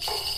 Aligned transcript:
you 0.00 0.28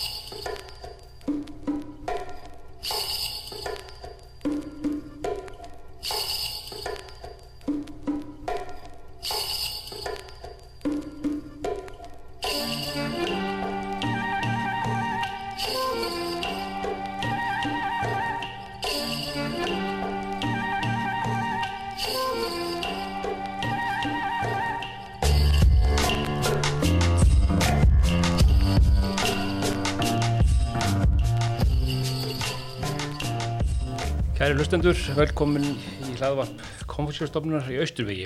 Kæri 34.51 34.59
hlustendur, 34.59 34.97
velkomin 35.15 35.63
í 35.63 36.13
hlaðvarp 36.19 36.63
Konfúsjórstofnunar 36.91 37.69
í 37.71 37.77
Austurvegi. 37.79 38.25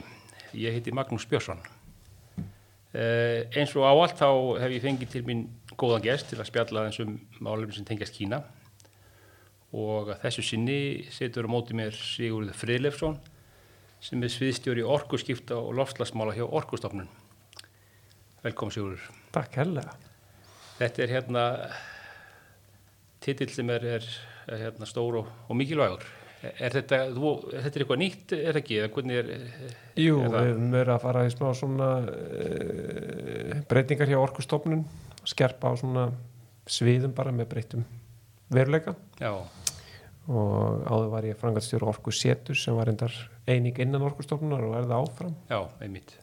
Ég 0.58 0.74
heiti 0.74 0.90
Magnús 0.90 1.28
Björnsson. 1.30 1.60
Eh, 2.98 3.46
eins 3.54 3.76
og 3.78 3.86
áallt 3.86 4.18
þá 4.18 4.58
hef 4.64 4.74
ég 4.74 4.82
fengið 4.82 5.12
til 5.14 5.22
mín 5.28 5.44
góðan 5.78 6.02
gest 6.02 6.32
til 6.32 6.40
að 6.42 6.50
spjalla 6.50 6.88
þessum 6.88 7.14
málum 7.46 7.70
sem 7.78 7.86
tengjast 7.86 8.18
Kína 8.18 8.42
og 9.70 10.16
þessu 10.26 10.48
sinni 10.50 10.80
setur 11.14 11.46
á 11.46 11.54
móti 11.54 11.78
mér 11.78 11.94
Sigurður 11.94 12.58
Friðlefsson 12.58 13.22
sem 14.02 14.26
er 14.26 14.34
sviðstjóri 14.34 14.90
orkuskipta 14.98 15.62
og 15.62 15.78
lofslagsmála 15.78 16.34
hjá 16.34 16.48
Orkustofnun. 16.50 17.14
Velkomin 18.42 18.80
Sigurður. 18.80 19.10
Takk 19.30 19.62
helga. 19.62 19.92
Þetta 20.82 21.06
er 21.06 21.20
hérna 21.20 21.50
titill 23.22 23.54
sem 23.54 23.70
er, 23.78 23.92
er 23.94 24.62
hérna 24.66 24.90
stór 24.90 25.22
og, 25.22 25.34
og 25.50 25.62
mikilvægur. 25.62 26.25
Er 26.44 26.76
þetta, 26.76 27.00
þú, 27.16 27.32
þetta 27.50 27.72
er 27.72 27.84
eitthvað 27.84 28.00
nýtt, 28.02 28.34
er 28.36 28.50
það 28.52 28.60
ekki? 28.62 28.78
Eða 28.82 28.92
hvernig 28.96 29.20
er, 29.20 29.30
Jú, 29.98 30.18
er 30.22 30.34
við 30.34 30.50
höfum 30.52 30.74
verið 30.76 30.94
að 30.94 31.04
fara 31.06 31.24
í 31.26 31.32
smá 31.34 31.46
svona 31.58 31.90
uh, 32.06 33.54
breytingar 33.72 34.12
hjá 34.12 34.18
orkustofnun, 34.20 34.84
skerpa 35.26 35.72
á 35.72 35.74
svona 35.80 36.06
sviðum 36.70 37.16
bara 37.18 37.34
með 37.34 37.50
breytum 37.54 37.86
veruleika. 38.54 38.94
Já, 39.22 39.32
og 40.26 40.86
áður 40.90 41.10
var 41.14 41.28
ég 41.30 41.40
frangatstjóru 41.40 41.90
orku 41.90 42.14
setur 42.14 42.58
sem 42.58 42.78
var 42.78 42.90
endar 42.90 43.14
eining 43.50 43.78
innan 43.82 44.06
orkustofnunar 44.06 44.64
og 44.66 44.78
er 44.80 44.88
það 44.90 45.02
áfram. 45.02 45.36
Já, 45.50 45.60
einmitt. 45.86 46.18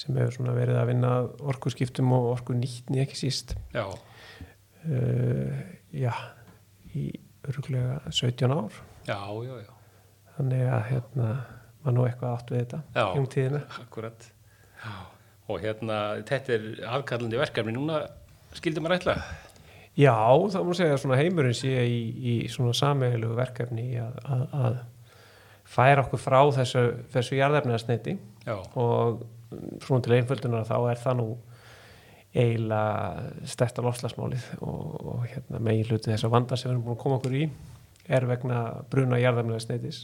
sem 0.00 0.16
hefur 0.16 0.32
svona 0.32 0.54
verið 0.56 0.78
að 0.80 0.86
vinna 0.94 1.08
orkuskiptum 1.52 2.12
og 2.16 2.30
orku 2.34 2.54
nýtni 2.56 3.02
ekki 3.02 3.18
síst. 3.20 3.56
Já, 3.74 3.84
uh, 3.90 5.58
já, 5.92 6.14
í 6.96 7.10
öruglega 7.50 8.00
17 8.10 8.54
ár 8.54 8.86
já, 9.06 9.18
já, 9.46 9.54
já, 9.64 9.72
þannig 10.36 10.68
að 10.68 10.84
hérna 10.90 11.30
var 11.84 11.96
nú 11.96 12.04
eitthvað 12.06 12.36
átt 12.36 12.52
við 12.52 12.62
þetta 12.64 12.80
Já. 12.94 13.04
um 13.16 13.28
tíðina 13.30 13.60
akkurat. 13.80 14.26
Já. 14.80 14.92
Og 15.50 15.62
hérna, 15.64 16.00
þetta 16.28 16.56
er 16.56 16.66
afkallandi 16.98 17.40
verkefni 17.40 17.74
núna, 17.74 18.02
skildum 18.54 18.86
maður 18.86 19.00
ætla? 19.00 19.16
Já, 19.98 20.14
það 20.52 20.68
má 20.68 20.72
segja 20.78 20.98
að 21.00 21.18
heimurinn 21.18 21.56
sé 21.56 21.72
í, 21.82 22.00
í 22.20 22.34
svona 22.52 22.76
sameigilugu 22.78 23.36
verkefni 23.40 23.88
í 23.96 23.98
að, 24.00 24.20
að, 24.22 24.44
að 24.60 24.78
færa 25.70 26.04
okkur 26.04 26.22
frá 26.22 26.40
þessu, 26.60 26.84
þessu 27.12 27.38
jarðefnaðsneiti 27.40 28.16
Já, 28.46 28.56
og 28.78 29.24
svona 29.82 30.04
til 30.06 30.14
einföldunar 30.16 30.68
þá 30.68 30.76
er 30.92 31.02
það 31.02 31.18
nú 31.18 31.28
eiginlega 32.30 33.46
stærsta 33.50 33.82
lofslagsmálið 33.82 34.46
og, 34.62 34.82
og 35.02 35.24
hérna, 35.26 35.58
megin 35.66 35.88
hluti 35.90 36.12
þess 36.12 36.28
að 36.28 36.34
vanda 36.36 36.58
sem 36.58 36.70
við 36.70 36.76
erum 36.76 36.86
búin 36.86 36.94
að 36.96 37.02
koma 37.02 37.18
okkur 37.18 37.34
í 37.40 37.44
er 38.10 38.26
vegna 38.28 38.60
bruna 38.90 39.18
jarðefnaðsneitis 39.20 40.02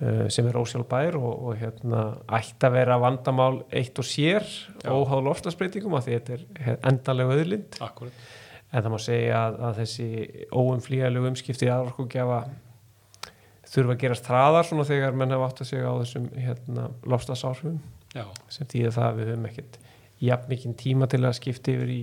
uh, 0.00 0.26
sem 0.32 0.48
er 0.48 0.58
ósjálfbær 0.60 1.18
og, 1.20 1.32
og 1.50 1.58
hérna, 1.60 2.04
ætti 2.40 2.68
að 2.68 2.76
vera 2.78 2.98
vandamál 3.02 3.62
eitt 3.68 3.98
og 4.00 4.08
sér 4.08 4.46
óháð 4.84 5.26
lofslagsbreytingum 5.28 5.98
af 5.98 6.06
því 6.06 6.18
þetta 6.18 6.38
er 6.38 6.78
endanlega 6.92 7.36
auðlind. 7.38 7.82
Akkurat. 7.84 8.24
En 8.68 8.84
það 8.84 8.92
má 8.92 9.00
segja 9.00 9.44
að, 9.46 9.60
að 9.64 9.82
þessi 9.82 10.08
óumflýjalegu 10.52 11.30
umskipti 11.30 11.70
aðorkugjafa 11.72 12.42
þurfa 13.68 13.94
að 13.94 14.02
gerast 14.02 14.28
hraðar 14.28 14.66
svona 14.68 14.86
þegar 14.88 15.16
menn 15.16 15.32
hafa 15.34 15.48
átt 15.48 15.62
að 15.64 15.70
segja 15.70 15.92
á 15.92 16.00
þessum 16.00 16.28
hérna, 16.36 16.88
lofstafsáhrifum 17.08 17.78
Já, 18.14 18.24
sem 18.52 18.68
það 18.68 19.04
að 19.04 19.18
við 19.18 19.30
höfum 19.32 19.48
ekkert 19.50 19.78
jafn 20.24 20.50
mikinn 20.52 20.76
tíma 20.78 21.08
til 21.10 21.20
að 21.24 21.36
skipta 21.38 21.74
yfir 21.74 21.92
í 21.92 22.02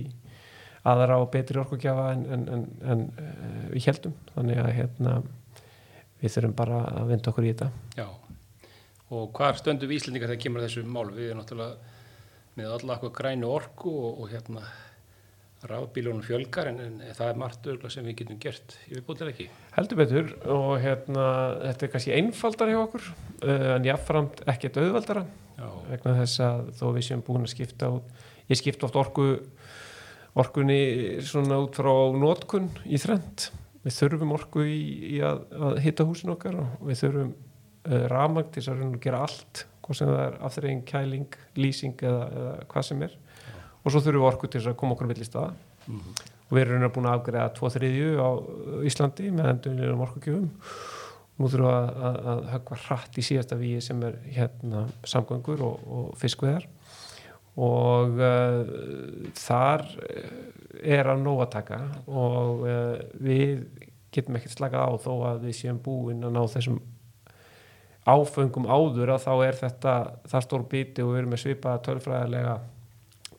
aðra 0.92 1.18
og 1.22 1.30
betri 1.34 1.60
orkugjafa 1.62 2.06
en, 2.14 2.22
en, 2.36 2.46
en, 2.54 2.64
en 2.94 3.04
uh, 3.16 3.66
við 3.72 3.90
heldum. 3.90 4.14
Þannig 4.34 4.62
að 4.62 4.72
hérna, 4.78 5.16
við 6.22 6.36
þurfum 6.36 6.56
bara 6.62 6.80
að 6.92 7.12
vinda 7.12 7.32
okkur 7.32 7.48
í 7.48 7.52
þetta. 7.54 7.70
já. 7.98 8.08
Og 9.14 9.28
hvar 9.38 9.54
stöndum 9.54 9.86
við 9.86 10.00
Íslendingar 10.00 10.32
þegar 10.32 10.42
kemur 10.42 10.64
þessu 10.64 10.82
mál? 10.82 11.06
Við 11.14 11.28
erum 11.28 11.38
náttúrulega 11.38 11.94
með 12.56 12.72
alla 12.74 12.96
okkur 12.96 13.12
grænu 13.14 13.50
orku 13.54 13.92
og, 13.92 14.22
og 14.24 14.32
hérna 14.32 14.64
rafbílunum 15.66 16.24
fjölgar 16.24 16.70
en, 16.70 16.80
en 16.82 16.98
það 17.16 17.30
er 17.30 17.38
margt 17.40 17.66
örgulega 17.66 17.92
sem 17.94 18.06
við 18.06 18.18
getum 18.20 18.40
gert. 18.42 18.76
Ég 18.90 18.98
við 18.98 19.04
búið 19.06 19.30
ekki. 19.30 19.46
Heldur 19.76 20.00
betur 20.00 20.32
og 20.52 20.72
hérna, 20.82 21.26
þetta 21.62 21.86
er 21.86 21.92
kannski 21.94 22.14
einfaldar 22.16 22.72
hjá 22.72 22.78
okkur 22.82 23.06
uh, 23.06 23.68
en 23.76 23.88
jáfnframt 23.88 24.42
ekkert 24.52 24.80
auðveldara. 24.82 25.24
Já, 25.56 25.68
vegna 25.90 26.16
þess 26.20 26.42
að 26.44 26.64
þó 26.80 26.84
við 26.98 27.06
séum 27.06 27.24
búin 27.26 27.46
að 27.46 27.54
skipta 27.54 27.92
út, 27.94 28.24
ég 28.50 28.60
skipta 28.60 28.88
oft 28.88 28.98
orku 29.00 29.28
orkunni 30.36 30.80
svona 31.24 31.60
út 31.64 31.78
frá 31.78 31.92
nótkun 32.16 32.68
í 32.84 33.00
þrend 33.00 33.48
við 33.86 33.94
þurfum 34.00 34.34
orku 34.34 34.66
í, 34.66 34.78
í 35.16 35.22
að, 35.24 35.44
að 35.54 35.80
hitta 35.84 36.06
húsin 36.08 36.32
okkar 36.34 36.58
og 36.58 36.82
við 36.88 37.02
þurfum 37.04 37.32
uh, 37.32 38.04
rafmagn 38.10 38.50
til 38.50 38.64
þess 38.64 38.72
að 38.74 38.98
gera 39.04 39.22
allt 39.26 39.62
hvað 39.86 40.00
sem 40.00 40.10
það 40.10 40.22
er 40.24 40.38
afþreying, 40.48 40.82
kæling, 40.88 41.36
lýsing 41.54 42.00
eða, 42.02 42.22
eða 42.40 42.54
hvað 42.72 42.86
sem 42.88 43.04
er. 43.06 43.12
Og 43.84 43.92
svo 43.92 44.00
þurfum 44.02 44.24
við 44.24 44.30
orku 44.32 44.50
til 44.50 44.62
að 44.64 44.78
koma 44.80 44.96
okkur 44.96 45.10
milli 45.12 45.28
staða. 45.28 45.54
Mhm. 45.86 46.16
og 46.46 46.54
við 46.54 46.62
erum 46.62 46.92
búin 46.94 47.06
að 47.06 47.16
afgreða 47.16 47.52
tvo 47.54 47.68
þriðju 47.74 48.10
á 48.22 48.30
Íslandi 48.86 49.30
með 49.34 49.48
endunum 49.52 50.02
orkugjöfum. 50.02 50.48
Nú 51.36 51.50
þurfum 51.52 51.66
við 51.66 51.76
að, 51.76 51.88
að, 52.08 52.18
að 52.32 52.42
höggva 52.52 52.78
hratt 52.86 53.18
í 53.18 53.24
síðasta 53.26 53.58
víi 53.60 53.80
sem 53.82 54.02
er 54.06 54.18
hérna 54.34 54.84
samgöngur 55.06 55.62
og, 55.66 55.86
og 55.86 56.12
fiskveðar 56.18 56.66
og 57.56 58.18
uh, 58.20 59.30
þar 59.36 59.86
er 60.82 61.08
að 61.08 61.22
nóg 61.24 61.46
að 61.46 61.52
taka 61.54 61.80
og 62.06 62.66
uh, 62.68 62.98
við 63.24 63.64
getum 64.12 64.36
ekkert 64.38 64.56
slakað 64.56 64.92
á 64.92 64.92
þó 65.00 65.12
að 65.30 65.46
við 65.48 65.58
séum 65.60 65.80
búin 65.82 66.24
að 66.24 66.36
ná 66.36 66.42
þessum 66.52 66.78
áfengum 68.06 68.68
áður 68.70 69.16
að 69.16 69.24
þá 69.24 69.32
er 69.48 69.58
þetta 69.58 69.94
það 70.30 70.46
stór 70.46 70.66
biti 70.70 71.02
og 71.02 71.12
við 71.12 71.22
erum 71.22 71.34
með 71.34 71.42
svipaða 71.42 71.82
tölfræðilega 71.88 72.54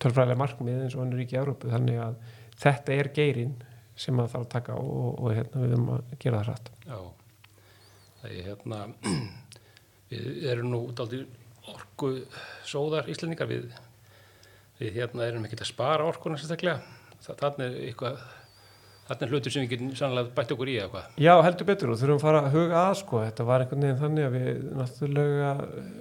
tölfræðilega 0.01 0.41
markmið 0.41 0.81
eins 0.83 0.97
og 0.97 1.05
önnur 1.05 1.21
ríki 1.21 1.37
í 1.37 1.39
Európu 1.39 1.71
þannig 1.71 2.01
að 2.03 2.17
þetta 2.61 2.97
er 2.97 3.11
geirin 3.15 3.55
sem 3.97 4.19
að 4.21 4.31
þarf 4.33 4.45
að 4.45 4.51
taka 4.53 4.77
á 4.77 4.81
og, 4.81 5.09
og 5.17 5.33
hérna, 5.33 5.61
við 5.61 5.71
erum 5.71 5.89
að 5.95 6.11
gera 6.21 6.41
það 6.41 6.49
hratt. 6.49 6.71
Já. 6.85 6.99
Það 8.17 8.29
er 8.29 8.47
hérna, 8.51 8.81
við 10.11 10.47
erum 10.51 10.71
nú 10.73 10.81
dálítið 10.97 11.71
orku 11.73 12.11
sóðar 12.67 13.09
Íslendingar. 13.11 13.49
Við, 13.49 13.71
við 14.81 14.99
hérna 15.01 15.27
erum 15.27 15.45
ekki 15.47 15.59
að 15.59 15.69
spara 15.71 16.07
orkuna 16.07 16.39
sérstaklega. 16.39 16.81
Þannig 17.27 17.63
er 17.65 17.77
eitthvað, 17.89 18.19
þannig 19.07 19.25
er 19.25 19.33
hlutur 19.33 19.53
sem 19.53 19.65
við 19.65 19.73
getum 19.73 19.93
sannlega 19.97 20.33
bætt 20.37 20.53
okkur 20.55 20.71
í 20.71 20.77
eða 20.79 20.91
hvað. 20.93 21.13
Já, 21.27 21.33
heldur 21.47 21.69
betur. 21.69 21.93
Og 21.93 22.01
þurfum 22.01 22.19
að 22.19 22.25
fara 22.27 22.41
að 22.43 22.57
huga 22.57 22.81
að 22.83 22.97
sko, 23.01 23.21
þetta 23.25 23.47
var 23.47 23.63
einhvern 23.63 23.87
veginn 23.87 24.01
þannig 24.03 24.27
að 24.27 24.35
við 24.37 24.67
náttúrulega 24.81 25.53
eh, 25.67 25.93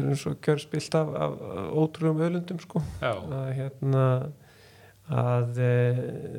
erum 0.00 0.16
svo 0.22 0.34
kjörspilt 0.44 0.98
af, 1.00 1.12
af, 1.26 1.36
ótrúum 1.84 2.24
öðlundum 2.26 2.64
sko. 2.64 2.82
Já, 3.04 3.12
að 3.14 3.52
hérna 3.60 4.08
að 5.12 5.58
e, 5.60 5.72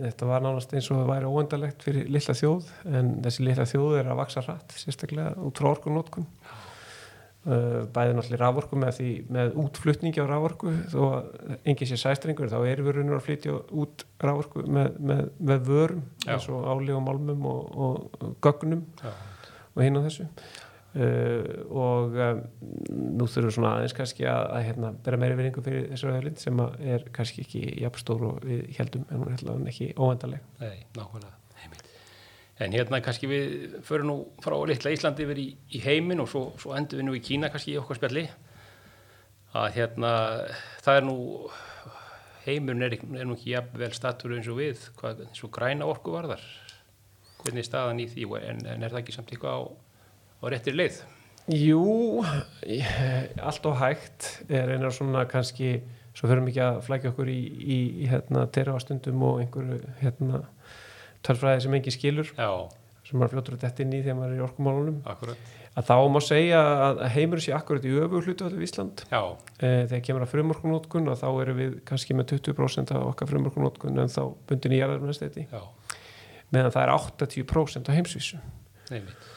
þetta 0.08 0.28
var 0.30 0.41
nánast 0.41 0.72
eins 0.74 0.88
og 0.90 0.98
það 0.98 1.09
væri 1.12 1.30
óendalegt 1.30 1.84
fyrir 1.86 2.08
lilla 2.09 2.34
þjóð 2.34 2.70
en 2.90 3.12
þessi 3.26 3.46
lilla 3.46 3.68
þjóð 3.70 3.98
er 4.00 4.09
að 4.09 4.22
vaksa 4.24 4.41
hratt 4.41 4.74
sérstaklega 4.80 5.36
út 5.46 5.62
frá 5.62 5.70
orkunótkun 5.70 6.26
bæði 7.46 8.16
náttúrulega 8.18 8.42
raforku 8.42 8.78
með, 8.82 9.00
með 9.30 9.56
útflutningi 9.62 10.24
á 10.24 10.26
raforku 10.26 10.72
þó 10.90 11.00
að 11.06 11.58
engin 11.70 11.90
sé 11.92 12.00
sæstrengur 12.02 12.50
þá 12.50 12.58
erum 12.66 12.88
við 12.90 12.97
raunir 12.97 13.18
að 13.20 13.26
flytja 13.28 13.58
út 13.70 14.06
raforku 14.24 14.66
með, 14.66 14.97
með, 14.97 15.24
með 15.38 15.66
vörum 15.70 16.03
Já. 16.26 16.32
eins 16.36 16.50
og 16.50 16.66
áli 16.66 16.96
og 16.96 17.03
málmum 17.06 17.46
og, 17.52 17.78
og 17.78 18.38
gögnum 18.42 18.82
já, 19.02 19.14
og 19.76 19.86
hinn 19.86 20.02
á 20.02 20.06
þessu 20.08 20.26
uh, 20.26 21.53
og 21.70 22.18
um, 22.26 22.44
nú 23.20 23.30
þurfum 23.30 23.50
við 23.52 23.56
svona 23.59 23.76
aðeins 23.78 23.98
kannski 24.02 24.26
að, 24.32 24.44
að 24.58 24.68
hérna, 24.72 24.94
bera 25.06 25.22
meiri 25.22 25.40
vinningu 25.40 25.66
fyrir 25.66 25.90
þessu 25.94 26.12
öðlind 26.16 26.41
sem 26.41 26.66
að 26.66 26.78
er 26.98 27.09
kannski 27.16 27.46
ekki 27.46 27.66
jafn 27.86 28.02
stór 28.02 28.30
og 28.32 28.46
við 28.46 28.68
heldum 28.80 29.06
en 29.09 29.22
hún 29.22 29.34
er 29.34 29.41
hérna 29.41 29.74
ekki 29.76 29.94
óendaleg 30.02 30.46
nei, 30.64 30.86
nákvæmlega. 30.98 31.38
En 32.63 32.72
hérna 32.72 33.02
kannski 33.03 33.28
við 33.28 33.79
förum 33.84 34.07
nú 34.07 34.17
frá 34.43 34.55
litla 34.69 34.91
Íslandi 34.96 35.25
yfir 35.25 35.40
í, 35.41 35.47
í 35.75 35.81
heiminn 35.84 36.22
og 36.23 36.29
svo, 36.31 36.43
svo 36.61 36.72
endur 36.78 37.02
við 37.02 37.07
nú 37.09 37.16
í 37.17 37.23
Kína 37.25 37.49
kannski 37.52 37.73
í 37.73 37.79
okkar 37.81 37.97
spjalli 37.99 38.23
að 39.55 39.73
hérna 39.75 40.11
það 40.85 40.99
er 41.02 41.05
nú 41.07 41.16
heimurinn 42.46 42.85
er, 42.85 42.96
ekki- 42.96 43.09
er 43.19 43.28
nú 43.28 43.35
ekki 43.35 43.52
jafnvel 43.55 43.91
statur 43.96 44.35
eins 44.37 44.47
og 44.52 44.59
við, 44.61 44.85
hvað, 44.99 45.25
eins 45.25 45.43
og 45.47 45.52
græna 45.55 45.87
orku 45.90 46.13
varðar. 46.16 46.43
Hvernig 47.41 47.63
er 47.63 47.67
staðan 47.67 47.99
í 48.03 48.07
því, 48.11 48.25
en, 48.52 48.63
en 48.72 48.84
er 48.85 48.93
það 48.93 49.02
ekki 49.03 49.16
samt 49.16 49.31
eitthvað 49.34 49.59
á, 49.59 49.61
á 50.40 50.46
réttir 50.53 50.78
leið? 50.78 50.99
Jú, 51.53 52.23
allt 53.46 53.67
og 53.69 53.75
hægt 53.81 54.29
er 54.49 54.72
einar 54.73 54.93
svona 54.96 55.25
kannski 55.29 55.75
svo 56.16 56.29
fyrir 56.31 56.41
mikið 56.46 56.63
að 56.66 56.79
flækja 56.87 57.11
okkur 57.11 57.29
í, 57.29 57.40
í, 57.75 57.78
í 58.05 58.07
hérna, 58.09 58.46
terrafastundum 58.55 59.22
og 59.28 59.41
einhverju 59.43 59.81
hérna, 59.99 60.40
tölfræði 61.26 61.66
sem 61.66 61.78
engin 61.78 61.96
skilur 61.96 62.32
Já, 62.38 62.50
sem 63.06 63.20
maður 63.20 63.36
fljótur 63.36 63.58
að 63.58 63.66
detta 63.66 63.84
inn 63.86 63.94
í 63.94 64.02
þegar 64.02 64.18
maður 64.20 64.34
er 64.34 64.40
í 64.40 64.46
orkumálunum. 64.46 64.98
Akkurat. 65.12 65.52
að 65.76 65.90
þá 65.90 65.96
má 66.16 66.20
segja 66.24 66.62
að 66.86 67.02
heimur 67.16 67.44
sé 67.44 67.54
akkurat 67.56 67.86
í 67.86 67.94
öfu 68.00 68.22
hlutu 68.24 68.48
allir 68.48 68.66
Ísland. 68.66 69.04
Já, 69.12 69.22
e, 69.60 69.70
þegar 69.92 70.04
kemur 70.08 70.26
að 70.26 70.34
frumorkunótkun 70.34 71.12
og 71.12 71.20
þá 71.20 71.28
erum 71.44 71.60
við 71.60 71.78
kannski 71.90 72.18
með 72.18 72.32
20% 72.38 72.96
af 72.96 73.08
okkar 73.12 73.30
frumorkunótkun 73.34 74.02
en 74.02 74.12
þá 74.14 74.22
bundin 74.50 74.76
í 74.76 74.82
jarðarmennstæti 74.82 75.48
já, 75.52 75.62
meðan 76.56 76.74
það 76.74 76.86
er 76.86 76.94
80% 76.96 77.92
á 77.92 77.98
heimsvísu. 77.98 78.42
Nefnitt. 78.90 79.32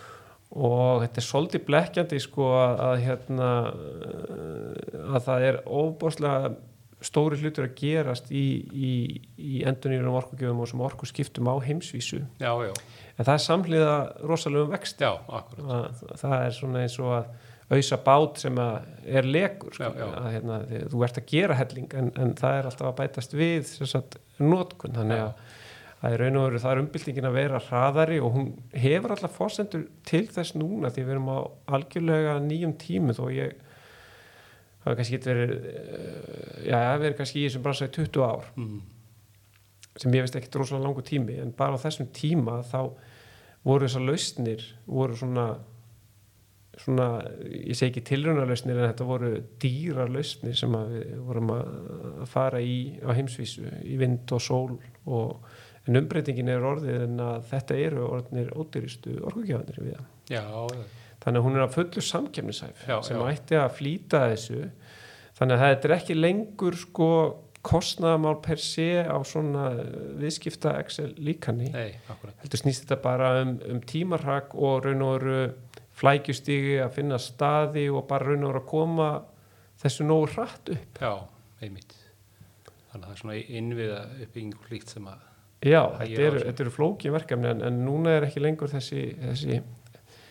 og 0.49 1.03
þetta 1.03 1.21
er 1.21 1.25
svolítið 1.25 1.63
blekkjandi 1.65 2.19
sko 2.21 2.49
að, 2.57 2.81
að 2.85 3.03
hérna 3.05 3.49
uh, 3.69 5.15
að 5.17 5.23
það 5.27 5.47
er 5.49 5.59
óbáslega 5.65 6.51
stóri 7.05 7.39
hlutur 7.39 7.69
að 7.69 7.75
gerast 7.79 8.31
í, 8.35 8.45
í, 8.75 8.93
í 9.39 9.61
endurnýjunum 9.69 10.17
orkugjöfum 10.19 10.63
og 10.65 10.71
sem 10.71 10.81
orku 10.83 11.07
skiptum 11.07 11.51
á 11.51 11.55
heimsvísu. 11.63 12.25
Já, 12.43 12.51
já, 12.67 12.73
en 13.19 13.29
það 13.29 13.35
er 13.37 13.45
samhliða 13.45 13.93
rosalegum 14.27 14.73
vext 14.75 15.05
já, 15.05 15.13
akkurat. 15.29 15.69
að, 15.69 16.03
það 16.23 16.35
er 16.47 16.57
svona 16.59 16.83
eins 16.83 16.99
og 17.03 17.13
að 17.21 17.31
auðsa 17.69 17.99
bát 18.01 18.39
sem 18.41 18.59
er 18.65 19.27
legur 19.29 19.75
sko, 19.77 19.85
Já, 19.93 20.01
já. 20.01 20.09
að 20.17 20.29
hérna, 20.33 20.59
þú 20.89 21.03
ert 21.05 21.19
að 21.21 21.27
gera 21.29 21.57
helling 21.59 21.95
en, 22.01 22.11
en 22.17 22.31
það 22.39 22.59
er 22.63 22.69
alltaf 22.71 22.89
að 22.89 22.99
bætast 23.03 23.35
við 23.37 23.73
sagt, 23.93 24.17
notkun. 24.41 24.95
Þannig 24.97 25.21
að, 25.27 25.43
að 26.01 26.15
í 26.17 26.21
raun 26.23 26.39
og 26.41 26.47
veru 26.49 26.63
það 26.65 26.73
er 26.73 26.81
umbyltingin 26.87 27.29
að 27.29 27.37
vera 27.37 27.61
hraðari 27.69 28.21
og 28.25 28.33
hún 28.39 28.49
hefur 28.73 29.13
alltaf 29.15 29.37
fórsendur 29.37 29.85
til 30.09 30.25
þess 30.33 30.57
núna 30.57 30.89
því 30.95 31.05
við 31.05 31.15
erum 31.19 31.29
á 31.29 31.39
algjörlega 31.77 32.39
nýjum 32.49 32.73
tímu 32.81 33.17
þó 33.19 33.27
ég 33.37 33.53
það 34.89 34.95
er 34.95 35.01
kannski 35.03 35.21
verið 35.29 35.53
eh, 35.53 36.69
já, 36.71 36.77
það 36.79 37.03
verið 37.05 37.17
kannski 37.21 37.41
í 37.43 37.47
þessum 37.49 37.65
bransa 37.69 37.89
í 37.89 37.95
20 37.99 38.25
ár 38.25 38.49
Mm. 38.57 38.79
sem 39.99 40.15
ég 40.15 40.23
veist 40.25 40.37
ekki 40.39 40.53
rosalega 40.59 40.87
langu 40.89 41.03
tími 41.03 41.39
en 41.43 41.53
bara 41.59 41.77
á 41.77 41.83
þessum 41.85 42.09
tíma 42.15 42.61
þá 42.65 42.81
voru 43.67 43.87
þessar 43.89 44.07
lausnir 44.09 44.63
voru 44.87 45.17
svona 45.19 45.49
svona, 46.79 47.07
ég 47.43 47.75
segi 47.75 47.91
ekki 47.91 48.05
tilrunarlausnir 48.13 48.79
en 48.79 48.87
þetta 48.93 49.07
voru 49.09 49.31
dýrar 49.63 50.13
lausnir 50.15 50.55
sem 50.59 50.71
við 50.93 51.17
vorum 51.27 51.51
að 51.57 51.73
fara 52.31 52.61
í 52.63 52.77
á 53.03 53.11
heimsvísu, 53.19 53.67
í 53.83 53.97
vind 53.99 54.31
og 54.37 54.43
sól 54.45 54.77
og 55.11 55.49
en 55.89 55.99
umbreytingin 55.99 56.53
er 56.53 56.63
orðið 56.69 57.01
en 57.09 57.19
að 57.25 57.49
þetta 57.51 57.79
eru 57.89 58.07
orðinir 58.13 58.53
ódýristu 58.55 59.17
orkugjafanir 59.27 59.81
við 59.83 59.97
það. 59.97 60.09
Já, 60.31 60.45
Þannig 61.25 61.41
að 61.41 61.47
hún 61.49 61.59
er 61.59 61.65
að 61.65 61.75
fullu 61.75 62.05
samkefnishæf 62.05 62.87
Já, 62.87 62.97
sem 63.03 63.19
já. 63.19 63.27
ætti 63.33 63.59
að 63.59 63.73
flýta 63.75 64.23
þessu. 64.33 64.65
Þannig 65.39 65.55
að 65.57 65.65
þetta 65.65 65.89
er 65.89 65.95
ekki 65.99 66.17
lengur 66.19 66.79
sko 66.79 67.11
kostnaðamál 67.69 68.37
per 68.43 68.61
se 68.63 69.03
á 69.03 69.19
svona 69.27 69.65
viðskipta 70.19 70.77
Excel 70.79 71.11
líkanni 71.19 71.73
heldur 71.73 72.61
snýst 72.61 72.85
þetta 72.85 72.99
bara 73.03 73.33
um, 73.43 73.57
um 73.67 73.81
tímarhag 73.83 74.55
og 74.55 74.87
raun 74.87 75.03
og 75.05 75.17
veru 75.19 75.41
flækjustígi 75.99 76.79
að 76.85 76.95
finna 77.01 77.19
staði 77.21 77.89
og 77.91 78.07
bara 78.11 78.31
raun 78.31 78.47
og 78.47 78.53
veru 78.53 78.63
að 78.63 78.69
koma 78.71 79.09
þessu 79.83 80.07
nógu 80.07 80.29
hratt 80.35 80.71
upp. 80.75 81.01
Já, 81.03 81.15
einmitt. 81.63 81.97
Þannig 82.93 83.03
að 83.03 83.09
það 83.09 83.15
er 83.15 83.23
svona 83.23 83.41
innviða 83.59 83.99
uppbygging 84.25 84.55
og 84.59 84.71
líkt 84.73 84.95
sem 84.95 85.11
að, 85.11 85.25
Já, 85.67 85.81
Hægir 85.99 86.21
þetta 86.23 86.39
eru, 86.39 86.51
eru 86.63 86.71
flókin 86.71 87.15
verkefni 87.17 87.49
en, 87.51 87.63
en 87.67 87.79
núna 87.83 88.13
er 88.15 88.29
ekki 88.29 88.43
lengur 88.45 88.71
þessi, 88.71 89.09
þessi, 89.19 89.57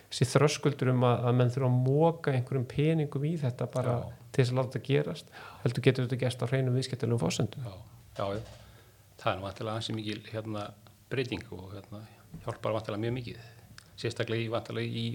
þessi 0.08 0.28
þröskuldur 0.32 0.92
um 0.94 1.04
að, 1.08 1.24
að 1.28 1.38
menn 1.40 1.52
þurfa 1.54 1.70
að 1.70 1.80
móka 1.88 2.32
einhverjum 2.34 2.68
peningum 2.70 3.24
í 3.28 3.34
þetta 3.40 3.68
bara 3.74 3.96
Já. 3.98 4.12
til 4.32 4.42
þess 4.44 4.52
að 4.54 4.60
láta 4.60 4.72
þetta 4.74 4.86
gerast 4.92 5.32
heldur 5.64 5.86
getur 5.88 6.06
þetta 6.08 6.20
gerst 6.24 6.44
á 6.44 6.46
hreinum 6.48 6.78
viðskiptilegum 6.78 7.22
fósendum 7.22 7.66
já, 7.68 7.74
já. 8.18 8.40
Það 9.18 9.32
er 9.34 9.42
vantilega 9.42 9.76
ansi 9.80 9.96
mikil 9.96 10.20
hérna 10.30 10.68
breyting 11.10 11.44
og 11.52 11.72
hérna 11.74 12.04
hjálpar 12.44 12.74
vantilega 12.76 13.02
mjög 13.02 13.14
mikið. 13.18 13.38
Sérstaklega 13.98 14.42
í 14.44 14.50
í 14.94 15.06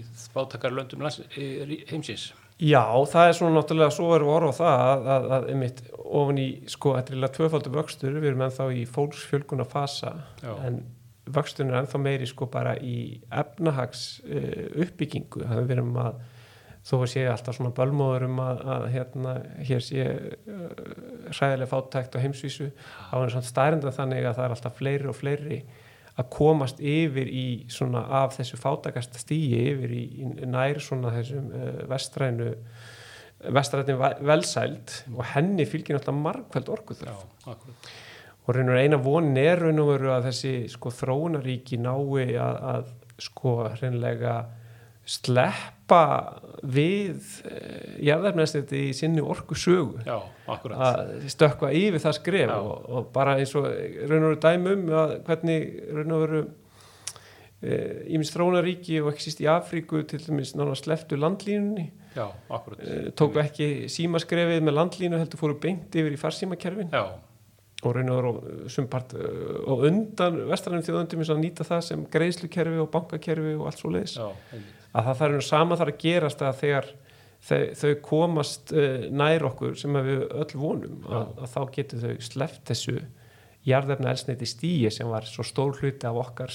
rí- 1.70 1.84
heimsins. 1.88 2.32
Já, 2.60 2.84
það 3.10 3.28
er 3.28 3.32
svona 3.38 3.56
náttúrulega 3.56 3.90
svo 3.94 4.10
erum 4.14 4.28
við 4.28 4.34
orð 4.36 4.50
á 4.52 4.54
það 4.60 5.08
að, 5.14 5.24
að, 5.36 5.46
einmitt 5.50 5.80
ofan 6.04 6.38
í, 6.38 6.48
sko, 6.70 6.92
þetta 6.94 7.10
er 7.10 7.16
eiginlega 7.16 7.36
tvöfaldur 7.38 7.74
vöxtur, 7.74 8.18
við 8.20 8.28
erum 8.30 8.44
ennþá 8.46 8.66
í 8.76 8.84
fólksfjölguna 8.86 9.66
fasa 9.66 10.12
Já. 10.42 10.52
en 10.68 10.76
vöxtun 11.26 11.70
er 11.70 11.80
ennþá 11.80 12.00
meiri 12.02 12.28
sko 12.28 12.48
bara 12.52 12.74
í 12.76 13.20
efnahags 13.32 14.06
uh, 14.26 14.82
uppbyggingu, 14.84 15.44
þannig 15.44 15.68
við 15.68 15.76
erum 15.78 16.00
að 16.02 16.22
þó 16.84 16.98
að 16.98 17.06
sé 17.14 17.22
alltaf 17.28 17.56
svona 17.56 17.72
bölmóður 17.76 18.26
um 18.26 18.40
að, 18.44 18.58
að 18.74 18.86
hérna, 18.92 19.34
hér 19.64 19.84
sé 19.84 20.04
uh, 20.04 20.66
hræðilega 21.30 21.70
fátækt 21.70 22.18
á 22.20 22.24
heimsvísu 22.24 22.68
á 23.08 23.14
hann 23.16 23.32
svona 23.32 23.48
stærnda 23.48 23.94
þannig 23.94 24.28
að 24.28 24.36
það 24.36 24.46
er 24.46 24.56
alltaf 24.58 24.76
fleiri 24.80 25.08
og 25.08 25.16
fleiri 25.16 25.62
að 26.14 26.28
komast 26.30 26.82
yfir 26.84 27.30
í 27.32 27.46
svona 27.72 28.04
af 28.20 28.36
þessu 28.36 28.60
fátækasta 28.60 29.18
stíi 29.18 29.64
yfir 29.72 29.96
í, 29.96 30.04
í 30.20 30.50
nær 30.50 30.78
svona 30.82 31.14
þessum 31.16 31.48
uh, 31.50 31.80
vestrænu 31.90 32.52
vestrænu 33.54 33.96
velsæld 34.24 34.92
og 35.12 35.24
henni 35.34 35.66
fylgir 35.68 35.96
náttúrulega 35.96 36.24
margkvæld 36.28 36.70
orkuð 36.72 37.02
Já, 37.04 37.16
akkurat. 37.48 37.88
Og 38.44 38.52
veru 38.52 38.76
eina 38.76 38.98
vonin 39.00 39.38
er 39.40 39.62
raun 39.62 39.80
og 39.80 39.94
veru 39.94 40.12
að 40.14 40.28
þessi 40.30 40.52
sko 40.72 40.92
þróunaríki 40.92 41.80
nái 41.80 42.36
að, 42.36 42.60
að 42.74 42.92
sko 43.24 43.54
hreinlega 43.76 44.34
sleppa 45.04 46.02
við 46.64 47.18
uh, 47.44 47.94
jarðarmennstætti 48.04 48.86
í 48.88 48.92
sinni 48.96 49.20
orku 49.20 49.56
sögu 49.58 50.00
Já, 50.06 50.16
að 50.48 51.28
stökkva 51.32 51.72
yfir 51.76 52.00
það 52.00 52.18
skref 52.18 52.52
og, 52.56 52.86
og 52.88 53.08
bara 53.12 53.38
eins 53.40 53.52
og 53.58 53.68
raun 53.68 54.22
og 54.22 54.30
veru 54.30 54.42
dæmum 54.44 54.86
að 55.02 55.16
hvernig 55.28 55.66
raun 55.92 56.16
og 56.16 56.24
veru 56.24 56.44
ímins 57.64 58.32
þróunaríki 58.34 58.98
og 59.02 59.12
ekki 59.12 59.24
síst 59.24 59.42
í 59.42 59.48
Afríku 59.48 60.02
til 60.08 60.20
dæmis 60.20 60.52
nána 60.56 60.74
sleftu 60.76 61.16
landlínunni. 61.16 61.86
Já, 62.14 62.28
eh, 62.28 63.10
tóku 63.16 63.40
ekki 63.42 63.88
símaskrefið 63.90 64.60
með 64.62 64.76
landlínu 64.78 65.18
heldur 65.18 65.40
fóru 65.40 65.56
beint 65.60 65.94
yfir 65.94 66.14
í 66.14 66.20
farsímakerfin. 66.20 66.92
Já, 66.92 67.16
og 67.88 67.96
raun 67.96 68.12
og 68.12 68.18
veru 68.18 68.68
sumpart 68.72 69.14
og 69.14 69.86
undan 69.88 70.40
vestrænum 70.50 70.84
þjóðundum 70.86 71.22
eins 71.22 71.32
og 71.32 71.38
að 71.38 71.42
nýta 71.44 71.66
það 71.68 71.82
sem 71.88 72.04
greiðslukerfi 72.14 72.82
og 72.82 72.90
bankakerfi 72.92 73.56
og 73.58 73.66
allt 73.70 73.82
svo 73.82 73.92
leiðis 73.94 74.18
að 74.20 75.08
það 75.08 75.18
þarf 75.22 75.44
sama 75.48 75.78
þarf 75.80 75.94
að 75.94 76.00
gerast 76.04 76.44
að 76.44 76.60
þegar 76.62 76.92
þau, 77.44 77.90
komast 78.04 78.72
uh, 78.72 79.08
nær 79.12 79.48
okkur 79.50 79.76
sem 79.78 80.00
við 80.06 80.24
öll 80.30 80.54
vonum 80.56 81.04
að, 81.10 81.34
að 81.44 81.52
þá 81.56 81.60
getur 81.76 82.04
þau 82.06 82.28
sleppt 82.30 82.64
þessu 82.72 82.96
jarðefna 83.64 84.12
elsneiti 84.12 84.48
stíi 84.48 84.90
sem 84.92 85.08
var 85.08 85.26
svo 85.28 85.44
stór 85.46 85.78
hluti 85.80 86.08
af 86.08 86.20
okkar 86.20 86.52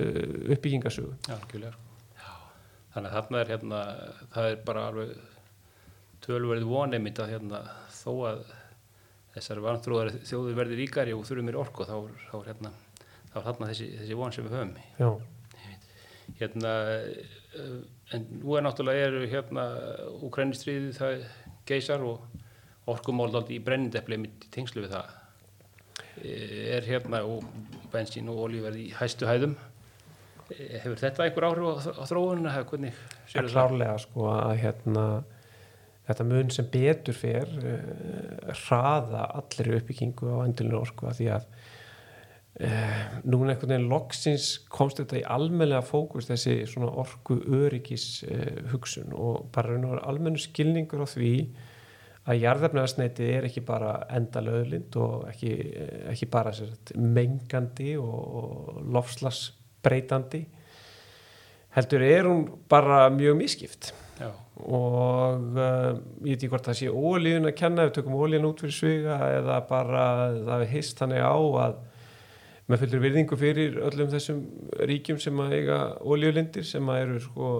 uppbyggingasögu 0.00 1.16
þannig 2.94 3.10
að 3.10 3.16
þarna 3.16 3.40
er 3.40 3.52
hérna, 3.52 3.80
það 4.34 4.48
er 4.50 4.62
bara 4.66 4.86
alveg 4.90 5.12
tölverið 6.24 6.66
von 6.68 6.96
einmitt 6.96 7.20
að 7.22 7.34
hérna 7.34 7.62
þó 7.94 8.12
að 8.30 8.42
þessar 9.34 9.60
vantrúðar 9.64 10.10
þjóður 10.26 10.56
verði 10.58 10.76
ríkari 10.80 11.12
og 11.14 11.24
þurfum 11.28 11.46
mér 11.50 11.58
orku 11.60 11.84
þá, 11.86 11.96
er- 12.04 12.24
þá 12.30 12.34
er 12.40 12.48
hérna, 12.50 12.72
er 13.34 13.44
þarna 13.46 13.68
þessi, 13.70 13.86
þessi 14.00 14.16
von 14.18 14.32
sem 14.32 14.44
við 14.48 14.56
höfum. 14.58 14.74
Já, 14.98 15.10
Hérna, 16.40 16.72
eh, 17.58 18.14
en 18.14 18.26
nú 18.40 18.54
er 18.56 18.62
náttúrulega 18.62 19.08
eru 19.08 19.24
hérna 19.28 19.64
Ukrænistriðið 20.22 20.92
það 20.96 21.24
geisar 21.66 22.04
og 22.06 22.20
orkumál 22.86 23.32
í 23.50 23.58
brennindepli 23.66 24.16
mitt 24.16 24.46
í 24.46 24.50
tengslu 24.54 24.84
við 24.86 24.94
það. 24.94 25.16
Eh, 26.22 26.76
Er 26.76 26.82
hérna 26.86 27.24
og 27.26 27.42
bensín 27.92 28.28
og 28.30 28.38
olíverði 28.46 28.86
í 28.88 28.94
hæstu 28.94 29.26
hæðum. 29.26 29.56
Eh, 30.54 30.78
Hefur 30.84 30.96
þetta 31.02 31.26
einhver 31.26 31.48
áhrif 31.50 31.66
á? 31.66 31.74
Hefur 32.54 32.70
hvernig 32.70 32.94
er 32.94 33.28
sérðu 33.34 33.50
það? 33.50 33.58
klárlega 33.58 33.98
sko 34.00 34.30
að 34.30 34.56
hérna 34.62 35.04
þetta 36.10 36.28
mun 36.28 36.52
sem 36.54 36.70
betur 36.72 37.16
fer 37.16 37.50
uh, 37.60 38.54
hraða 38.66 39.26
allir 39.40 39.76
uppbyggingu 39.80 40.30
á 40.30 40.44
endurinu 40.44 40.80
orku 40.80 41.08
að 41.10 41.20
því 41.20 41.28
að 41.36 41.48
uh, 42.66 43.02
núna 43.24 43.54
einhvern 43.54 43.74
veginn 43.74 43.90
loksins 43.90 44.52
komst 44.72 45.02
þetta 45.02 45.20
í 45.22 45.26
almennlega 45.38 45.86
fókus 45.86 46.28
þessi 46.30 46.60
svona 46.70 46.92
orku 47.02 47.40
öryggis 47.60 48.06
uh, 48.28 48.70
hugsun 48.74 49.14
og 49.16 49.50
bara 49.54 49.74
raun 49.74 49.88
og 49.88 49.96
veru 49.96 50.08
almennu 50.12 50.42
skilningur 50.42 51.04
á 51.04 51.08
því 51.08 51.34
að 52.28 52.42
jarðefnaðarsneiti 52.44 53.28
er 53.32 53.46
ekki 53.48 53.62
bara 53.66 53.94
endalöðlind 54.12 54.96
og 55.00 55.26
ekki, 55.30 55.52
eh, 55.72 56.02
ekki 56.12 56.28
bara 56.30 56.52
sagt, 56.54 56.92
mengandi 56.96 57.94
og 57.98 58.82
lofslagsbreytandi 58.92 60.44
heldur 61.76 62.04
er 62.04 62.28
hún 62.28 62.44
bara 62.68 63.08
mjög 63.14 63.38
miskipt 63.40 63.92
já, 64.20 64.30
og 64.60 65.46
uh, 65.56 65.98
ég 66.22 66.34
veit 66.34 66.36
ekki 66.36 66.50
hvort 66.52 66.70
það 66.70 66.78
sé 66.80 66.90
ólíun 66.92 67.50
að 67.50 67.56
kenna, 67.60 67.86
við 67.88 67.96
tökum 67.98 68.18
ólíun 68.20 68.48
út 68.50 68.64
fyrir 68.64 68.76
sviga 68.76 69.18
eða 69.38 69.60
bara 69.70 70.04
það 70.36 70.66
er 70.66 70.72
hist 70.74 71.00
þannig 71.00 71.24
á 71.24 71.38
að 71.66 71.78
með 72.70 72.84
fullur 72.84 73.02
virðingu 73.02 73.36
fyrir 73.38 73.78
öllum 73.88 74.10
þessum 74.12 74.42
ríkjum 74.86 75.18
sem 75.22 75.40
að 75.42 75.54
eiga 75.58 75.78
ólíulindir 76.06 76.66
sem 76.68 76.92
að 76.92 77.04
eru 77.04 77.22
sko 77.24 77.52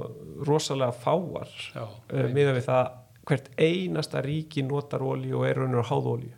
rosalega 0.46 0.94
fáar 0.94 1.50
já, 1.74 1.82
uh, 1.82 2.26
miða 2.30 2.54
við 2.58 2.66
það 2.68 2.96
hvert 3.30 3.50
einasta 3.60 4.22
ríki 4.24 4.62
notar 4.66 5.02
ólíu 5.04 5.40
og 5.40 5.48
er 5.48 5.60
raunur 5.60 5.82
að 5.82 5.90
háða 5.90 6.14
ólíu 6.16 6.34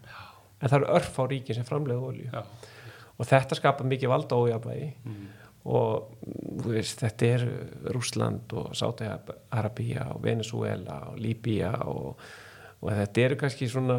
en 0.62 0.70
það 0.70 0.78
eru 0.78 0.90
örf 0.98 1.18
á 1.18 1.24
ríki 1.30 1.56
sem 1.56 1.66
framleiða 1.66 2.10
ólíu 2.10 2.42
og 3.22 3.28
þetta 3.28 3.58
skapar 3.58 3.88
mikið 3.88 4.12
valda 4.12 4.38
ójafvægi 4.38 4.88
mm, 5.04 5.28
og 5.70 6.14
veist, 6.66 7.02
þetta 7.02 7.28
er 7.36 7.44
Rúsland 7.94 8.52
og 8.58 8.72
Sáti-Arabía 8.74 10.08
og 10.14 10.22
Venezuela 10.24 10.98
og 11.12 11.20
Líbía 11.22 11.70
og, 11.86 12.16
og 12.82 12.88
þetta 12.90 13.26
eru 13.26 13.36
kannski 13.38 13.68
svona 13.70 13.98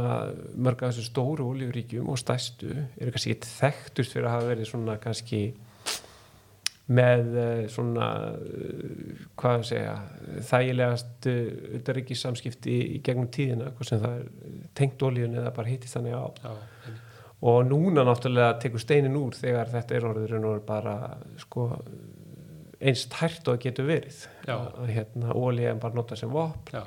mörg 0.56 0.84
af 0.84 0.92
þessu 0.92 1.08
stóru 1.08 1.48
olíuríkjum 1.54 2.10
og 2.12 2.20
stærstu 2.20 2.74
eru 2.74 3.14
kannski 3.14 3.38
ekki 3.38 3.54
þekktust 3.62 4.16
fyrir 4.16 4.28
að 4.28 4.36
hafa 4.36 4.50
verið 4.52 4.70
svona 4.74 4.98
kannski 5.04 5.44
með 6.94 7.38
eh, 7.40 7.64
svona 7.72 8.10
eh, 8.36 9.24
hvað 9.40 9.62
að 9.62 9.66
segja 9.70 9.96
þægilegast 10.50 11.30
utanríkissamskipti 11.80 12.76
í 12.98 13.00
gegnum 13.06 13.32
tíðina, 13.32 13.72
hvað 13.78 13.88
sem 13.88 14.04
það 14.04 14.20
er 14.20 14.68
tengt 14.76 15.08
olíun 15.08 15.40
eða 15.40 15.56
bara 15.56 15.72
hittist 15.72 15.96
þannig 15.96 16.20
á 16.20 16.28
já, 16.44 16.52
einmitt. 16.52 17.13
Og 17.44 17.66
núna 17.68 18.06
náttúrulega 18.08 18.58
tekur 18.64 18.82
steinin 18.82 19.18
úr 19.20 19.36
þegar 19.36 19.72
þetta 19.74 19.96
er 19.98 20.06
orður 20.08 20.36
en 20.38 20.46
orður 20.48 20.66
bara 20.68 20.96
sko 21.42 21.70
eins 22.84 23.06
tært 23.12 23.48
og 23.52 23.62
getur 23.64 23.88
verið. 23.88 24.26
Að 24.48 24.92
hérna 24.92 25.36
ólíja 25.36 25.74
en 25.74 25.82
bara 25.84 25.98
nota 25.98 26.18
sem 26.20 26.32
vopn 26.32 26.76
já, 26.76 26.84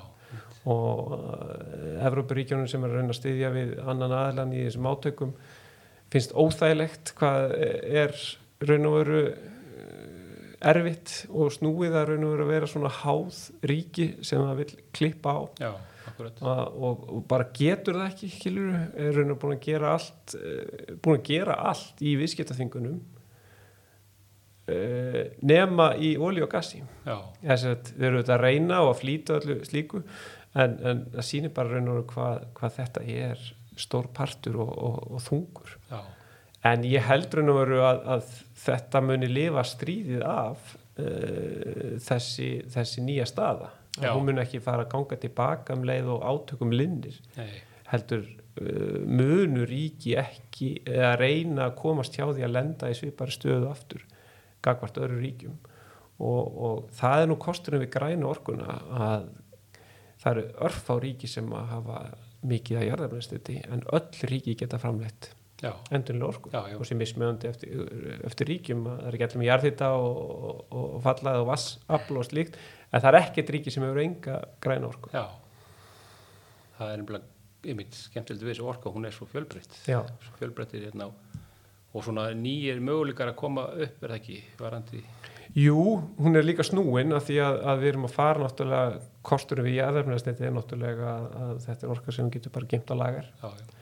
og 0.69 1.13
Evrópuríkjónum 2.05 2.69
sem 2.71 2.85
er 2.85 2.93
að 2.93 3.01
reyna 3.01 3.15
að 3.15 3.21
styðja 3.21 3.53
við 3.55 3.77
annan 3.85 4.17
aðlan 4.17 4.55
í 4.57 4.65
þessum 4.65 4.89
átökum 4.91 5.35
finnst 6.13 6.35
óþægilegt 6.37 7.13
hvað 7.19 7.55
er 7.57 8.17
raun 8.67 8.89
og 8.89 8.97
veru 9.01 9.21
eh, 9.27 10.71
erfitt 10.71 11.17
og 11.31 11.53
snúið 11.55 11.99
að 11.99 12.09
raun 12.13 12.27
og 12.27 12.35
veru 12.35 12.47
að 12.47 12.55
vera 12.55 12.71
svona 12.71 12.93
háð 13.03 13.43
ríki 13.69 14.09
sem 14.25 14.43
það 14.43 14.63
vil 14.63 14.71
klippa 14.97 15.37
á. 15.37 15.43
Já, 15.61 15.73
og, 16.15 16.41
og, 16.47 17.05
og 17.17 17.27
bara 17.29 17.49
getur 17.55 17.99
það 17.99 18.09
ekki 18.11 18.31
skilur, 18.33 18.73
er 18.95 19.13
raun 19.17 19.35
og 19.35 19.41
búin 19.43 19.57
að 19.57 19.67
gera 19.67 19.93
allt 19.97 20.37
eh, 20.39 20.97
búin 21.03 21.21
að 21.21 21.29
gera 21.31 21.59
allt 21.73 22.03
í 22.05 22.15
viðskiptaþingunum 22.21 22.99
uh, 24.73 25.21
nema 25.47 25.91
í 25.99 26.15
olí 26.23 26.43
og 26.45 26.51
gassi. 26.53 26.83
Þess 27.05 27.69
að 27.71 27.93
þeir 27.93 28.09
eru 28.11 28.23
þetta 28.23 28.37
að 28.37 28.45
reyna 28.45 28.81
og 28.85 28.93
að 28.95 29.01
flýta 29.03 29.39
öllu 29.41 29.59
slíku 29.67 30.03
en, 30.57 30.77
en 30.81 31.05
það 31.15 31.29
sýnir 31.31 31.55
bara 31.57 31.75
raun 31.75 31.93
og 31.93 32.01
veru 32.01 32.09
hvað, 32.15 32.51
hvað 32.59 32.77
þetta 32.81 33.07
er 33.27 33.47
stór 33.77 34.11
partur 34.17 34.61
og, 34.65 34.73
og, 34.73 35.17
þungur. 35.21 35.77
Já, 35.91 36.01
en 36.73 36.87
ég 36.89 37.05
held 37.07 37.35
raun 37.37 37.53
og 37.53 37.61
veru 37.61 37.83
að, 37.87 38.03
að 38.17 38.35
þetta 38.67 39.03
muni 39.05 39.31
lifa 39.31 39.67
stríðið 39.69 40.25
af 40.27 40.77
uh, 40.99 41.97
þessi, 42.07 42.51
þessi 42.73 43.05
nýja 43.07 43.29
staða 43.29 43.75
hún 44.03 44.27
muni 44.29 44.43
ekki 44.43 44.61
fara 44.65 44.85
að 44.85 44.93
ganga 44.95 45.21
tilbaka 45.23 45.77
um 45.77 45.87
leið 45.89 46.11
og 46.15 46.27
átökum 46.31 46.75
lindir 46.75 47.17
nei, 47.37 47.49
heldur 47.93 48.27
uh, 48.27 49.01
munu 49.07 49.65
ríki 49.69 50.17
ekki 50.21 50.73
eða 50.85 51.15
reyna 51.21 51.69
að 51.69 51.79
komast 51.81 52.19
hjá 52.19 52.27
því 52.29 52.45
að 52.47 52.55
lenda 52.59 52.91
í 52.93 52.99
svipari 52.99 53.35
stöðu 53.35 53.71
aftur 53.71 54.05
gagvart 54.67 54.99
öðru 54.99 55.21
ríkjum. 55.23 55.57
Og, 56.17 56.45
og 56.67 56.87
það 56.97 57.23
er 57.23 57.29
nú 57.31 57.37
kosturinn 57.41 57.83
við 57.85 57.93
grænu 57.93 58.29
orkuna 58.31 58.79
að 59.07 59.27
það 60.23 60.31
eru 60.33 60.47
örf 60.69 60.87
á 60.89 60.95
ríki 61.03 61.29
sem 61.31 61.51
að 61.53 61.67
hafa 61.75 61.99
mikið 62.47 62.81
að 62.81 62.87
jarðarbrennstuti 62.91 63.59
en 63.69 63.85
öll 63.97 64.29
ríki 64.31 64.57
geta 64.59 64.81
framleitt 64.81 65.31
já, 65.63 65.73
endurlega 65.91 66.29
orku. 66.29 66.53
Já, 66.53 66.61
já. 66.73 66.77
og 66.79 66.89
sem 66.89 67.01
mismjöndi 67.01 67.51
eftir, 67.51 67.87
eftir 68.27 68.51
ríkjum. 68.53 68.85
Að 68.91 68.99
það 69.01 69.09
er 69.09 69.19
ekki 69.19 69.29
allir 69.29 69.43
með 69.43 69.51
jarðhita 69.51 69.93
og, 70.01 70.21
og, 70.51 70.61
og 70.81 70.99
fallað 71.07 71.41
og 71.43 71.49
vassafl 71.53 72.21
og 72.21 72.29
slíkt. 72.29 72.61
En 72.91 73.03
það 73.03 73.11
er 73.13 73.21
ekkert 73.23 73.55
ríki 73.57 73.75
sem 73.75 73.87
hefur 73.87 74.03
enga 74.05 74.43
græna 74.63 74.91
orku. 74.91 75.13
Já. 75.15 75.25
Það 76.77 76.93
er 76.93 77.03
nefnilega 77.03 77.33
einmitt 77.67 77.97
skemmtilegt 77.99 78.45
við 78.45 78.53
þessu 78.53 78.69
orka, 78.71 78.93
hún 78.95 79.09
er 79.09 79.15
svo 79.17 79.27
fjölbreytt. 79.31 79.81
Hérna 79.87 81.11
og 81.97 82.05
svona 82.05 82.29
nýjir 82.37 82.83
möguleikar 82.85 83.33
að 83.33 83.39
koma 83.41 83.71
upp 83.73 84.05
er 84.05 84.13
það 84.13 84.19
ekki 84.19 84.43
varandi 84.61 85.03
Jú, 85.57 85.79
hún 86.21 86.37
er 86.37 86.45
líka 86.45 86.65
snúin 86.67 87.15
af 87.17 87.29
því 87.29 87.39
að, 87.41 87.59
að 87.71 87.79
við 87.81 87.91
erum 87.93 88.09
að 88.09 88.17
fara 88.17 88.43
náttúrulega 88.43 88.99
kosturum 89.25 89.65
við 89.65 89.79
jarðarbrennstuti 89.79 90.45
er 90.45 90.53
náttúrulega 90.53 91.13
að, 91.15 91.29
að 91.47 91.61
þetta 91.65 91.87
er 91.87 91.95
orka 91.95 92.15
sem 92.17 92.29
getur 92.35 92.53
bara 92.53 92.69
gemt 92.73 92.93
á 92.93 92.95
lagar 92.99 93.31
já, 93.31 93.47
já, 93.49 93.76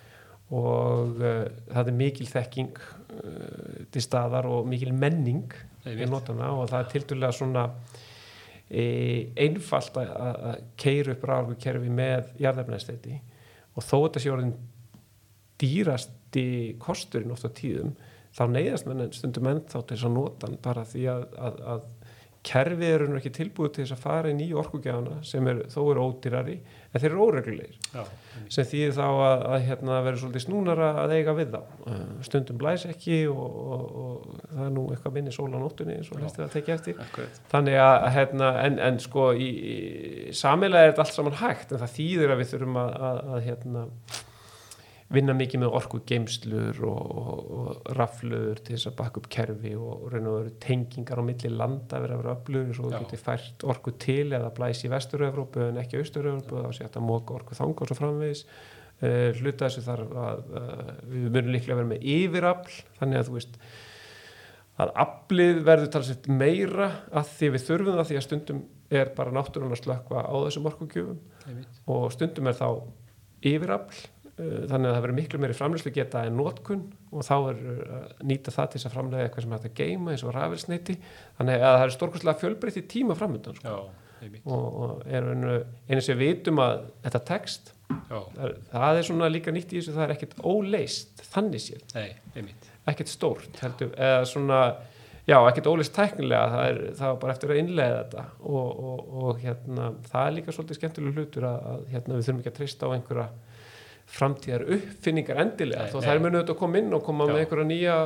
og 0.54 1.20
uh, 1.20 1.44
það 1.72 1.90
er 1.90 1.96
mikil 1.98 2.26
þekking 2.30 2.80
uh, 2.80 3.84
til 3.92 4.04
staðar 4.04 4.48
og 4.50 4.68
mikil 4.70 4.94
menning 4.94 5.54
í 5.84 6.08
notana 6.08 6.52
og 6.56 6.68
það 6.70 6.80
er 6.80 6.90
tildulega 6.94 7.36
svona 7.36 7.64
e, 8.72 8.84
einfalt 9.44 9.98
að, 10.00 10.62
keira 10.80 11.12
upp 11.12 11.26
ráðurkerfi 11.28 11.90
með 11.92 12.30
jarðefnæðstæti 12.40 13.18
og 13.74 13.84
þó 13.84 13.96
þetta 13.96 14.22
sé 14.22 14.32
orðin 14.32 14.54
dýrasti 15.60 16.46
kosturinn 16.82 17.34
oft 17.34 17.44
á 17.44 17.52
tíðum 17.52 17.92
þá 18.34 18.44
neyðast 18.50 18.88
menn 18.88 19.12
stundum 19.14 19.50
ennþá 19.52 19.82
til 19.82 19.96
þess 19.96 20.08
að 20.08 20.16
nota 20.16 20.48
hann 20.48 20.56
bara 20.64 20.86
því 20.88 21.04
að, 21.12 21.26
að, 21.38 21.60
að 21.74 21.84
kerfið 22.44 22.90
eru 22.90 23.06
nú 23.08 23.16
ekki 23.18 23.32
tilbúið 23.32 23.70
til 23.72 23.84
þess 23.84 23.94
að 23.96 24.02
fara 24.04 24.30
í 24.30 24.34
nýju 24.36 24.58
orkugjafana 24.60 25.20
sem 25.24 25.46
er, 25.48 25.62
þó 25.72 25.78
eru 25.82 26.02
ódýrari 26.04 26.56
en 26.60 27.00
þeir 27.02 27.08
eru 27.08 27.22
óreglulegir. 27.24 27.78
Já, 27.94 28.02
sem 28.52 28.66
þýðir 28.68 28.92
þá 28.98 29.04
að, 29.06 29.44
að 29.54 29.64
hérna, 29.68 30.00
vera 30.04 30.20
svolítið 30.20 30.44
snúnara 30.44 30.90
að 31.02 31.14
eiga 31.16 31.34
við 31.38 31.54
þá. 31.54 31.60
Uh, 31.86 32.02
stundum 32.28 32.60
blæs 32.60 32.84
ekki 32.90 33.22
og, 33.32 33.56
og, 33.76 33.86
og 34.04 34.42
það 34.42 34.66
er 34.66 34.74
nú 34.76 34.84
eitthvað 34.92 35.16
minni 35.16 35.34
sól 35.34 35.48
á 35.50 35.58
nóttunni 35.58 35.96
eins 35.96 36.12
og 36.12 36.20
hlæstir 36.20 36.44
að 36.44 36.52
tekja 36.58 36.76
eftir. 36.76 37.00
Akkurat. 37.06 37.40
Þannig 37.54 37.80
að, 37.86 38.06
hérna, 38.18 38.52
en, 38.66 38.78
en 38.90 39.00
sko 39.02 39.30
í, 39.32 39.48
í 39.48 40.36
samilega 40.36 40.84
er 40.84 40.92
þetta 40.92 41.06
allt 41.06 41.16
saman 41.16 41.40
hægt 41.40 41.72
en 41.72 41.82
það 41.82 41.96
þýðir 41.96 42.36
að 42.36 42.44
við 42.44 42.52
þurfum 42.52 42.80
að, 42.84 42.94
að, 43.08 43.24
að 43.24 43.44
hérna, 43.48 43.88
vinna 45.14 45.34
mikið 45.36 45.62
með 45.62 45.76
orku 45.78 46.00
geimslur 46.08 46.80
og, 46.88 47.14
og, 47.20 47.40
og 47.58 47.90
rafluður 47.98 48.60
til 48.64 48.76
þess 48.76 48.90
að 48.90 48.96
baka 48.98 49.20
upp 49.20 49.28
kerfi 49.32 49.74
og, 49.78 49.92
og 49.94 50.12
raun 50.12 50.28
og 50.30 50.36
veru 50.38 50.52
tengingar 50.62 51.22
á 51.22 51.24
milli 51.26 51.50
landa 51.52 52.00
verið 52.02 52.16
að 52.16 52.22
vera 52.22 52.36
öflugur 52.38 52.78
svo 52.78 52.90
Já. 52.90 52.96
þú 52.96 53.02
getur 53.04 53.22
fært 53.24 53.66
orku 53.74 53.94
til 54.04 54.26
eða 54.36 54.52
blæs 54.56 54.84
í 54.84 54.92
vestur-Evrópu 54.92 55.68
en 55.68 55.80
ekki 55.82 56.00
austur-Evrópu 56.02 56.62
þá 56.66 56.70
sé 56.70 56.86
þetta 56.86 57.04
móka 57.04 57.38
orku 57.38 57.58
þang 57.58 57.74
og 57.74 57.90
svo 57.90 57.98
framvegis 57.98 58.44
uh, 58.44 59.30
hluta 59.40 59.68
þessu 59.68 59.84
þarf 59.88 60.14
að 60.26 60.44
uh, 60.60 60.94
við 61.10 61.26
munum 61.28 61.52
líklega 61.56 61.80
vera 61.80 61.92
með 61.94 62.08
yfirafl 62.14 62.78
þannig 63.00 63.20
að 63.20 63.30
þú 63.30 63.38
veist 63.38 63.60
að 64.84 64.96
aflið 65.04 65.60
verður 65.68 65.92
talsett 65.94 66.24
meira 66.26 66.88
að 67.14 67.28
því 67.36 67.52
við 67.54 67.68
þurfum 67.68 67.98
það 68.00 68.08
því 68.08 68.16
að 68.18 68.26
stundum 68.26 68.64
er 68.94 69.12
bara 69.14 69.34
náttúrulega 69.34 69.76
að 69.76 69.84
slökka 69.84 70.24
á 70.26 70.34
þessum 70.34 70.66
orkugjöfum 70.70 71.60
og 71.94 72.10
stundum 72.14 72.50
er 72.50 72.58
þá 72.58 72.68
yfirafl 73.44 74.02
þannig 74.34 74.88
að 74.88 74.94
það 74.94 75.02
verður 75.04 75.16
miklu 75.18 75.40
meiri 75.42 75.56
framlýslu 75.58 75.92
geta 75.94 76.24
en 76.26 76.38
notkun 76.38 76.86
og 77.14 77.26
þá 77.26 77.34
er 77.52 77.60
að 77.98 78.24
nýta 78.30 78.54
það 78.54 78.70
til 78.70 78.80
þess 78.80 78.88
að 78.88 78.96
framlega 78.96 79.26
eitthvað 79.28 79.44
sem 79.44 79.54
hægt 79.54 79.68
að 79.68 79.76
geima 79.80 80.14
eins 80.14 80.24
og 80.24 80.34
rafelsneiti 80.34 80.96
þannig 81.38 81.60
að 81.60 81.76
það 81.76 81.84
er 81.84 81.94
stórkostlega 81.94 82.42
fjölbreytti 82.42 82.84
tíma 82.90 83.18
framöndan 83.18 83.60
sko. 83.60 83.76
og, 84.42 84.64
og 84.86 85.04
einu, 85.06 85.60
sem 86.02 86.18
við 86.18 86.32
vitum 86.32 86.62
að 86.64 86.88
þetta 87.04 87.22
já, 88.10 88.18
það 88.40 88.56
það 88.72 88.98
er 88.98 89.08
svona 89.10 89.30
líka 89.30 89.54
nýtt 89.54 89.76
í 89.76 89.78
þessu 89.78 89.94
það 89.94 90.06
er 90.08 90.16
ekkert 90.16 90.42
óleist 90.42 91.24
þannig 91.30 91.64
sér 91.68 91.86
nei, 91.94 92.50
ekkert 92.90 93.12
stórt 93.12 93.62
heldur, 93.62 93.94
eða 93.94 94.26
svona 94.32 94.60
já, 95.28 95.38
ekkert 95.48 95.70
ólist 95.70 95.94
tæknilega 95.96 96.50
það 96.52 96.68
er, 96.68 96.80
það 96.98 97.10
er 97.10 97.18
bara 97.22 97.34
eftir 97.34 97.52
að 97.52 97.60
innlega 97.62 98.00
þetta. 98.02 98.24
Og, 98.44 98.84
og, 98.90 99.10
og 99.24 99.42
hérna, 99.42 99.90
það 100.10 100.28
er 100.28 100.36
líka 100.38 100.54
svolítið 100.54 100.80
skemmtileg 100.80 101.18
hlutur 101.18 101.48
að, 101.48 101.68
að 101.70 101.84
hérna, 101.94 102.18
við 102.18 102.26
þurfum 102.26 102.42
ekki 102.42 102.52
að 102.52 102.58
treysta 102.58 102.90
á 102.90 102.94
einhverja 102.94 103.28
framtíðar 104.10 104.64
uppfinningar 104.76 105.40
endilega. 105.42 105.86
Þó 105.92 106.04
þær 106.04 106.20
munu 106.22 106.38
auðvitað 106.38 106.54
að 106.54 106.60
koma 106.60 106.80
inn 106.80 106.96
og 106.96 107.04
koma 107.06 107.26
Já. 107.26 107.32
með 107.32 107.40
einhverja 107.42 107.68
nýja 107.70 107.96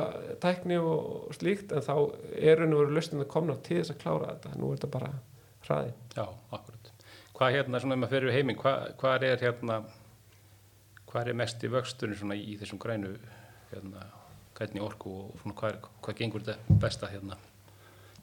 tækni 0.43 0.77
og, 0.79 1.33
slíkt 1.35 1.73
en 1.75 1.85
þá 1.85 1.95
er 2.39 2.61
raun 2.61 2.75
og 2.75 2.83
veru 2.83 2.95
löstin 2.95 3.23
að 3.23 3.31
komna 3.33 3.57
til 3.65 3.81
þess 3.81 3.93
að 3.93 3.99
klára 4.03 4.31
þetta. 4.33 4.53
Nú 4.59 4.69
er 4.69 4.79
þetta 4.79 4.91
bara 4.95 5.11
hraði 5.67 5.93
Já, 6.15 6.25
akkurat. 6.25 6.91
Hvað 7.39 7.55
hérna, 7.55 7.83
svona 7.83 7.95
ef 7.95 8.01
maður 8.03 8.15
fyrir 8.15 8.35
heiminn, 8.35 8.59
hvað, 8.59 8.87
hvað 8.99 9.27
er 9.29 9.43
hérna, 9.43 9.77
hvað 11.11 11.31
er 11.31 11.39
mest 11.43 11.63
í 11.63 11.71
vöxturinn 11.75 12.19
svona 12.19 12.39
í 12.39 12.57
þessum 12.59 12.81
grænu, 12.81 13.13
hérna, 13.69 14.09
grænni 14.57 14.83
orku 14.83 15.13
og 15.21 15.39
svona 15.43 15.55
hvað, 15.61 15.75
er, 15.75 15.93
hvað 16.03 16.19
gengur 16.19 16.43
þetta 16.47 16.79
besta 16.81 17.11
hérna, 17.11 17.39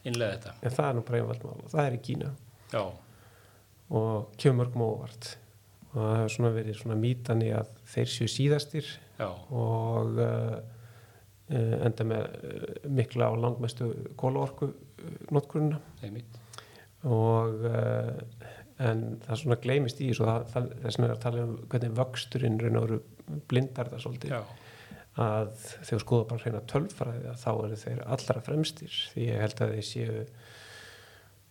innlega 0.03 0.37
þetta? 0.37 0.53
en 0.61 0.77
það 0.77 0.89
er 0.91 0.97
nú 0.99 1.07
bara 1.07 1.23
einvald 1.23 1.47
mál. 1.47 1.57
Og 1.63 1.73
það 1.73 1.89
er 1.89 1.97
í 1.97 2.03
Kína. 2.09 2.31
Já, 2.73 2.83
og 3.97 4.37
kemur 4.37 4.65
mörgum 4.65 4.85
óvart 4.85 5.35
og 5.97 6.03
það 6.05 6.17
hefur 6.19 6.33
svona 6.35 6.53
verið 6.55 6.79
svona 6.79 6.97
mítan 7.01 7.43
í 7.45 7.51
að 7.57 7.71
þeir 7.93 8.11
séu 8.13 8.31
síðastir 8.31 8.89
já, 9.17 9.27
og 9.27 10.19
uh, 10.21 10.57
uh, 11.49 11.75
enda 11.87 12.07
með 12.07 12.27
uh, 12.37 12.67
mikla 12.99 13.31
og 13.33 13.41
langmestu 13.43 13.89
kólaorku 14.19 14.69
uh, 14.69 15.79
einmitt. 16.05 16.37
og 17.07 17.65
uh, 17.65 18.13
en 18.77 19.03
það 19.25 19.41
svona 19.41 19.59
gleymist 19.61 20.01
í 20.01 20.11
þessu 20.11 20.27
það, 20.53 20.71
er 20.85 21.13
að 21.13 21.21
tala 21.23 21.45
um 21.47 21.57
hvernig 21.71 21.97
vöxturinn 21.97 22.59
raun 22.61 22.79
og 22.79 22.87
veru 22.87 22.99
blindar 23.49 23.89
það 23.89 24.03
svolítið. 24.03 24.35
Já, 24.35 24.67
að 25.17 25.49
þegar 25.87 26.03
skoða 26.03 26.27
bara 26.29 26.43
hreina 26.43 26.61
tölfræði 26.69 27.31
að 27.31 27.39
þá 27.41 27.49
eru 27.53 27.79
þeir 27.81 28.03
allra 28.15 28.43
fremstir. 28.45 28.99
Því 29.13 29.25
ég 29.31 29.41
held 29.41 29.63
að 29.65 29.73
þeir 29.73 29.87
séu 29.87 30.19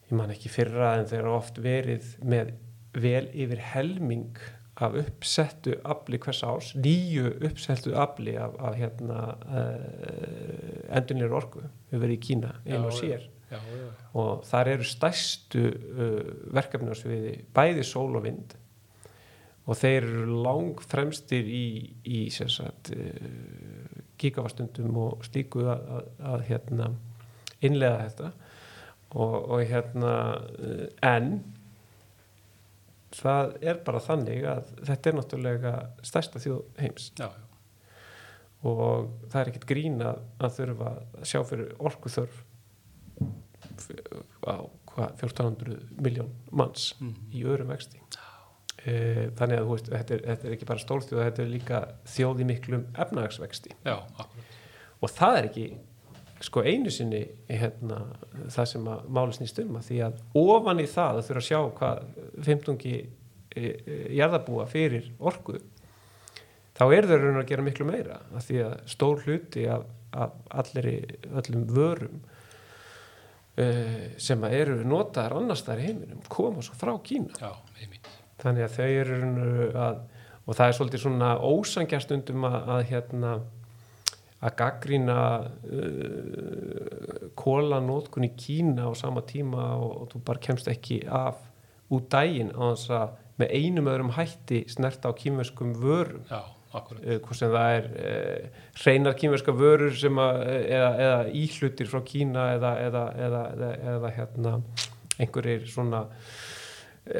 ég 0.07 0.15
man 0.15 0.31
ekki 0.31 0.53
fyrra 0.53 0.93
en 1.01 1.09
þeir 1.11 1.23
eru 1.25 1.35
oft 1.35 1.59
verið 1.63 2.13
með 2.23 2.55
vel 2.97 3.29
yfir 3.35 3.61
helming 3.75 4.39
af 4.77 4.93
uppsettu 5.01 5.73
afli 5.89 6.19
hvers 6.21 6.43
árs, 6.45 6.75
nýju 6.77 7.31
uppsettu 7.49 7.95
afli 7.97 8.35
af, 8.37 8.57
af 8.61 8.77
hérna 8.77 9.21
uh, 9.49 10.97
endunlega 10.99 11.39
orku 11.39 11.63
við 11.91 12.03
verið 12.03 12.17
í 12.19 12.21
Kína 12.27 12.53
einu 12.67 12.91
og 12.91 12.93
Já, 12.93 12.99
sér. 12.99 13.25
já, 13.51 13.57
já, 13.57 13.89
og 14.21 14.45
þar 14.45 14.73
eru 14.75 14.89
stærstu 14.91 15.65
uh, 15.73 16.31
verkefni 16.57 16.93
á 16.93 16.97
sviði 16.99 17.35
bæði 17.57 17.87
sól 17.89 18.21
og 18.21 18.27
vind. 18.29 18.57
Og 19.67 19.75
þeir 19.81 20.05
eru 20.05 20.37
lang 20.45 20.83
fremstir 20.85 21.49
í, 21.51 21.67
í 22.05 22.21
sagt, 22.31 22.93
uh, 22.93 23.97
gigavastundum 24.21 25.01
og 25.09 25.25
slíku 25.27 25.65
að, 25.65 25.89
að, 25.97 26.13
að 26.35 26.45
hérna, 26.51 26.93
innlega 27.65 28.05
þetta. 28.05 28.33
Og, 29.17 29.35
og 29.57 29.65
hérna 29.73 30.15
uh, 30.37 30.87
en 31.01 31.39
það 33.17 33.55
er 33.73 33.81
bara 33.87 34.01
þannig 34.05 34.45
að 34.51 34.71
þetta 34.89 35.11
er 35.11 35.17
náttúrulega 35.21 35.73
stærsta 36.07 36.43
þjóð 36.43 36.63
heims. 36.83 37.11
Já, 37.19 37.29
já, 37.29 37.45
og 38.67 39.11
það 39.31 39.41
er 39.43 39.51
ekkert 39.53 39.69
grín 39.71 40.01
að, 40.03 40.21
að 40.43 40.55
þurfa 40.59 40.91
að 40.93 41.27
sjá 41.31 41.41
fyrir 41.49 41.73
orku 41.79 42.13
þörf 42.13 42.43
á 44.47 44.55
hvað, 44.93 45.11
1400 45.21 45.77
miljón 46.01 46.31
manns 46.53 46.95
Mhm. 47.01 47.15
í 47.35 47.43
öðrum 47.45 47.69
vexti. 47.75 48.01
E, 48.87 49.31
þannig 49.35 49.59
að 49.59 49.69
veist, 49.71 49.89
þetta 49.91 50.15
er, 50.15 50.21
þetta 50.31 50.47
er 50.47 50.53
ekki 50.55 50.67
bara 50.69 50.79
stórþjóð 50.83 51.23
þetta 51.25 51.43
er 51.43 51.49
líka 51.51 51.79
þjóð 52.07 52.41
í 52.41 52.45
miklum 52.47 52.85
efnagsvexti 52.95 53.73
já, 53.85 53.97
og 55.03 55.11
það 55.11 55.39
er 55.41 55.49
ekki 55.49 55.65
sko 56.45 56.63
einu 56.67 56.91
sinni 56.93 57.23
hérna, 57.49 58.03
það 58.53 58.69
sem 58.73 58.89
að 58.93 59.07
máli 59.17 59.37
snýst 59.37 59.61
um 59.63 59.79
að 59.79 59.89
því 59.89 60.01
að 60.07 60.19
ofan 60.43 60.83
í 60.83 60.87
það 60.91 61.21
að 61.21 61.29
þurfa 61.29 61.43
að 61.43 61.47
sjá 61.49 61.61
hvað 61.79 62.03
15 62.49 62.77
e, 62.85 62.97
e, 63.57 63.71
jarðabúa 64.19 64.67
fyrir 64.69 65.11
orku 65.17 65.57
þá 66.77 66.85
eru 66.87 67.11
þau 67.11 67.19
raun 67.23 67.41
að 67.41 67.49
gera 67.51 67.67
miklu 67.67 67.89
meira 67.89 68.19
að 68.33 68.49
því 68.49 68.59
að 68.67 68.75
stór 68.93 69.23
hluti 69.25 69.69
af, 69.73 69.87
af 70.13 70.35
allir 70.63 70.91
öllum 71.33 71.65
vörum 71.73 72.19
uh, 73.57 74.03
sem 74.21 74.45
að 74.45 74.59
eru 74.61 74.77
notaðar 74.85 75.39
annars 75.41 75.65
þar 75.65 75.81
í 75.81 75.89
heiminum 75.89 76.21
koma 76.29 76.65
svo 76.65 76.77
frá 76.77 76.93
Kína. 77.05 77.33
Já, 77.41 77.57
þannig 78.43 78.67
að 78.67 78.77
þau 78.77 78.91
eru 78.91 79.71
að 79.87 80.05
og 80.47 80.55
það 80.55 80.69
er 80.69 80.77
svolítið 80.79 81.03
svona 81.03 81.31
ósangjastundum 81.43 82.45
að, 82.47 82.57
að 82.71 82.83
hérna 82.93 83.33
að 84.45 84.57
gaggrína 84.59 85.21
uh, 85.47 87.29
kólanótkun 87.39 88.29
í 88.29 88.33
Kína 88.37 88.91
á 88.91 88.93
sama 88.99 89.23
tíma 89.27 89.71
og, 89.81 89.93
og 90.03 90.11
þú 90.13 90.25
bara 90.29 90.43
kemst 90.49 90.69
ekki 90.69 91.01
af 91.09 91.41
út 91.93 92.11
daginn 92.13 92.53
á 92.53 92.75
þess 92.75 92.93
að 92.99 93.15
með 93.41 93.55
einum 93.61 93.89
öðrum 93.93 94.13
hætti 94.17 94.63
snerta 94.73 95.13
á 95.13 95.19
kýmverskum 95.19 95.75
vörum. 95.81 96.25
Já, 96.29 96.43
uh, 96.77 97.17
hvort 97.21 97.39
sem 97.39 97.53
það 97.55 97.79
er 97.79 97.89
uh, 98.01 98.61
hreinar 98.83 99.17
kýmverska 99.21 99.57
vörur 99.57 99.97
sem 99.97 100.21
að, 100.21 100.43
eða, 100.65 100.91
eða 101.07 101.23
íhlutir 101.45 101.91
frá 101.93 102.03
Kína 102.07 102.51
eða, 102.57 102.75
eða, 102.89 103.07
eða, 103.29 103.43
eða, 103.57 103.73
eða 103.95 104.13
hérna 104.19 104.59
einhverjir 105.17 105.65
svona 105.71 106.05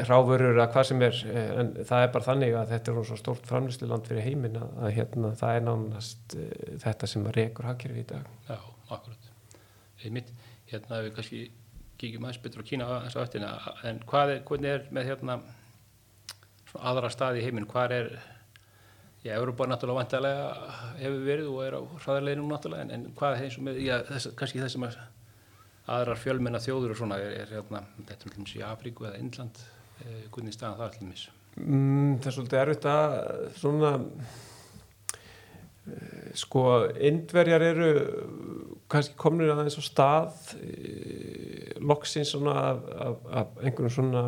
ráfurur 0.09 0.59
að 0.59 0.73
hvað 0.75 0.89
sem 0.89 1.03
er 1.07 1.21
eh, 1.31 1.51
en 1.61 1.73
það 1.87 2.05
er 2.05 2.13
bara 2.15 2.27
þannig 2.27 2.57
að 2.59 2.73
þetta 2.75 2.93
er 2.93 3.09
svo 3.11 3.19
stórt 3.21 3.51
framlýsluland 3.51 4.09
fyrir 4.09 4.27
heiminn 4.27 4.59
að, 4.61 4.89
hérna, 4.97 5.33
það 5.39 5.59
er 5.59 5.67
nánast 5.69 6.37
uh, 6.39 6.49
þetta 6.83 7.11
sem 7.11 7.27
að 7.27 7.37
rekur 7.39 7.69
hagkerfi 7.71 8.03
í 8.03 8.09
dag. 8.11 8.31
Já, 8.49 8.57
akkurat, 8.97 9.29
einmitt, 10.03 10.33
hérna 10.73 11.03
við 11.07 11.13
kannski 11.19 11.43
kíkjum 12.01 12.27
aðeins 12.27 12.43
betur 12.45 12.67
á 12.67 12.69
Kína 12.69 12.89
þess 13.07 13.19
að 13.19 13.29
öttina, 13.29 13.53
en 13.89 14.01
hvað 14.11 14.35
er, 14.35 14.41
hvernig 14.49 14.75
er 14.75 14.89
með 14.93 15.13
hérna 15.13 15.39
svona 16.67 16.91
aðra 16.91 17.13
staði 17.15 17.41
í 17.41 17.47
heiminn, 17.47 17.71
hvað 17.71 18.01
er 18.01 18.11
Já, 19.27 19.33
Európa 19.35 19.67
náttúrulega 19.67 19.99
vantarlega 19.99 20.51
hefur 21.01 21.23
verið 21.27 21.47
og 21.51 21.63
er 21.65 21.75
á 21.75 21.81
hraðarleginu 22.05 22.45
náttúrulega 22.47 22.85
en, 22.85 22.91
en 22.95 23.07
hvað 23.17 23.33
er 23.35 23.47
eins 23.47 23.57
og 23.59 23.65
með, 23.67 23.79
já, 23.83 23.95
þess, 24.07 24.29
kannski 24.39 24.61
þessum 24.63 24.85
að 24.87 24.99
aðrar 25.97 26.21
fjölmenna 26.21 26.61
þjóður 26.63 26.93
og 26.95 27.01
svona 27.01 27.19
er, 27.23 27.33
er 27.41 27.55
hérna, 27.57 27.81
þetta 28.11 28.31
er 28.31 28.53
í 28.53 28.63
Afríku 28.69 29.09
eða 29.09 29.19
Indland, 29.23 29.59
eh, 29.59 29.76
hvernig 30.33 30.55
staðan 30.55 30.79
það 30.81 30.87
allir 30.89 31.09
mis? 31.11 31.25
mm, 31.57 32.19
Það 32.21 32.31
er 32.31 32.37
svolítið 32.37 32.63
erfitt 32.63 32.87
að 32.93 33.09
svona 33.61 33.91
uh, 35.87 36.29
sko 36.37 36.65
indverjar 37.11 37.63
eru 37.71 37.91
kannski 38.93 39.15
komnir 39.21 39.53
aðeins 39.55 39.79
á 39.81 39.83
stað 39.87 40.31
uh, 40.61 41.77
loksins 41.83 42.33
svona 42.35 42.55
af, 42.73 42.79
af, 43.09 43.17
af 43.43 43.47
einhverjum 43.63 43.97
svona 43.99 44.25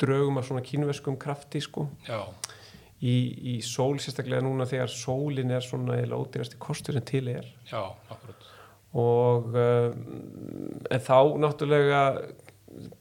draugum 0.00 0.40
af 0.40 0.48
svona 0.48 0.64
kínverskum 0.64 1.18
krafti 1.20 1.60
sko. 1.60 1.88
Já, 2.08 2.22
í, 3.00 3.16
í 3.54 3.54
sól 3.64 3.98
sérstaklega 4.00 4.44
núna 4.44 4.66
þegar 4.68 4.92
sólin 4.92 5.52
er 5.54 5.64
svona 5.64 5.98
eða 6.00 6.18
ódýrasti 6.20 6.60
kostur 6.60 6.96
sem 6.96 7.06
til 7.08 7.28
er. 7.32 7.46
Já, 7.70 7.82
akkurat, 8.12 8.48
og 9.00 9.52
um, 9.54 9.92
en 10.90 11.04
þá 11.06 11.18
náttúrulega 11.38 12.00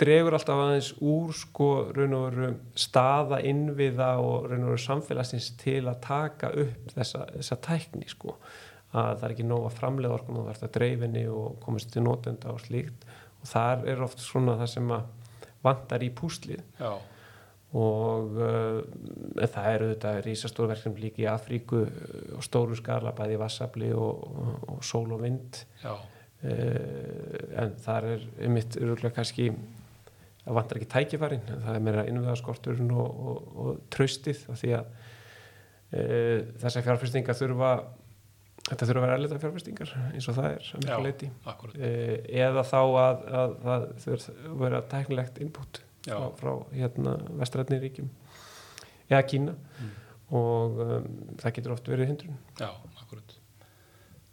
dregur 0.01 0.33
alltaf 0.33 0.61
aðeins 0.63 0.89
úr 1.05 1.33
sko 1.37 1.69
raun 1.93 2.15
og 2.17 2.25
veru 2.29 2.49
staða 2.79 3.41
innviða 3.45 4.15
og 4.23 4.49
raun 4.49 4.65
og 4.65 4.73
veru 4.73 4.81
samfélagsins 4.81 5.51
til 5.61 5.83
að 5.85 6.01
taka 6.05 6.49
upp 6.63 6.95
þessa, 6.95 7.27
þessa 7.35 7.59
tækni 7.67 8.09
sko. 8.09 8.35
Að 8.89 9.19
það 9.19 9.27
er 9.27 9.35
ekki 9.35 9.45
nóg 9.45 9.67
að 9.67 9.77
framlega 9.77 10.15
orkun 10.17 10.41
og 10.41 10.49
það 10.49 10.65
er 10.65 10.75
dreifinni 10.79 11.23
og 11.29 11.59
komast 11.61 11.93
til 11.93 12.03
notenda 12.07 12.55
og 12.55 12.63
slíkt. 12.63 13.05
Og 13.39 13.51
þar 13.51 13.85
er 13.93 14.03
oft 14.03 14.23
svona 14.23 14.57
það 14.59 14.73
sem 14.73 14.91
að 14.95 15.37
vantar 15.63 16.03
í 16.03 16.09
púslið. 16.15 16.63
Já, 16.79 16.93
og 17.77 18.37
uh, 18.41 18.79
það 19.43 19.67
eru 19.75 19.89
þetta 19.91 20.13
rísastór 20.25 20.71
verkefni 20.71 21.03
líka 21.03 21.21
í 21.21 21.27
Afríku 21.29 21.83
og 22.33 22.45
stóru 22.45 22.77
skala 22.77 23.13
bæði 23.13 23.37
vassafli 23.37 23.91
og, 23.93 24.23
og, 24.25 24.55
og 24.73 24.79
sól 24.85 25.11
og 25.13 25.21
vind. 25.21 25.61
Já, 25.83 25.93
en 26.39 27.73
þar 27.83 28.05
er 28.13 28.25
einmitt 28.39 28.77
öruglega 28.79 29.11
kannski 29.17 29.49
það 30.45 30.55
vantar 30.55 30.79
ekki 30.79 30.91
tækifærin 30.93 31.41
það 31.49 31.73
er 31.73 31.83
meira 31.83 32.05
innviðaskorturinn 32.07 32.93
og, 32.95 33.17
og, 33.31 33.49
og 33.63 33.81
tröstið 33.91 34.45
af 34.53 34.61
því 34.61 34.71
að 34.77 34.93
uh, 34.93 36.37
þessar 36.61 36.85
fjárfestingar 36.87 37.37
þurfa 37.37 37.73
þetta 38.69 38.87
þurfa 38.87 39.01
að 39.01 39.05
vera 39.05 39.17
erlita 39.19 39.41
fjárfestingar 39.43 39.93
eins 40.13 40.29
og 40.31 40.39
það 40.39 40.49
er 40.53 40.71
að 40.71 40.85
miklu 40.85 41.01
leiti 41.09 41.31
akkurat, 41.51 41.75
uh, 41.75 42.15
eða 42.47 42.65
þá 42.71 42.79
að, 42.79 43.27
að, 43.41 43.59
að 43.75 43.85
þau 44.05 44.57
vera 44.63 44.81
tæknilegt 44.95 45.43
input 45.43 45.83
já, 46.07 46.15
frá, 46.15 46.31
frá 46.39 46.53
hérna 46.71 47.17
vestrætni 47.41 47.83
ríkjum 47.83 48.09
eða 49.09 49.25
Kína. 49.27 49.55
Mm. 49.79 49.95
og 50.37 50.81
um, 50.85 51.05
það 51.41 51.53
getur 51.57 51.73
oft 51.73 51.87
verið 51.89 52.11
hindrun. 52.11 52.35
Já, 52.59 52.69
akkurat. 53.01 53.38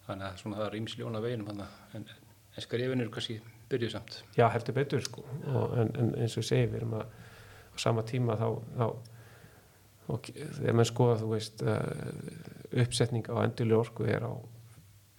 Þannig 0.07 0.29
að 0.29 0.41
svona 0.43 0.61
það 0.61 0.67
er 0.69 0.79
ímsljón 0.81 1.19
að 1.19 1.27
veginum 1.27 1.53
en, 1.53 1.67
en 1.99 2.65
skrifin 2.65 3.03
eru 3.03 3.13
kannski 3.15 3.41
byrjuð 3.71 3.93
samt. 3.97 4.21
já 4.39 4.47
heldur 4.55 4.77
betur 4.77 5.03
sko 5.03 5.25
og, 5.27 5.73
en, 5.81 5.91
en 5.99 6.13
eins 6.23 6.37
og 6.39 6.45
ég 6.45 6.49
segi 6.49 6.69
við 6.71 6.81
erum 6.81 6.97
að 7.01 7.07
á 7.07 7.77
sama 7.83 8.05
tíma 8.07 8.37
þá, 8.39 8.49
þá 8.79 8.87
og 10.15 10.29
þegar 10.31 10.77
menn 10.79 10.87
skoða 10.87 11.17
þú 11.25 11.31
veist 11.33 11.65
uh, 11.67 11.81
uppsetning 12.85 13.27
á 13.27 13.43
endilega 13.43 13.83
orku 13.83 14.07
er 14.07 14.23
á 14.23 14.33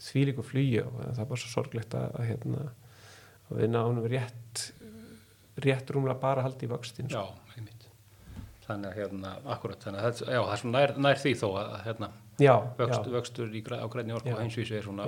þvílíku 0.07 0.45
flugi 0.45 0.79
og 0.85 0.95
það 1.01 1.23
er 1.23 1.29
bara 1.33 1.41
svo 1.41 1.51
sorglegt 1.51 1.97
að, 1.97 2.07
að 2.15 2.29
hérna 2.31 2.67
að 3.47 3.61
við 3.61 3.71
náum 3.73 3.99
rétt 4.07 4.63
rétt 5.63 5.91
rúmlega 5.91 6.19
bara 6.21 6.45
haldi 6.45 6.67
í 6.67 6.71
vöxtin 6.71 7.09
sko. 7.09 7.23
Já, 7.23 7.55
einmitt. 7.57 7.87
Þannig 8.67 8.91
að 8.91 8.97
hérna, 9.01 9.33
akkurat, 9.55 9.81
þannig 9.81 10.05
að 10.05 10.19
já, 10.21 10.37
það 10.37 10.53
er 10.53 10.61
svona 10.61 10.79
nær, 10.79 10.93
nær 11.01 11.21
því 11.23 11.33
þó 11.39 11.47
að 11.49 11.71
hérna, 11.87 12.09
já, 12.39 12.53
vöxt, 12.77 13.05
já. 13.05 13.11
vöxtur 13.13 13.53
í, 13.55 13.63
á 13.65 13.87
grænni 13.89 14.13
orku 14.13 14.31
og 14.33 14.41
heimsvísu 14.41 14.77
er 14.77 14.85
svona. 14.85 15.07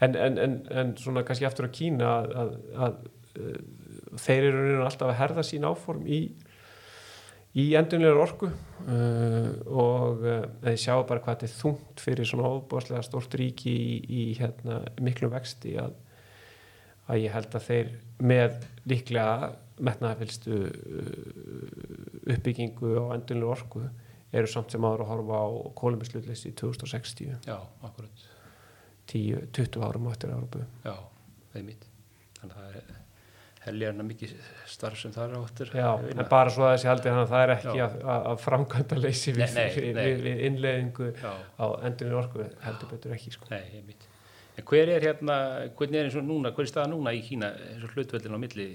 En, 0.00 0.16
en, 0.16 0.38
en, 0.38 0.56
en 0.70 0.94
svona 1.00 1.24
kannski 1.26 1.48
aftur 1.48 1.68
að 1.68 1.76
Kína 1.78 2.10
að, 2.20 2.32
að, 2.42 2.54
að 2.86 2.96
uh, 3.40 3.60
þeir 4.20 4.48
eru 4.50 4.82
alltaf 4.84 5.08
að 5.08 5.18
herða 5.20 5.44
sín 5.46 5.64
áform 5.68 6.04
í, 6.04 6.20
í 7.56 7.66
endunlegar 7.78 8.20
orku 8.26 8.50
uh, 8.50 9.48
og 9.66 10.24
uh, 10.26 10.44
þeir 10.66 10.78
sjá 10.84 10.94
bara 11.08 11.24
hvað 11.24 11.38
þetta 11.38 11.48
er 11.48 11.56
þungt 11.56 12.04
fyrir 12.04 12.28
svona 12.28 12.52
óbúðslega 12.52 13.04
stórt 13.08 13.36
ríki 13.40 13.72
í, 13.72 13.98
í 14.04 14.22
hérna, 14.40 14.82
miklum 15.00 15.32
vexti 15.32 15.78
að, 15.80 15.96
að 17.08 17.24
ég 17.24 17.36
held 17.36 17.58
að 17.58 17.68
þeir 17.70 17.92
með 18.22 18.62
líklega 18.92 19.52
metnaðafylstu 19.82 20.62
uh, 20.68 22.32
uppbyggingu 22.36 22.96
á 23.00 23.16
endunlegar 23.16 23.56
orku 23.56 23.86
eru 24.32 24.48
samt 24.48 24.72
sem 24.72 24.84
áður 24.84 25.04
að 25.04 25.12
horfa 25.12 25.40
á 25.44 25.48
kolumbuslutleysi 25.78 26.52
í 26.52 26.56
2060 26.58 27.48
Já, 27.48 27.56
akkurat, 27.84 28.26
10-20 29.12 29.86
árum 29.86 30.08
á 30.08 30.10
eftir 30.14 30.32
Európu 30.32 30.64
já, 30.84 30.94
einmitt. 31.58 31.88
Þannig 32.40 32.58
að 32.58 32.62
það 32.62 32.76
er, 32.80 33.00
heljarna 33.62 34.06
mikið 34.06 34.32
starf 34.66 34.98
sem 34.98 35.12
það 35.14 35.26
er 35.26 35.42
áttur 35.42 35.74
Já, 35.78 35.90
en 36.14 36.22
bara 36.30 36.54
svo 36.54 36.64
að 36.66 36.72
þessi 36.76 36.88
haldið 36.90 37.12
hann 37.12 37.20
að 37.22 37.34
það 37.34 37.44
er 37.44 37.52
ekki 37.56 37.74
að, 37.84 37.98
að, 38.14 38.40
framkvæmda 38.46 38.98
leysi 38.98 39.34
við, 39.36 39.58
við, 39.76 40.24
við, 40.24 40.40
innleðingu 40.48 41.10
Já, 41.12 41.30
á 41.60 41.66
endurinn 41.86 42.18
orku 42.22 42.48
heldur 42.64 42.90
betur 42.90 43.14
ekki 43.18 43.36
sko. 43.36 43.52
nei, 43.52 43.68
einmitt. 43.78 44.08
En 44.58 44.66
hver 44.68 44.90
er 44.92 45.06
hérna, 45.06 45.36
hvernig 45.78 46.00
er 46.00 46.08
eins 46.08 46.18
og 46.20 46.26
núna, 46.26 46.50
hver 46.52 46.66
er 46.66 46.72
staða 46.72 46.90
núna 46.92 47.14
í 47.16 47.22
Kína, 47.24 47.52
eins 47.70 47.86
og 47.86 47.94
hlutveldin 47.94 48.36
á 48.36 48.40
milli 48.42 48.66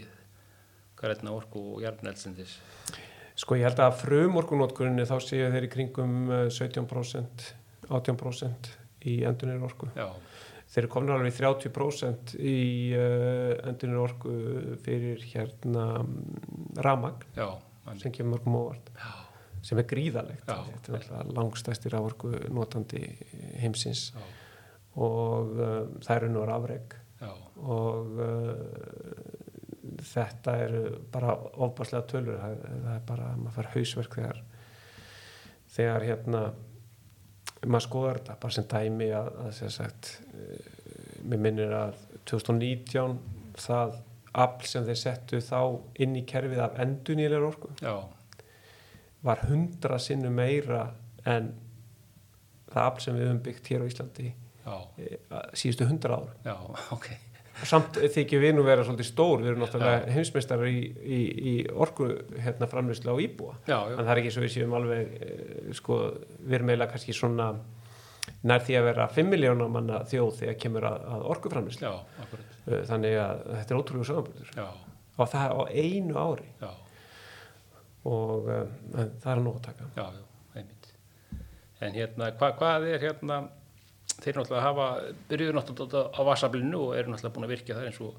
garðna 0.97 1.35
orku 1.35 1.61
og 1.75 1.83
jarneldsendis? 1.83 2.55
Sko 3.37 3.57
ég 3.59 3.67
held 3.67 3.81
að 3.83 3.99
frumorkunótkurinni 4.01 5.05
þá 5.07 5.17
séu 5.21 5.51
þeir 5.53 5.67
í 5.67 5.71
kringum 5.71 6.17
eh, 6.33 6.47
17% 6.53 7.47
18% 7.87 8.71
í 9.07 9.19
endurinn 9.27 9.63
orku 9.63 9.89
Já, 9.95 10.09
þeir 10.71 10.81
eru 10.83 10.91
komin 10.91 11.13
alveg 11.15 11.31
í 11.31 11.37
30% 11.37 12.33
í 12.41 12.57
uh, 12.97 13.53
endurinn 13.69 14.01
orku 14.01 14.33
fyrir 14.83 15.21
hérna 15.29 15.85
ramagn 16.83 17.23
já, 17.37 17.47
sem 18.01 18.11
kemur 18.11 18.35
mörgum 18.35 18.57
óvart. 18.59 18.91
Já, 18.97 19.13
sem 19.69 19.79
er 19.79 19.87
gríðalegt 19.87 20.43
Já. 20.49 20.57
þetta 20.67 20.91
er 20.91 20.97
náttúrulega 20.97 21.37
langstæstir 21.37 21.95
raforku 21.95 22.33
notandi 22.53 23.03
heimsins. 23.61 24.09
Já, 24.11 24.27
og 25.07 25.55
uh, 25.55 25.81
það 26.03 26.15
eru 26.17 26.33
nú 26.33 26.45
rafreg 26.49 26.97
já, 27.21 27.31
og 27.63 28.19
uh, 28.19 29.36
þetta 30.03 30.55
eru 30.63 30.83
bara 31.11 31.35
ofbáslega 31.65 32.05
tölur. 32.11 32.39
Það, 32.41 32.57
það 32.85 32.93
er 32.95 33.03
bara, 33.07 33.29
maður 33.37 33.57
fær 33.57 33.71
hausverk 33.75 34.17
þegar 34.19 34.41
þegar 35.77 36.07
hérna 36.07 36.43
maður 37.65 37.85
skoðar 37.87 38.21
þetta. 38.21 38.39
Bara 38.43 38.57
sem 38.57 38.67
dæmi 38.73 39.09
að, 39.17 39.31
að 39.45 39.55
sem 39.59 39.73
sagt 39.73 40.11
uh, 40.33 40.75
mér 41.27 41.43
minnir 41.47 41.73
að 41.75 41.97
2019 42.29 43.17
það 43.57 43.97
afl 44.37 44.69
sem 44.69 44.85
þeir 44.85 44.99
settu 45.01 45.39
þá 45.41 45.59
inn 46.03 46.17
í 46.19 46.23
kerfið 46.29 46.61
af 46.61 46.75
endunýlega 46.83 47.47
orku 47.47 47.71
já, 47.81 47.95
var 49.25 49.45
hundra 49.49 49.97
sinnu 50.01 50.29
meira 50.33 50.83
en 51.27 51.53
það 52.69 52.83
afl 52.83 53.05
sem 53.05 53.17
við 53.17 53.27
höfum 53.27 53.41
byggt 53.47 53.71
hér 53.71 53.85
á 53.85 53.89
Íslandi 53.89 54.27
já, 54.29 54.75
eh, 55.01 55.17
síðustu 55.57 55.87
hundra 55.89 56.19
ár. 56.19 56.35
Já, 56.45 56.55
ok, 56.97 57.09
samt 57.65 57.97
þykir 58.13 58.43
við 58.43 58.53
nú 58.57 58.65
vera 58.67 58.83
svolítið 58.85 59.09
stór. 59.09 59.41
Við 59.41 59.51
erum 59.51 59.63
náttúrulega 59.63 60.13
heimsmeistarar 60.13 60.69
í, 60.69 60.83
í, 61.01 61.21
í 61.51 61.55
orku 61.73 62.09
hérna 62.37 62.69
framlýslu 62.69 63.13
á 63.13 63.17
íbúa. 63.23 63.57
En 63.65 64.03
það 64.03 64.13
er 64.13 64.21
ekki 64.21 64.33
svo 64.35 64.45
við 64.45 64.53
séum 64.53 64.77
alveg 64.77 65.15
eh, 65.17 65.71
sko, 65.77 65.99
við 66.43 66.59
erum 66.59 66.73
eiginlega 66.73 66.93
kannski 66.93 67.17
svona 67.17 67.51
nær 68.47 68.63
því 68.65 68.77
að 68.77 68.89
vera 68.89 69.07
5 69.15 69.31
miljónar 69.31 69.71
manna 69.71 70.01
þjóð 70.07 70.33
þegar 70.41 70.59
kemur 70.61 70.87
að, 70.89 71.05
að 71.15 71.23
orkuframlýslu 71.33 71.87
já, 71.87 71.93
akkurat, 72.23 72.57
þannig 72.89 73.15
að 73.23 73.45
þetta 73.53 73.73
er 73.73 73.79
ótrúlega 73.79 74.23
já, 74.57 74.67
og 75.17 75.31
það 75.31 75.55
á 75.57 75.61
einu 75.71 76.19
ári. 76.21 76.49
Já, 76.61 76.69
og 78.07 78.49
um, 78.51 78.75
það 78.93 79.31
er 79.33 79.43
nóg 79.43 79.59
að 79.59 79.69
taka. 79.69 79.87
Já, 79.97 80.05
já, 80.15 80.51
einmitt. 80.59 80.91
En 81.83 81.97
hérna, 81.97 82.29
hva, 82.39 82.51
hvað 82.59 82.87
er 82.91 83.07
hérna, 83.07 83.39
þeir 84.23 84.39
náttúrulega 84.39 84.65
hafa, 84.65 84.87
byrjuðu 85.29 85.55
náttúrulega 85.57 86.03
á 86.13 86.21
vasablinu 86.27 86.83
og 86.87 86.97
eru 86.97 87.13
náttúrulega 87.13 87.35
búin 87.35 87.47
að 87.47 87.53
virkja 87.55 87.77
það 87.77 87.89
eins 87.89 87.99
og, 88.05 88.13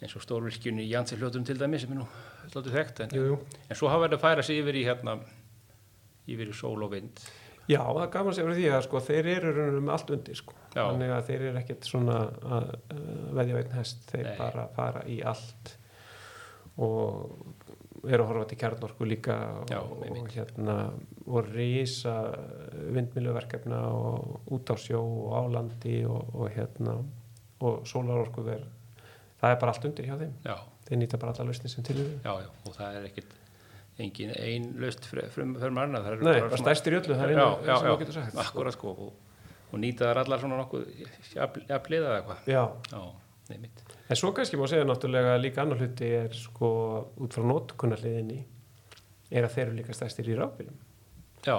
eins 0.00 0.16
og 0.16 0.24
stórvirkjun 0.24 0.82
í 0.82 0.90
Jansi-hljótum 0.90 1.46
til 1.48 1.58
dæmi 1.60 1.80
sem 1.82 1.92
er 1.94 2.00
nú 2.02 2.06
hljóttu 2.52 2.72
þekkt, 2.74 3.02
en, 3.04 3.16
jú, 3.16 3.24
jú. 3.32 3.40
en 3.66 3.78
svo 3.78 3.90
hafa 3.92 4.08
að 4.10 4.22
færa 4.22 4.44
sig 4.46 4.60
yfir 4.62 4.78
í 4.78 4.86
hérna, 4.86 5.18
yfir 6.30 6.52
í 6.52 6.56
sól 6.56 6.78
og 6.86 6.94
vind. 6.94 7.24
Já, 7.66 7.80
það 7.82 8.10
gaman 8.14 8.30
að 8.30 8.36
segja 8.36 8.46
fyrir 8.46 8.60
því 8.60 8.68
að 8.70 8.84
sko, 8.86 9.00
þeir 9.08 9.28
eru 9.32 9.64
með 9.80 9.92
allt 9.96 10.12
undir 10.14 10.38
sko. 10.38 10.54
Þannig 10.76 11.12
að 11.16 11.24
þeir 11.26 11.44
eru 11.48 11.60
ekkert 11.60 11.88
svona 11.88 12.18
að 12.56 12.68
veðja 13.34 13.62
einn 13.62 13.74
hest, 13.74 14.04
þeir 14.12 14.28
Nei. 14.28 14.36
bara 14.38 14.66
fara 14.76 15.02
í 15.10 15.16
allt 15.26 15.72
og 16.76 17.32
eru 18.12 18.24
að 18.24 18.30
horfa 18.30 18.48
til 18.50 18.58
kjarnorku 18.60 19.06
líka 19.08 19.36
og, 19.60 19.70
Já, 19.72 19.80
og 19.80 20.30
hérna 20.34 20.76
og 21.26 21.50
risa 21.54 22.14
vindmiluverkefna 22.94 23.80
og 23.92 24.52
út 24.56 24.72
á 24.72 24.76
sjó 24.80 25.00
og 25.02 25.32
á 25.36 25.42
landi 25.56 25.98
og, 26.06 26.34
og 26.34 26.50
hérna 26.54 26.98
og 27.60 27.86
sólarorku 27.88 28.44
verð 28.46 28.68
það 29.40 29.50
er 29.54 29.58
bara 29.62 29.72
allt 29.74 29.88
undir 29.88 30.08
hjá 30.10 30.16
þeim 30.20 30.32
Já, 30.46 30.56
þeir 30.88 31.00
nýta 31.02 31.20
bara 31.22 31.34
alla 31.36 31.48
lausni 31.50 31.70
sem 31.72 31.84
til 31.86 31.98
já, 32.24 32.32
og 32.36 32.72
það 32.76 32.98
er 33.00 33.08
ekkit 33.10 33.34
engin 33.98 34.32
ein 34.36 34.66
löst 34.82 35.06
frum 35.08 35.54
fyrir 35.56 35.72
marna. 35.72 36.02
það 36.04 36.18
eru 36.18 36.26
Nei, 36.28 36.40
bara 36.44 36.58
stærstir 36.60 36.92
í 36.92 36.98
öllu, 37.00 37.14
það 37.16 37.22
er 37.24 37.30
einu 37.32 37.46
já, 37.64 37.76
sem 37.80 37.86
þú 37.88 37.98
getur 38.02 38.16
sagt 38.18 38.32
sko. 38.34 38.42
akkurat 38.44 38.76
sko, 38.76 38.90
og, 39.06 39.38
og 39.72 39.80
nýta 39.80 40.10
þar 40.10 40.20
allar 40.24 40.42
svona 40.42 40.58
nokkuð 40.60 40.82
jafnliða 41.32 42.10
eða 42.10 42.18
eitthvað. 42.18 42.50
Já, 42.52 42.62
Já, 42.92 43.00
neymitt. 43.48 43.80
En 44.06 44.18
svo 44.18 44.30
kannski 44.34 44.58
má 44.58 44.68
segja 44.70 44.86
náttúrulega 44.86 45.34
líka 45.42 45.64
annar 45.64 45.80
hluti 45.82 46.06
er 46.20 46.34
sko 46.36 46.68
út 47.18 47.34
frá 47.34 47.42
nótkunnarliðinni 47.46 48.38
er 49.34 49.46
að 49.48 49.56
þeir 49.56 49.64
eru 49.66 49.76
líka 49.80 49.96
stærstir 49.96 50.28
í 50.30 50.36
rafbílum 50.38 50.76
Já, 51.46 51.56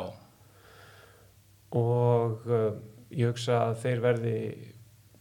og 1.78 2.48
uh, 2.48 2.72
ég 3.12 3.32
hugsa 3.32 3.60
að 3.70 3.80
þeir 3.84 4.02
verði 4.04 4.36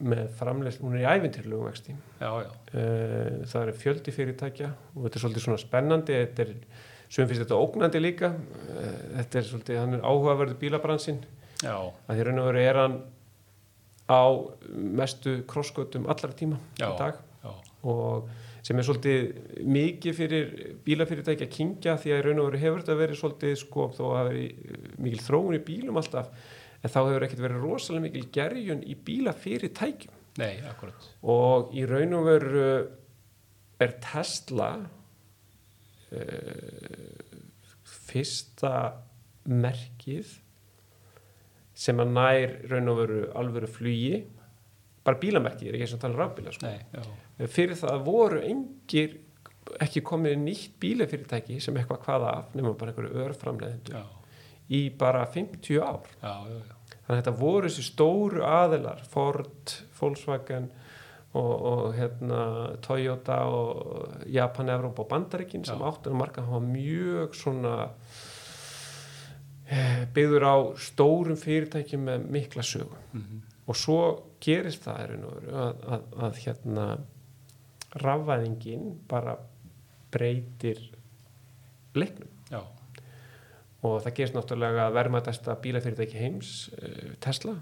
með 0.07 0.27
framleyslu, 0.37 0.85
hún 0.85 0.99
er 0.99 1.07
í 1.07 1.11
ævintýrlugum 1.17 1.71
vexti. 1.71 1.97
já, 2.21 2.31
já, 2.45 2.51
Uh, 2.77 3.47
það 3.49 3.63
eru 3.63 3.73
fjöldi 3.81 4.13
fyrirtækja 4.13 4.67
og 4.69 5.05
þetta 5.07 5.17
er 5.17 5.23
svolítið 5.23 5.45
svona 5.47 5.61
spennandi, 5.63 6.17
þetta 6.19 6.43
er, 6.45 6.51
sem 7.09 7.29
finnst 7.31 7.45
þetta 7.45 7.61
ógnandi 7.63 8.01
líka, 8.03 8.29
uh, 8.35 8.89
þetta 9.15 9.39
er 9.39 9.47
svolítið, 9.49 9.79
hann 9.81 9.95
er 9.97 10.03
áhugaverður 10.05 10.59
bílabransinn, 10.61 11.23
já, 11.63 11.77
að 11.79 12.19
því 12.19 12.27
raun 12.27 12.43
og 12.43 12.49
veru 12.51 12.61
er 12.67 12.81
hann 12.83 12.99
á 14.07 14.23
mestu 14.71 15.41
krossgötum 15.51 16.07
allra 16.11 16.33
tíma 16.37 16.59
Já. 16.79 16.89
í 16.89 16.99
dag 16.99 17.23
já, 17.43 17.53
og 17.83 18.29
sem 18.67 18.79
er 18.79 18.87
svolítið 18.87 19.21
mikið 19.63 20.17
fyrir 20.19 20.53
bílafyrirtæki 20.87 21.47
að 21.47 21.55
kingja 21.55 21.97
því 22.03 22.13
að 22.13 22.19
í 22.19 22.25
raun 22.27 22.43
og 22.43 22.49
veru 22.51 22.63
hefur 22.63 22.83
þetta 22.83 23.01
verið 23.01 23.21
svolítið 23.21 23.57
sko 23.63 23.89
þó 23.95 24.05
að 24.19 24.31
verið 24.31 24.47
mikil 25.07 25.23
þróun 25.27 25.59
í 25.59 25.65
bílum 25.67 26.01
alltaf 26.01 26.31
en 26.83 26.93
þá 26.93 27.01
hefur 27.01 27.27
ekkert 27.27 27.45
verið 27.47 27.67
rosalega 27.67 28.07
mikil 28.07 28.27
gerjun 28.35 28.83
í 28.87 28.95
bílafyrirtækjum 29.07 30.15
nei, 30.43 30.55
akkurat. 30.69 31.11
og 31.23 31.75
í 31.75 31.87
raun 31.89 32.19
og 32.19 32.27
veru 32.27 32.67
er 33.83 33.95
Tesla 34.03 34.71
uh, 36.11 36.21
fyrsta 38.07 38.75
merkið 39.47 40.27
sem 41.77 42.01
að 42.01 42.15
nær 42.17 42.57
raun 42.71 42.93
og 42.93 42.99
veru 43.03 43.21
alvöru 43.37 43.71
flugi. 43.71 44.23
Bara 45.07 45.21
bílamerkið, 45.23 45.69
ég 45.69 45.75
er 45.75 45.79
ekki 45.81 45.93
sem 45.93 46.03
tala 46.03 46.17
um 46.17 46.23
rafbíla 46.23 46.55
sko. 46.55 46.67
Nei, 46.67 46.81
já, 46.97 47.49
fyrir 47.53 47.79
það 47.79 48.07
voru 48.07 48.41
engir 48.43 49.19
ekki 49.83 50.03
komið 50.07 50.39
nýtt 50.41 50.79
bílafyrirtæki 50.83 51.59
sem 51.63 51.77
eitthvað 51.79 52.03
hvaða 52.07 52.33
af 52.41 52.57
nema 52.57 52.73
bara 52.79 52.93
einhverju 52.93 53.23
örframleðendur 53.27 53.99
já, 53.99 54.03
í 54.73 54.81
bara 54.99 55.27
50 55.31 55.79
ár. 55.83 56.09
Já, 56.23 56.33
já, 56.51 56.59
já, 56.71 56.97
þannig 56.97 57.13
að 57.13 57.21
þetta 57.21 57.37
voru 57.43 57.71
þessi 57.71 57.87
stóru 57.87 58.45
aðilar 58.47 59.03
Ford, 59.11 59.77
Volkswagen 60.01 60.71
og, 61.37 61.55
og 61.71 61.97
hérna 61.97 62.43
Toyota 62.85 63.41
og 63.53 64.23
Japan, 64.33 64.73
Evrópa 64.75 65.05
og 65.05 65.11
Bandaríkin 65.13 65.67
sem 65.67 65.83
að 65.83 66.11
marka 66.17 66.47
hafa 66.47 66.63
mjög 66.65 67.37
svona 67.37 67.75
eh, 67.85 68.06
byggður 70.17 70.47
á 70.47 70.57
stórum 70.79 71.39
fyrirtækjum 71.41 72.07
með 72.07 72.27
mikla 72.39 72.65
sögu. 72.67 72.99
Mhm, 73.13 73.43
og 73.67 73.77
svo 73.79 74.01
gerist 74.41 74.85
það 74.87 75.03
veru 75.03 75.35
að, 75.51 75.85
að, 75.97 76.09
að 76.27 76.41
hérna 76.45 76.87
rafvæðingin 77.97 78.91
bara 79.09 79.37
breytir 80.15 80.81
leiknum. 81.97 82.31
Já, 82.53 82.61
og 83.87 84.03
það 84.05 84.15
gerist 84.19 84.37
náttúrulega 84.37 84.87
að 84.87 84.99
verðmætasta 85.01 85.57
bílafyrirtæki 85.65 86.21
heims 86.21 86.53
eh, 86.79 87.17
Tesla 87.23 87.57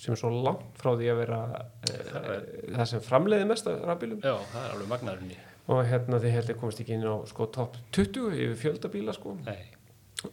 sem 0.00 0.14
er 0.14 0.18
svo 0.18 0.30
langt 0.32 0.74
frá 0.80 0.92
því 0.98 1.10
að 1.12 1.20
vera 1.22 1.40
Það 1.86 2.24
uh, 2.28 2.46
það 2.74 2.88
sem 2.90 3.02
framleiði 3.04 3.46
mest 3.48 3.68
af 3.70 3.84
rafbílum. 3.86 4.18
Já, 4.24 4.34
það 4.50 4.64
er 4.64 4.72
alveg 4.74 4.90
magnaðurinn 4.90 5.30
í, 5.36 5.38
og 5.70 5.80
hérna 5.88 6.20
þið 6.24 6.34
heldur 6.38 6.58
komast 6.60 6.82
ekki 6.82 6.96
inn 6.96 7.06
á 7.06 7.16
sko 7.30 7.46
top 7.54 7.78
20 7.94 8.34
yfir 8.34 8.58
fjöldabíla 8.64 9.14
sko. 9.16 9.36
Nei, 9.46 9.60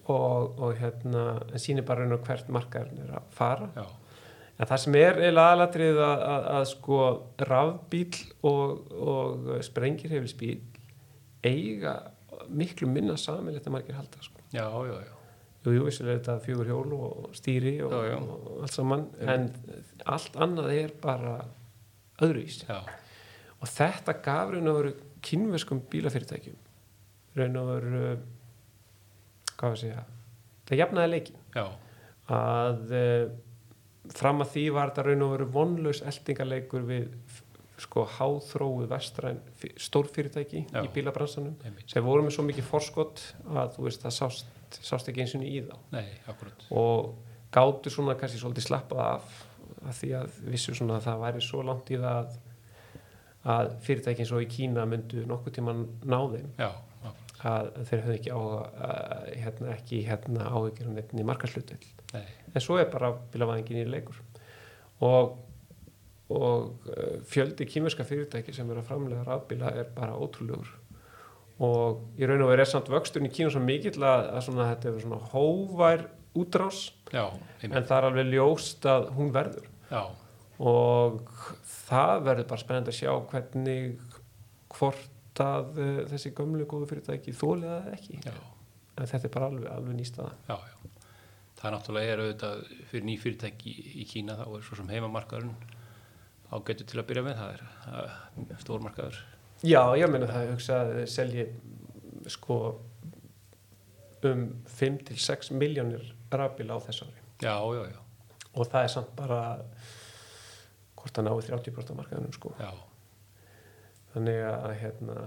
og, 0.09 0.59
og 0.59 0.75
hérna 0.79 1.25
en 1.51 1.61
sýnir 1.61 1.85
bara 1.87 2.03
raun 2.05 2.15
og 2.17 2.25
hvert 2.27 2.49
markaðurinn 2.53 3.05
er 3.07 3.15
að 3.19 3.29
fara. 3.35 3.69
Já, 3.75 3.85
en 4.57 4.69
það 4.69 4.81
sem 4.83 4.97
er 4.99 5.19
eiginlega 5.21 5.47
aðalatrið 5.53 6.01
að, 6.05 6.25
að, 6.33 6.49
að 6.57 6.65
sko 6.71 6.99
rafbíl 7.49 8.19
og, 8.51 8.91
og 8.93 9.49
sprengir 9.65 10.13
hefilsbíl 10.13 10.59
eiga 11.43 11.95
miklu 12.51 12.89
minna 12.89 13.15
samilegt 13.17 13.67
að 13.67 13.75
margir 13.77 13.97
halda 13.97 14.21
sko. 14.25 14.41
Já, 14.53 14.65
já, 14.67 14.95
já, 15.07 15.17
Jú, 15.61 15.75
jú, 15.75 15.83
vissulega 15.85 16.15
er 16.17 16.21
þetta 16.23 16.35
fjögur 16.41 16.69
hjól 16.71 16.93
og 16.97 17.33
stýri 17.37 17.75
og, 17.85 17.91
Já, 17.93 17.99
já. 18.09 18.15
og 18.17 18.63
allt 18.65 18.73
saman 18.73 19.03
en 19.21 19.43
allt 20.09 20.39
annað 20.41 20.71
er 20.73 20.93
bara 21.03 21.35
öðruvísi. 22.17 22.65
Já, 22.65 22.79
og 23.61 23.69
þetta 23.69 24.15
gaf 24.25 24.49
raun 24.55 24.71
og 24.71 24.79
veru 24.79 24.93
kynverskum 25.21 25.83
bílafyrirtækjum 25.91 26.57
raun 27.37 27.59
og 27.61 27.69
veru 27.75 28.01
hvað 29.61 29.69
var 29.69 29.77
að 29.77 29.83
segja 29.83 30.03
það 30.67 30.81
jafnaði 30.81 31.11
leikin 31.13 31.39
já, 31.55 31.65
að 32.33 32.95
uh, 32.97 33.23
fram 34.17 34.43
að 34.43 34.53
því 34.55 34.65
var 34.75 34.91
þetta 34.91 35.07
raun 35.07 35.25
og 35.27 35.33
veru 35.35 35.47
vonlaus 35.53 36.01
eldingarleikur 36.09 36.87
við 36.89 37.39
sko 37.81 38.03
háþróu 38.17 38.85
vestræn 38.89 39.39
stórfyrirtæki 39.81 40.65
Já. 40.67 40.81
í 40.85 40.89
bílabransanum 40.93 41.55
einmitt. 41.65 41.87
sem 41.89 42.05
voru 42.05 42.25
með 42.25 42.35
svo 42.35 42.45
mikið 42.45 42.67
forskott 42.67 43.23
að 43.49 43.71
þú 43.77 43.85
veist 43.87 44.03
það 44.05 44.17
sást, 44.17 44.51
sást 44.85 45.09
ekki 45.09 45.23
eins 45.23 45.33
og 45.37 45.45
í 45.47 45.63
þá 45.65 45.73
Nei, 45.95 46.05
og 46.77 47.15
gátu 47.53 47.93
svona 47.93 48.13
kannski 48.19 48.41
svolítið 48.41 48.67
slappað 48.67 49.01
af 49.07 49.39
að 49.81 49.97
því 49.97 50.11
að 50.19 50.39
vissu 50.51 50.75
svona 50.77 50.99
að 50.99 51.07
það 51.07 51.21
væri 51.23 51.43
svo 51.45 51.63
langt 51.65 51.89
í 51.89 51.97
það 52.01 52.19
að, 52.19 52.37
að 53.55 53.71
fyrirtæki 53.87 54.23
eins 54.23 54.33
og 54.35 54.43
í 54.43 54.49
Kína 54.51 54.85
myndu 54.89 55.25
nokkuð 55.29 55.55
tíma 55.57 55.73
ná 55.73 56.19
þeim 56.35 56.49
Já. 56.59 56.69
Að 57.47 57.71
þeir 57.89 58.03
höfðu 58.05 58.17
ekki 58.17 58.33
á 58.33 58.41
hérna, 59.43 59.71
ekki 59.75 60.01
hérna 60.07 60.49
áhyggjur 60.51 60.89
um 60.91 60.97
þetta 60.99 61.21
í 61.21 61.27
markarslutil 61.27 61.79
Nei, 62.11 62.25
en 62.51 62.63
svo 62.63 62.77
er 62.81 62.89
bara 62.91 63.13
bílavæðingin 63.33 63.81
í 63.85 63.87
leikur. 63.89 64.19
Og 65.01 65.39
og 66.31 66.87
uh, 66.87 67.19
fjöldi 67.27 67.65
kýmerska 67.67 68.05
fyrirtæki 68.07 68.53
sem 68.55 68.69
er 68.71 68.79
að 68.79 68.87
framlega 68.87 69.25
rafbíla 69.27 69.73
er 69.81 69.89
bara 69.95 70.15
ótrúlegur. 70.15 70.69
Og 71.61 72.01
í 72.17 72.25
raun 72.25 72.41
og 72.45 72.51
veru 72.53 72.63
er 72.63 72.69
samt 72.69 72.89
vöxturinn 72.89 73.29
í 73.29 73.33
Kína 73.33 73.51
svo 73.53 73.61
mikill 73.61 73.99
að, 73.99 74.29
að 74.31 74.45
svona, 74.47 74.69
þetta 74.71 74.89
er 74.89 75.03
svona 75.03 75.19
hóvær 75.33 76.05
útrás. 76.39 76.79
Já, 77.11 77.25
en 77.61 77.75
það 77.75 77.97
er 77.97 78.07
alveg 78.07 78.31
ljóst 78.31 78.87
að 78.89 79.09
hún 79.17 79.33
verður. 79.35 79.67
Já, 79.91 80.03
og 80.61 81.19
það 81.89 82.25
verður 82.29 82.49
bara 82.53 82.63
spennandi 82.63 82.93
að 82.93 82.99
sjá 83.01 83.11
hvernig 83.31 83.85
hvort 84.71 85.09
að 85.43 85.77
uh, 85.77 85.99
þessi 86.11 86.33
gömlu 86.37 86.67
góðu 86.69 86.89
fyrirtæki 86.89 87.33
þólið 87.37 87.69
það 87.71 87.91
ekki. 87.95 88.19
Já, 88.25 88.33
en 88.95 89.11
þetta 89.11 89.27
er 89.27 89.35
bara 89.35 89.49
alveg, 89.51 89.67
alveg 89.71 89.97
nýstaða 89.99 90.33
já, 90.47 90.55
já. 90.71 90.97
Það 91.61 91.75
náttúrulega 91.75 92.13
er 92.13 92.23
auðvitað 92.23 92.61
fyrir 92.89 93.05
ný 93.05 93.15
fyrirtæki 93.21 93.71
í, 93.71 93.83
í 94.01 94.07
Kína 94.09 94.37
þá 94.39 94.45
er 94.47 94.63
svo 94.65 94.79
sem 94.79 94.89
heimamarkaðurinn 94.89 95.77
ágættu 96.51 96.87
til 96.89 96.99
að 96.99 97.07
byrja 97.11 97.25
með, 97.27 97.41
það 97.41 97.51
er 97.55 97.65
uh, 98.01 98.55
stórmarkaður. 98.63 99.19
Já, 99.61 99.81
ég 99.99 100.09
meina 100.09 100.29
það 100.29 100.47
ég 100.47 100.55
hugsa 100.55 100.79
að 100.81 100.93
þeir 100.97 101.11
selji 101.15 101.45
sko 102.33 102.57
um 104.27 104.45
5-6 104.69 105.51
miljónir 105.57 106.03
rafbíla 106.33 106.77
á 106.77 106.79
þessu 106.85 107.07
ári. 107.07 107.21
Já, 107.41 107.55
já, 107.77 107.83
já, 107.89 107.99
og 108.53 108.69
það 108.69 108.85
er 108.85 108.93
samt 108.93 109.13
bara 109.17 109.41
hvort 111.01 111.15
það 111.17 111.27
náði 111.27 111.47
30% 111.49 111.93
af 111.93 111.97
markaðunum 111.97 112.35
sko. 112.35 112.53
Já, 112.61 112.71
þannig 114.13 114.39
að, 114.47 114.71
hérna, 114.81 115.17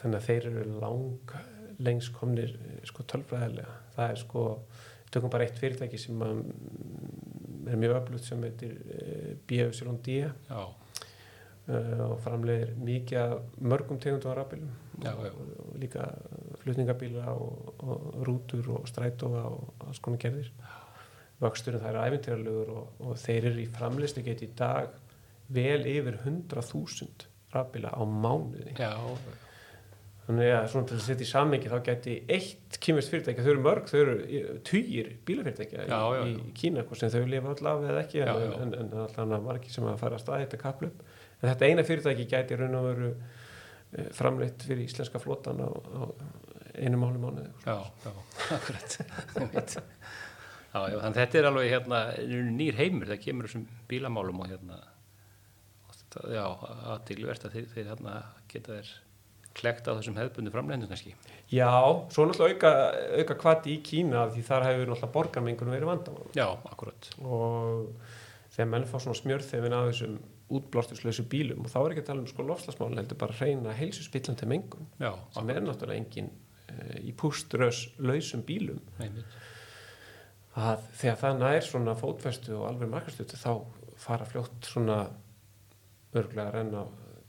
þannig 0.00 0.18
að 0.18 0.28
þeir 0.28 0.48
eru 0.50 0.78
lang 0.82 1.34
lengst 1.84 2.14
komnir 2.14 2.54
sko 2.86 3.06
tölfræðilega. 3.10 3.74
Það 3.94 4.12
er 4.12 4.20
sko, 4.22 4.44
tökum 5.14 5.32
bara 5.32 5.46
eitt 5.46 5.58
fyrirtæki 5.60 6.00
sem 6.00 6.22
að, 6.22 6.40
mm, 6.44 7.68
er 7.70 7.80
mjög 7.80 7.98
öflugt 8.00 8.28
sem 8.28 8.42
heitir 8.46 8.74
BFCD 9.48 10.16
já, 10.20 10.60
uh, 10.60 12.00
og 12.10 12.16
framleiðir 12.24 12.74
mikið 12.78 13.36
mörgum 13.60 14.00
tegundum 14.02 14.32
af 14.32 14.40
rafbílum. 14.40 14.72
Og, 15.10 15.24
og 15.64 15.76
líka 15.82 16.06
flutningabíla 16.62 17.34
og, 17.34 17.74
og 17.82 18.24
rútur 18.28 18.68
og 18.76 18.88
strætóa 18.88 19.46
og 19.50 19.86
alls 19.88 20.02
konar 20.02 20.22
gerðir. 20.22 20.50
Vöxturinn 21.42 21.82
það 21.82 21.96
er 21.96 22.02
æfintýralegur 22.08 22.74
og, 22.76 23.00
og 23.02 23.16
þeir 23.18 23.50
eru 23.50 23.64
í 23.64 23.70
framleiðslu 23.74 24.22
geti 24.26 24.46
í 24.46 24.54
dag 24.58 24.94
vel 25.54 25.82
yfir 25.90 26.20
100.000 26.22 27.33
rafbíla 27.54 27.94
á 27.94 28.02
mánuði. 28.02 28.74
Já, 28.78 28.92
þannig 30.26 30.52
að 30.56 30.66
svona 30.72 30.88
til 30.88 30.96
að 30.96 31.02
setja 31.04 31.26
í 31.26 31.28
samengi 31.28 31.70
þá 31.72 31.76
geti 31.88 32.14
eitt 32.32 32.78
kýmist 32.80 33.12
fyrirtæki, 33.12 33.44
þau 33.44 33.50
eru 33.52 33.64
mörg 33.64 33.90
þau 33.90 33.98
eru 34.00 34.14
tugir 34.64 35.10
bílafyrirtækja 35.28 35.84
Já, 35.90 35.98
já, 36.16 36.22
í. 36.30 36.36
Kína, 36.56 36.84
hvort 36.88 37.02
sem 37.02 37.12
þau 37.12 37.26
lifa 37.28 37.52
öll 37.52 37.70
af 37.72 37.84
eða 37.90 38.04
ekki 38.04 38.22
en, 38.24 38.54
en, 38.62 38.72
en 38.80 38.94
alltaf 39.04 39.34
margir 39.44 39.74
sem 39.74 39.88
að 39.90 40.00
fara 40.00 40.16
að 40.16 40.24
staði 40.24 40.46
þetta 40.46 40.62
kaplöp 40.62 41.04
en 41.40 41.50
þetta 41.50 41.68
eina 41.68 41.84
fyrirtæki 41.84 42.28
gæti 42.30 42.58
raun 42.60 42.78
og 42.78 42.88
veru 42.88 43.10
eh, 43.12 44.08
framleitt 44.16 44.64
fyrir 44.64 44.86
íslenska 44.86 45.20
flotan 45.20 45.60
á, 45.60 45.68
á 45.68 46.02
einu 46.80 46.98
mánu 47.04 47.20
mánuði 47.20 47.50
já, 47.66 47.76
já, 48.06 48.12
akkurat. 48.56 49.76
Já, 50.74 50.98
þannig 50.98 51.18
þetta 51.20 51.38
er 51.38 51.46
alveg 51.46 51.68
hérna 51.70 51.98
nýr 52.50 52.74
heimur, 52.74 53.06
það 53.06 53.20
kemur 53.22 53.46
þessum 53.46 53.66
bílamálum 53.86 54.40
og 54.42 54.48
hérna, 54.50 54.78
já, 56.34 56.44
aðtilvert 56.94 57.46
að 57.48 57.56
þeir, 57.58 57.66
þeir 57.74 57.88
hérna 57.92 58.14
geta 58.52 58.78
þeir 58.78 58.92
klekt 59.54 59.86
á 59.86 59.94
þessum 59.94 60.16
hefðbundu 60.18 60.50
framlegndum 60.50 60.90
kannski. 60.90 61.12
Já, 61.52 61.70
svo 62.10 62.24
náttúrulega 62.26 62.54
auka, 62.58 62.70
auka 63.20 63.36
kvati 63.38 63.76
í 63.76 63.82
Kína 63.86 64.24
því 64.34 64.42
þar 64.48 64.64
hefur 64.66 64.88
náttúrulega 64.90 65.14
borgarmengunum 65.14 65.74
verið 65.76 65.90
vandamál 65.92 66.24
Já, 66.34 66.48
akkurat. 66.72 67.10
og 67.22 67.92
þegar 68.54 68.70
menn 68.72 68.88
fá 68.90 68.96
svona 68.98 69.18
smjörþefin 69.20 69.76
af 69.78 69.86
þessum 69.92 70.16
útblásturslausu 70.54 71.24
bílum 71.30 71.62
og 71.64 71.70
þá 71.72 71.78
er 71.84 71.94
ekki 71.94 72.02
að 72.04 72.08
tala 72.10 72.24
um 72.24 72.28
sko 72.30 72.44
lofslagsmál 72.46 72.98
heldur 72.98 73.18
bara 73.22 73.32
að 73.34 73.44
reyna 73.46 73.72
heilsuspillandi 73.78 74.48
mengun 74.50 74.90
Já, 75.00 75.12
sem 75.38 75.50
er 75.54 75.62
náttúrulega 75.64 76.02
engin 76.02 76.28
uh, 76.68 76.98
í 77.00 77.14
púströs 77.16 77.84
lausum 78.02 78.42
bílum 78.46 78.82
einmitt. 78.98 79.38
að 80.58 80.82
þegar 81.00 81.20
það 81.22 81.40
nær 81.46 81.64
svona 81.70 81.94
fótvestu 81.98 82.58
og 82.58 82.66
alveg 82.68 82.90
markastutu 82.92 83.38
þá 83.40 83.52
fara 84.04 84.26
fljótt 84.28 84.66
svona 84.68 84.98
örglega 86.14 86.46
að 86.48 86.54
renna 86.58 86.84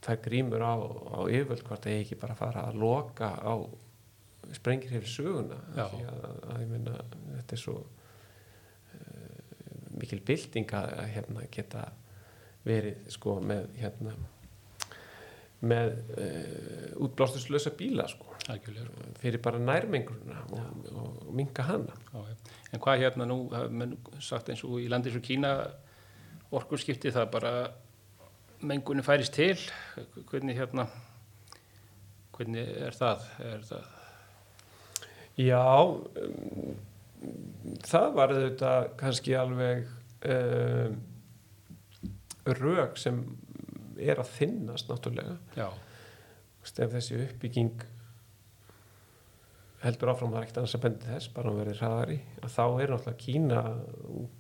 tvær 0.06 0.22
grímur 0.22 0.62
á, 0.62 0.74
á 0.78 1.20
yfirvöld 1.26 1.66
hvort 1.66 1.88
það 1.88 2.00
ekki 2.04 2.20
bara 2.22 2.38
fara 2.38 2.68
að 2.70 2.80
loka 2.84 3.32
á 3.42 3.54
sprengir 4.54 4.94
hefur 4.94 5.10
söguna 5.10 5.58
að, 5.74 5.98
að 6.52 6.62
ég 6.62 6.70
meina 6.70 6.96
þetta 7.40 7.58
er 7.58 7.62
svo 7.62 7.76
uh, 7.82 7.90
mikil 9.98 10.22
bylting 10.28 10.76
að 10.78 10.94
að, 10.94 11.10
hérna 11.16 11.50
geta 11.54 11.84
verið 12.66 13.12
sko 13.14 13.40
með 13.42 13.68
hérna 13.80 14.16
með 15.66 15.96
uh, 16.20 17.06
útblástuslösa 17.08 17.74
bíla 17.78 18.06
sko 18.12 18.36
sko. 18.46 18.74
fyrir 19.22 19.42
bara 19.42 19.62
nærmengurna 19.62 20.44
og, 20.54 20.92
og 20.94 21.34
minka 21.34 21.66
hana 21.66 21.96
Já. 22.12 22.22
En 22.76 22.82
hvað 22.84 23.06
hérna 23.06 23.26
nú, 23.30 23.38
menn 23.72 23.96
sagt 24.20 24.50
eins 24.52 24.62
og 24.68 24.82
í 24.84 24.90
landi 24.92 25.08
eins 25.08 25.18
og 25.22 25.24
Kína, 25.24 25.52
orkurskipti 26.52 27.14
það 27.16 27.30
bara 27.32 27.54
mengunni 28.66 29.04
færist 29.06 29.36
til, 29.36 29.60
hvernig 30.30 30.58
hérna, 30.58 30.88
hvernig 32.36 32.66
er 32.86 32.98
það? 32.98 33.28
Er 33.46 33.68
það 33.70 33.92
Já, 35.36 35.84
um, 35.84 36.76
það 37.84 38.14
var 38.16 38.32
þetta 38.32 38.76
kannski 39.00 39.34
alveg 39.36 39.82
um, 40.32 40.96
rög 42.56 42.96
sem 43.02 43.20
er 44.00 44.22
að 44.22 44.32
finnast 44.38 44.88
náttúrulega. 44.92 45.36
Ef 46.66 46.94
þessi 46.96 47.20
uppbygging 47.26 47.84
heldur 49.84 50.14
áfram 50.14 50.32
það 50.32 50.40
er 50.40 50.48
ekkert 50.48 50.62
annars 50.62 50.78
að 50.78 50.86
bendi 50.88 51.12
þess, 51.12 51.30
bara 51.36 51.52
að 51.52 51.60
verið 51.62 51.82
hraðari, 51.82 52.18
að 52.42 52.56
þá 52.56 52.64
er 52.66 52.94
náttúrulega 52.94 53.20
Kína 53.22 53.62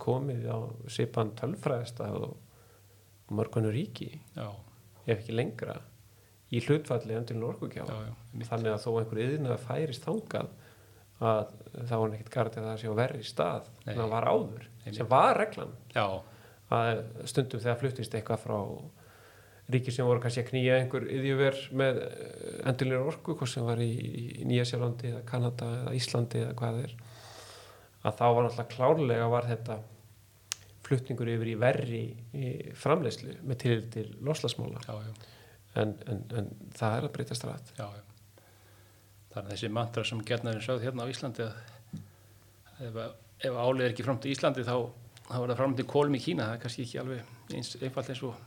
komið 0.01 0.47
á 0.47 0.57
sipan 0.95 1.35
tölfræðista 1.37 2.07
og 2.15 2.39
mörgunur 3.33 3.73
ríki, 3.73 4.09
já, 4.35 4.49
ef 5.05 5.17
ekki 5.19 5.33
lengra, 5.35 5.79
í 6.53 6.61
hlutfalli 6.61 7.15
endurinn 7.17 7.47
orkugjáð. 7.47 7.89
já, 7.89 7.97
já, 8.05 8.13
einmitt. 8.33 8.49
þannig 8.51 8.71
að 8.75 8.83
þó 8.85 8.89
einhver 8.99 9.21
yðnað 9.25 9.63
færist 9.65 10.05
þangað 10.05 10.51
að 11.25 11.53
þá 11.87 11.95
er 11.95 12.13
ekkert 12.17 12.29
garantið 12.35 12.61
að 12.63 12.69
það 12.69 12.79
sé 12.81 12.91
á 12.91 12.95
verri 12.99 13.23
stað 13.23 13.67
Nei. 13.85 13.93
en 13.93 13.99
það 14.01 14.09
var 14.11 14.25
áður, 14.29 14.65
Einmitt. 14.83 14.97
sem 14.99 15.07
var 15.09 15.37
reglan 15.39 15.71
já, 15.95 16.05
að 16.75 17.01
stundum 17.31 17.63
þegar 17.63 17.79
fluttist 17.81 18.15
eitthvað 18.19 18.43
frá 18.43 18.59
ríkir 19.73 19.95
sem 19.95 20.05
voru 20.05 20.21
kannski 20.21 20.43
að 20.43 20.49
knýja 20.51 20.75
einhver 20.81 21.07
yðjuver 21.09 21.55
með 21.73 22.01
endurlega 22.69 23.07
orku, 23.09 23.33
hvort 23.39 23.49
sem 23.49 23.65
var 23.65 23.79
í, 23.81 23.89
í 24.43 24.45
Nýjasjálandi 24.45 25.09
eða 25.13 25.23
Kanada 25.25 25.69
eða 25.79 25.93
Íslandi 25.97 26.43
eða 26.43 26.53
hvað 26.59 26.81
er 26.83 26.93
að 28.05 28.19
þá 28.19 28.25
var 28.27 28.45
náttúrulega 28.45 28.69
klárlega 28.75 29.29
var 29.33 29.47
þetta 29.49 29.79
flutningur 30.85 31.31
yfir 31.33 31.51
í 31.51 31.55
verri 31.59 32.01
í 32.37 32.51
framleiðslu 32.77 33.39
með 33.43 33.61
til 33.63 33.77
til 33.93 34.07
já, 34.21 34.95
en, 35.81 35.95
en, 36.07 36.25
en 36.37 36.51
það 36.77 36.97
er 36.97 37.07
að 37.07 37.15
breytast 37.17 37.47
rætt 37.47 37.73
já, 37.77 37.85
já. 37.85 38.03
Þannig 39.35 39.49
að 39.49 39.55
þessi 39.57 39.69
mantra 39.75 40.03
sem 40.07 40.21
gernaðurinn 40.23 40.63
sáð 40.63 40.83
hérna 40.85 41.03
á 41.03 41.11
Íslandi 41.11 41.43
að 41.43 41.55
ef, 42.87 42.99
ef 43.43 43.57
álið 43.59 43.83
er 43.83 43.91
ekki 43.91 44.05
fram 44.05 44.19
til 44.23 44.31
Íslandi 44.31 44.63
þá, 44.63 44.77
þá 45.27 45.37
er 45.41 45.49
það 45.49 45.57
fram 45.59 45.75
til 45.75 45.87
kólum 45.91 46.15
í 46.15 46.21
Kína, 46.23 46.45
það 46.47 46.55
er 46.55 46.61
kannski 46.63 46.85
ekki 46.85 47.01
alveg 47.01 47.55
eins 47.57 47.73
einfalt 47.81 48.11
eins 48.13 48.23
og 48.23 48.37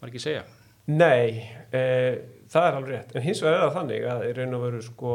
var 0.00 0.10
ekki 0.10 0.20
að 0.20 0.26
segja. 0.26 0.42
Nei, 0.90 1.46
e, 1.72 1.84
það 2.52 2.66
er 2.66 2.78
alveg 2.78 2.90
rétt. 2.92 3.14
En 3.14 3.24
hins 3.24 3.40
vegar 3.44 3.60
er 3.60 3.62
það 3.64 3.76
þannig 3.78 4.08
að 4.10 4.26
í 4.26 4.32
raun 4.36 4.56
og 4.58 4.64
veru 4.66 4.80
sko 4.84 5.12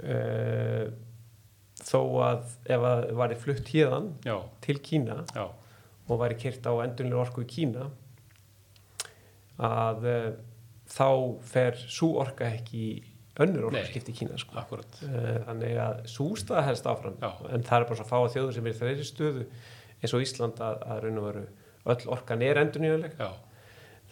e, 0.00 0.20
þó 1.86 2.00
að 2.26 2.56
ef 2.74 2.86
að 2.90 3.04
væri 3.20 3.38
flutt 3.38 3.70
hérðan 3.70 4.10
Já, 4.26 4.36
til 4.64 4.78
Kína 4.82 5.20
já, 5.34 5.44
og 6.06 6.20
væri 6.22 6.38
kyrt 6.42 6.66
á 6.66 6.72
endurlega 6.82 7.22
orku 7.22 7.44
í 7.44 7.50
Kína 7.50 7.88
að 9.66 10.06
e, 10.10 10.16
þá 10.92 11.08
fer 11.46 11.78
svo 11.86 12.12
orka 12.22 12.48
ekki 12.50 12.82
önnur 13.42 13.68
orku 13.68 13.78
Nei. 13.78 13.88
skipti 13.88 14.12
í 14.14 14.18
Kína 14.20 14.38
sko. 14.40 14.58
e, 14.58 15.38
þannig 15.46 15.80
að 15.82 16.02
svo 16.10 16.28
stað 16.40 16.66
helst 16.70 16.88
áfram 16.90 17.16
Já. 17.22 17.30
en 17.52 17.64
það 17.66 17.78
er 17.80 17.88
bara 17.90 18.00
svo 18.00 18.08
fáa 18.10 18.32
þjóður 18.34 18.56
sem 18.58 18.66
er 18.68 18.74
í 18.74 18.80
þeirri 18.80 19.08
stöðu 19.08 19.46
eins 20.02 20.14
og 20.16 20.24
Ísland 20.24 20.62
að, 20.64 20.82
að 20.84 21.02
raun 21.04 21.20
og 21.22 21.28
veru 21.30 21.44
öll 21.94 22.08
orkan 22.16 22.42
er 22.44 22.60
endurnýjanleg 22.60 23.16
Já, 23.20 23.30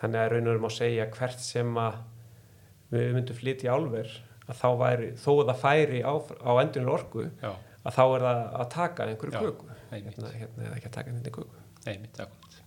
þannig 0.00 0.20
að 0.22 0.30
raun 0.34 0.46
og 0.46 0.52
veru 0.54 0.64
má 0.64 0.72
segja 0.72 1.08
hvert 1.18 1.42
sem 1.44 1.74
að 1.80 2.00
við 2.94 3.14
myndum 3.16 3.38
flytja 3.40 3.68
í 3.68 3.74
álver 3.74 4.16
að 4.48 4.58
þá 4.60 4.66
væri, 4.82 5.10
þó 5.16 5.30
að 5.40 5.46
það 5.50 5.60
færi 5.64 6.00
á, 6.04 6.12
á 6.20 6.52
endurinn 6.62 6.92
orku 6.92 7.24
já, 7.42 7.50
að 7.84 7.94
þá 7.96 8.02
er 8.04 8.24
það 8.26 8.40
að 8.60 8.66
taka 8.74 9.06
einhverju 9.08 9.40
köku 9.44 9.68
hérna, 9.92 10.32
hérna 10.40 10.66
er 10.68 10.74
ekki 10.78 10.90
að 10.90 10.96
taka 10.98 11.10
einhverju 11.14 11.36
köku 11.38 11.62
einmitt, 11.92 12.20
akkurat. 12.20 12.58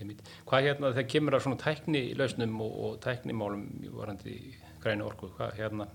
Einmitt. 0.00 0.20
Hvað 0.48 0.62
hérna, 0.64 0.90
þegar 0.96 1.08
kemur 1.12 1.34
að 1.36 1.42
svona 1.44 1.58
tækni 1.60 2.00
lausnum 2.16 2.54
og, 2.64 2.76
og 2.86 2.94
tæknimálum 3.04 3.64
varandi 3.92 4.36
græni 4.80 5.04
orku, 5.04 5.28
hvað 5.36 5.58
hérna, 5.58 5.86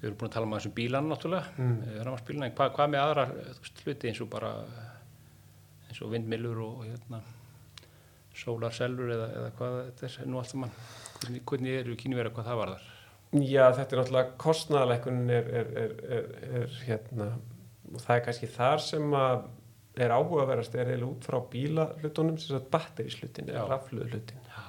við 0.00 0.10
erum 0.10 0.18
búin 0.20 0.28
að 0.28 0.34
tala 0.36 0.46
um 0.50 0.52
þessum 0.58 0.74
bílan 0.76 1.08
náttúrulega, 1.08 1.54
Mm. 1.56 1.78
rafmarsbílan, 2.04 2.44
en 2.44 2.52
hvað, 2.58 2.74
hvað 2.76 2.90
með 2.92 3.04
aðra 3.06 3.24
þú 3.32 3.46
veist, 3.62 3.80
hluti 3.86 4.10
eins 4.10 4.20
og 4.20 4.28
bara, 4.34 4.50
eins 5.88 6.02
og 6.04 6.12
vindmilur 6.12 6.60
og 6.66 6.84
hérna, 6.84 7.22
sólarselur 8.38 9.10
eða, 9.16 9.28
eða 9.40 9.50
hvað 9.58 9.78
þetta 9.88 10.10
er 10.22 10.28
nú 10.30 10.38
allt 10.42 10.52
saman, 10.52 10.76
hvernig, 11.22 11.42
hvernig 11.48 11.78
eru 11.80 11.96
kynverða 11.98 12.34
hvað 12.36 12.50
það 12.52 12.60
varðar? 12.62 12.84
Já, 13.28 13.66
þetta 13.76 13.92
er 13.92 14.00
náttúrulega 14.00 14.36
kostnæðalækunin 14.40 15.30
er, 15.36 15.48
er, 15.60 15.72
er, 15.76 15.90
er, 16.16 16.28
er 16.62 16.76
hérna 16.86 17.26
og 17.88 18.00
það 18.00 18.14
er 18.14 18.22
kannski 18.24 18.48
þar 18.52 18.82
sem 18.84 19.16
að 19.16 19.42
er 19.98 20.14
áhugaverðast 20.14 20.76
er 20.78 20.92
eiginlega 20.92 21.10
út 21.10 21.26
frá 21.26 21.38
bílahlutunum 21.52 22.38
sem 22.40 22.54
sagt 22.54 22.70
batteríslutin 22.72 23.50
eða 23.50 23.64
Já. 23.64 23.70
rafluðhlutin 23.72 24.44
Já, 24.46 24.62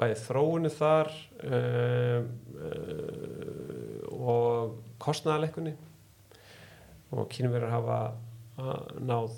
bæði 0.00 0.16
þróunu 0.20 0.72
þar 0.74 1.10
um, 1.46 2.26
uh, 2.60 4.02
og 4.20 4.76
kostnæðalækunni 5.02 5.74
og 7.10 7.26
kynverðar 7.32 7.74
hafa 7.74 7.98
uh, 8.60 8.84
náð 9.00 9.34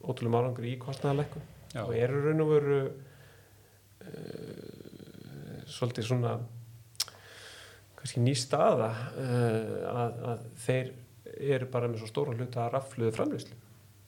ótrúlega 0.00 0.34
málangur 0.36 0.70
í 0.70 0.78
kostnæðalækun 0.80 1.44
og 1.84 1.92
eru 1.96 2.22
raun 2.24 2.44
og 2.46 2.54
veru 2.54 2.80
uh, 4.06 4.70
svolítið 5.68 6.08
svona 6.12 6.32
kannski 8.00 8.22
ný 8.24 8.36
staða 8.38 8.90
uh, 8.90 9.80
að, 9.94 10.20
að 10.32 10.44
þeir 10.66 10.92
eru 11.56 11.70
bara 11.72 11.90
með 11.90 12.02
svo 12.02 12.10
stóra 12.10 12.36
hluta 12.36 12.64
að 12.66 12.72
rafluðu 12.76 13.16
framleyslu 13.16 13.58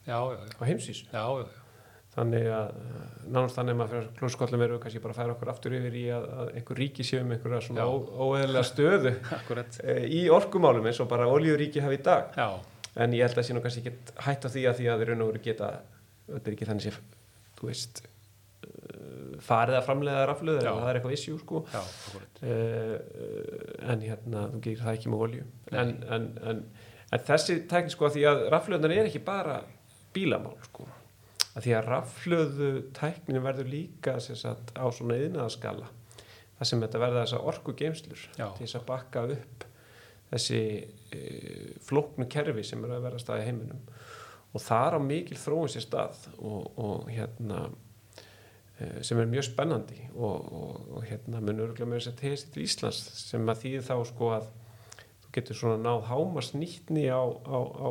á 0.09 0.63
heimsísu 0.67 1.05
já, 1.07 1.21
já, 1.23 1.45
já. 1.45 1.61
þannig 2.17 2.49
að 2.51 2.73
nánast 3.23 3.57
þannig 3.57 3.75
að 3.75 3.79
maður 3.79 3.93
fyrir 3.93 4.09
klóskollum 4.19 4.65
eru 4.65 4.81
kannski 4.83 5.01
bara 5.03 5.15
að 5.15 5.21
færa 5.21 5.35
okkur 5.37 5.53
aftur 5.53 5.77
yfir 5.79 5.97
í 5.97 6.03
að, 6.13 6.27
að 6.41 6.51
einhver 6.59 6.81
ríki 6.83 7.07
séu 7.07 7.23
með 7.23 7.37
einhverja 7.37 7.63
svona 7.69 7.87
óeðlega 7.87 8.67
stöðu 8.67 9.15
uh, 9.61 10.03
í 10.03 10.21
orkumálum 10.33 10.91
eins 10.91 11.01
og 11.03 11.09
bara 11.13 11.29
olíuríki 11.31 11.83
hafi 11.83 12.01
í 12.01 12.05
dag. 12.05 12.35
Já, 12.35 12.49
en 12.99 13.15
ég 13.15 13.25
held 13.25 13.39
að 13.39 13.47
sé 13.47 13.55
nú 13.55 13.63
kannski 13.63 13.85
ekki 13.85 14.15
hætt 14.27 14.45
á 14.45 14.49
því 14.53 14.65
að 14.69 14.79
því 14.79 14.89
að 14.91 15.01
þeir 15.01 15.13
raun 15.13 15.25
og 15.25 15.31
veru 15.31 15.43
geta 15.47 15.69
þetta 16.27 16.49
er 16.49 16.57
ekki 16.57 16.67
þannig 16.69 16.85
sé 16.85 16.97
þú 17.57 17.69
veist 17.69 18.03
farið 19.41 19.79
að 19.79 19.85
framleiða 19.87 20.25
rafluð 20.29 20.59
eða 20.61 20.73
það 20.79 20.89
er 20.89 20.99
eitthvað 20.99 21.15
issue 21.17 21.39
sko. 21.41 21.61
Já, 21.73 21.79
akkurat, 21.81 22.41
uh, 22.47 22.97
en 23.93 24.05
hérna 24.07 24.43
þú 24.53 24.63
gerir 24.67 24.83
það 24.83 24.97
ekki 24.97 25.13
með 25.13 25.25
olju 25.27 25.45
en, 25.71 25.95
en, 26.17 26.27
en, 26.51 26.61
en 27.09 27.25
þessi 27.29 27.57
tækni 27.71 27.95
sko 27.95 28.09
að 28.09 28.17
því 28.17 28.27
að 28.31 28.45
rafluðnar 28.53 28.95
er 28.97 29.09
ekki 29.09 29.23
bara 29.25 29.59
bílamál 30.13 30.55
sko. 30.69 30.87
Að 31.53 31.67
því 31.67 31.75
að 31.77 31.89
rafluðu 31.91 32.71
tæknin 32.97 33.43
verður 33.45 33.69
líka 33.69 34.17
sagt, 34.23 34.73
á 34.73 34.85
svona 34.89 35.19
yðnaðaskala 35.21 35.91
það 36.57 36.69
sem 36.69 36.81
þetta 36.85 37.01
verða 37.01 37.23
þessar 37.25 37.47
orku 37.51 37.75
geimslur 37.77 38.25
til 38.37 38.49
þess 38.57 38.79
að 38.79 38.89
bakka 38.89 39.23
upp 39.35 39.65
þessi 40.33 40.61
e, 41.13 41.21
flóknu 41.85 42.27
kerfi 42.31 42.65
sem 42.65 42.83
er 42.85 42.95
að 42.95 43.07
vera 43.07 43.21
stað 43.21 43.43
í 43.43 43.47
heiminum. 43.49 43.81
Og 44.53 44.61
það 44.61 44.87
er 44.87 44.97
á 44.97 45.01
mikil 45.01 45.39
þróun 45.41 45.71
sér 45.73 45.85
stað 45.85 46.27
og, 46.37 46.67
og 46.77 47.09
hérna 47.09 47.65
sem 49.05 49.19
er 49.21 49.29
mjög 49.29 49.45
spennandi 49.51 49.99
og, 50.15 50.47
og, 50.53 50.79
og 50.97 51.05
hérna 51.05 51.41
mun 51.43 51.61
örgulega 51.61 51.89
með 51.89 51.99
þess 52.01 52.11
að 52.11 52.19
tegja 52.21 52.39
sér 52.41 52.53
til 52.55 52.63
Íslands 52.65 53.01
sem 53.21 53.51
að 53.53 53.61
þýði 53.63 53.83
þá 53.85 53.93
sko 54.09 54.31
að 54.33 54.47
þú 55.23 55.33
getur 55.37 55.59
svona 55.59 55.77
náð 55.83 56.07
hámars 56.09 56.51
nýttni 56.57 57.05
á, 57.13 57.21
á, 57.21 57.59
á, 57.61 57.89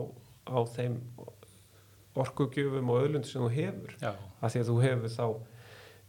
á 0.52 0.58
þeim 0.74 0.98
orkugjöfum 2.18 2.90
og 2.92 3.06
öðlund 3.06 3.28
sem 3.28 3.40
þú 3.40 3.50
hefur. 3.54 3.94
Já, 4.02 4.12
af 4.12 4.52
því 4.52 4.62
að 4.62 4.70
þú 4.72 4.80
hefur 4.82 5.14
þá 5.14 5.26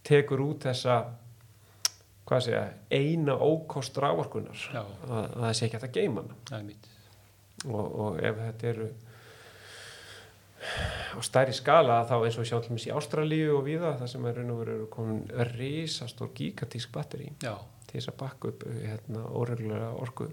tekur 0.04 0.42
út 0.44 0.66
þessa 0.66 0.96
hvað 2.24 2.44
segja, 2.46 2.64
eina 2.92 3.36
ókost 3.36 3.96
rávorkunar 4.00 4.66
Já. 4.72 4.82
að, 4.82 5.14
að 5.14 5.40
það 5.44 5.56
sé 5.58 5.66
ekki 5.68 5.80
að 5.80 5.96
geima 5.96 6.24
hana. 6.24 6.36
Það 6.50 6.58
er 6.58 6.68
mitt, 6.68 6.86
og, 7.68 7.98
og 8.04 8.20
ef 8.20 8.38
þetta 8.42 8.70
eru 8.72 8.90
á 11.14 11.20
stærri 11.24 11.54
skala 11.56 12.00
þá 12.08 12.14
eins 12.24 12.36
og 12.38 12.42
við 12.44 12.48
sjáum 12.50 12.62
til 12.64 12.72
dæmis 12.72 12.86
í 12.88 12.94
Ástralíu 12.98 13.52
og 13.58 13.64
víða 13.68 13.92
það 14.00 14.10
sem 14.14 14.26
er 14.30 14.38
raun 14.40 14.50
og 14.54 14.58
veru 14.62 14.74
eru 14.78 14.88
komin 14.92 15.22
risastór 15.54 16.32
gigatísk 16.36 16.92
batteri 16.94 17.30
já, 17.42 17.54
til 17.86 17.98
þess 18.00 18.10
að 18.12 18.18
bakka 18.24 18.50
upp 18.52 18.66
hérna, 18.70 19.24
óreglulega 19.30 19.92
orku 20.02 20.26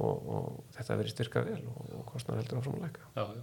og, 0.00 0.28
og 0.36 0.62
þetta 0.76 0.96
verið 1.00 1.14
styrka 1.16 1.42
vel 1.48 1.60
og, 1.70 1.80
og 1.98 2.04
kostnar 2.12 2.38
heldur 2.40 2.60
áfram 2.62 2.78
að 2.80 2.86
læka 2.88 3.08
já, 3.16 3.24
já. 3.40 3.42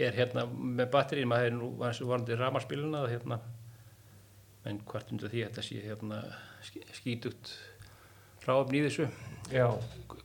Ég 0.00 0.06
er 0.08 0.14
hérna 0.16 0.46
með 0.48 0.88
batterið, 0.94 1.26
maður 1.28 1.46
er 1.46 1.52
nú 1.58 1.66
varandi 1.78 2.06
varandi 2.08 2.36
ramarspiluna 2.40 3.02
hérna, 3.10 3.36
en 4.66 4.78
hvort 4.88 5.10
undir 5.12 5.28
því 5.30 5.42
þetta 5.44 5.62
sé 5.66 5.82
hérna 5.84 6.20
sk- 6.64 6.86
skítugt 6.96 7.50
ráfn 8.46 8.74
í 8.74 8.80
þessu. 8.86 9.04
Já, 9.52 9.66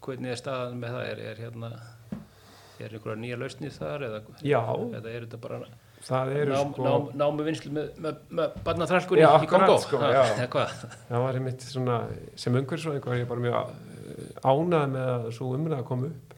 Hvernig 0.08 0.32
er 0.32 0.40
staðan 0.40 0.80
með 0.82 0.96
það? 0.96 1.10
Er, 1.12 1.22
er 1.34 1.42
hérna, 1.44 1.70
er 2.86 2.94
einhverja 2.98 3.20
nýja 3.22 3.38
lausnið 3.42 3.76
þar 3.80 4.06
eða, 4.08 4.22
já 4.46 4.62
eða 5.00 5.12
er 5.12 5.26
þetta 5.26 5.40
bara 5.44 5.60
það 6.08 6.32
eru 6.38 6.54
nám, 6.54 6.72
sko 6.76 6.86
nám, 6.88 7.08
námu 7.24 7.46
vinslu 7.48 7.72
með, 7.74 7.88
með, 8.06 8.20
með 8.40 8.58
barnaþrælkunni 8.68 9.24
Já, 9.24 9.30
í 9.42 9.50
Kongo? 9.50 9.76
akkurat, 9.78 9.86
sko, 9.88 10.02
Ha, 10.04 10.12
já. 10.14 10.48
hvað? 10.54 10.76
það 11.10 11.24
var 11.26 11.40
einmitt 11.40 11.66
svona 11.66 11.98
sem 12.38 12.60
umhverfisvæðingur 12.62 13.14
var 13.14 13.22
ég 13.24 13.30
bara 13.32 13.46
mjög 13.48 13.56
ánað 14.46 14.86
með 14.94 15.12
að 15.16 15.30
svo 15.40 15.50
umræða 15.58 15.88
kom 15.90 16.06
upp 16.12 16.36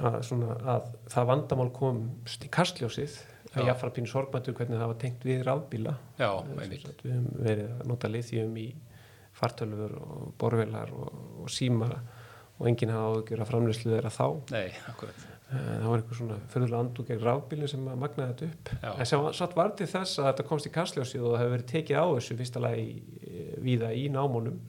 að 0.00 0.20
svona 0.28 0.54
að 0.70 0.88
það 1.10 1.28
vandamál 1.32 1.70
komst 1.74 2.44
í 2.46 2.50
kastljósið 2.54 3.16
að 3.50 3.64
Já. 3.64 3.66
ég 3.72 3.78
fara 3.80 3.94
pínu 3.96 4.06
sorgmættur 4.10 4.54
hvernig 4.54 4.78
það 4.78 4.90
var 4.92 4.98
tengt 5.02 5.24
við 5.26 5.40
rafbíla 5.48 5.94
Já, 6.20 6.28
sagt, 6.84 7.00
við 7.02 7.16
höfum 7.16 7.40
verið 7.42 7.72
að 7.74 7.88
nota 7.90 8.10
lithium 8.12 8.52
í 8.62 8.68
fartölfur 9.40 9.96
og 9.98 10.28
borvelar 10.38 10.92
og, 10.94 11.10
og 11.42 11.50
síma 11.50 11.88
og 12.60 12.68
enginn 12.68 12.92
hafa 12.92 13.10
áhugjur 13.10 13.42
að 13.42 13.50
framleyslu 13.50 13.92
þeirra 13.94 14.12
þá. 14.12 14.26
Nei, 14.52 14.66
akkurat. 14.92 15.26
Eh, 15.50 15.56
það 15.56 15.86
var 15.88 16.02
einhver 16.02 16.18
svona 16.20 16.38
fyrirlega 16.52 16.80
andu 16.84 17.04
gegn 17.08 17.22
rafbílinn 17.24 17.70
sem 17.72 17.90
að 17.90 18.00
magnaði 18.04 18.32
þetta 18.32 18.48
upp. 18.50 18.72
Já. 18.84 18.90
en 18.92 19.10
sem 19.10 19.28
satt 19.40 19.56
var 19.58 19.74
til 19.78 19.88
þess 19.90 20.20
að 20.20 20.28
þetta 20.28 20.48
komst 20.50 20.68
í 20.68 20.74
kastljósið 20.76 21.24
og 21.24 21.32
það 21.32 21.42
hefur 21.42 21.54
verið 21.56 21.70
tekið 21.72 21.98
á 21.98 22.06
þessu 22.12 22.38
fyrsta 22.38 22.62
lagi 22.62 22.84
eh, 23.26 23.52
víða 23.64 23.92
í 23.96 24.06
námónum. 24.14 24.60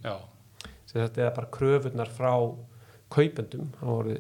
Sem 0.89 1.03
þetta 1.03 1.27
er 1.27 1.35
bara 1.35 1.51
kröfurnar 1.53 2.09
frá 2.11 2.33
kaupendum, 3.11 3.67
það 3.77 3.91
voru 3.91 4.17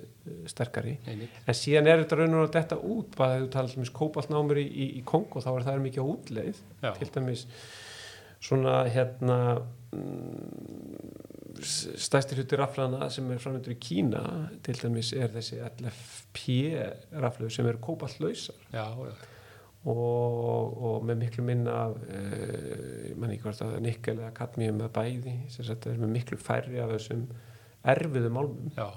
sterkari. 0.51 0.97
Einmitt. 1.07 1.37
en 1.47 1.57
síðan 1.57 1.87
er 1.89 2.03
þetta 2.03 2.19
raun 2.19 2.35
og 2.35 2.43
raun 2.43 2.53
þetta 2.53 2.77
út 2.77 3.15
bara 3.17 3.37
þegar 3.37 3.45
þú 3.45 3.51
talar 3.55 3.71
til 3.71 3.79
dæmis 3.79 3.93
kóbaltnámur 3.97 4.59
í, 4.61 4.65
í, 4.67 4.87
í 4.99 5.03
Kongo 5.07 5.41
þá 5.41 5.51
er 5.53 5.65
það 5.69 5.85
mikið 5.87 6.03
á 6.03 6.11
útleið. 6.11 6.61
Já, 6.83 6.91
til 6.99 7.09
dæmis 7.15 7.45
svona 8.41 8.75
hérna 8.91 9.39
mm, 9.95 11.30
s- 11.59 11.89
stærsti 12.05 12.35
hluti 12.37 12.57
raflana 12.59 13.09
sem 13.11 13.27
er 13.33 13.41
framöndur 13.43 13.73
í 13.75 13.79
Kína 13.81 14.21
til 14.63 14.77
dæmis 14.79 15.11
er 15.17 15.29
þessi 15.33 15.59
LFP 15.65 16.45
raflöf 17.21 17.51
sem 17.55 17.67
eru 17.67 17.81
já, 18.73 18.85
og, 19.83 20.73
og 20.87 21.05
með 21.09 21.21
miklu 21.23 21.43
minna 21.45 21.77
af 21.87 21.95
uh, 21.97 23.13
mann 23.17 23.31
ekki 23.33 23.43
hvort 23.47 23.63
að 23.65 23.79
nikkel 23.81 24.19
eða 24.19 24.33
kadmium 24.37 24.81
eða 24.83 24.93
bæði 24.99 25.37
sem 25.49 25.65
sagt 25.65 25.87
er 25.89 25.97
með 26.01 26.13
miklu 26.19 26.37
færri 26.37 26.79
af 26.83 26.91
þessum 26.95 27.23
erfiðu 27.95 28.29
málmum 28.29 28.71
já, 28.77 28.87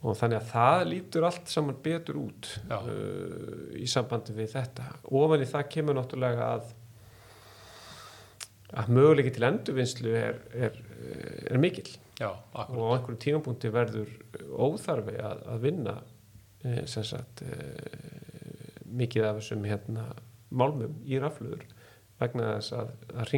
og 0.00 0.14
þannig 0.16 0.38
að 0.40 0.52
það 0.52 0.84
lítur 0.92 1.26
allt 1.28 1.50
saman 1.50 1.80
betur 1.84 2.20
út 2.22 2.52
uh, 2.70 3.74
í 3.76 3.88
sambandi 3.90 4.32
við 4.38 4.54
þetta. 4.54 4.86
Ofan 5.10 5.42
í 5.44 5.48
það 5.50 5.66
kemur 5.74 5.98
náttúrulega 5.98 6.52
að 6.54 6.70
að 8.80 8.90
möguleiki 8.94 9.32
til 9.34 9.46
endurvinnslu 9.48 10.12
er, 10.14 10.36
er, 10.54 10.76
er 11.50 11.60
mikill. 11.62 11.90
Já, 12.20 12.30
og 12.52 12.76
á 12.76 12.90
einhverjum 12.96 13.20
tímapunkti 13.24 13.70
verður 13.72 14.10
óþarfi 14.52 15.16
að, 15.24 15.44
að 15.54 15.62
vinna 15.64 15.94
eh, 16.64 16.82
sem 16.90 17.06
sagt 17.06 17.44
eh, 17.46 18.82
mikið 18.90 19.28
af 19.28 19.40
þessum 19.40 19.64
hérna 19.68 20.10
málmum 20.50 20.98
í 21.08 21.20
rafluður 21.22 21.64
vegna 22.20 22.56
þess 22.58 22.76
að, 22.76 22.92
að 23.14 23.32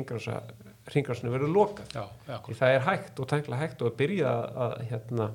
ringrásinu 0.93 1.31
verður 1.31 1.55
lokað. 1.55 1.95
Já, 1.95 2.05
já, 2.27 2.37
því 2.49 2.59
það 2.59 2.77
er 2.77 2.85
hægt 2.89 3.23
og 3.23 3.31
tækla 3.31 3.61
hægt 3.61 3.85
og 3.85 3.93
að 3.93 3.99
byrja 4.01 4.35
að 4.67 4.77
hérna 4.91 5.31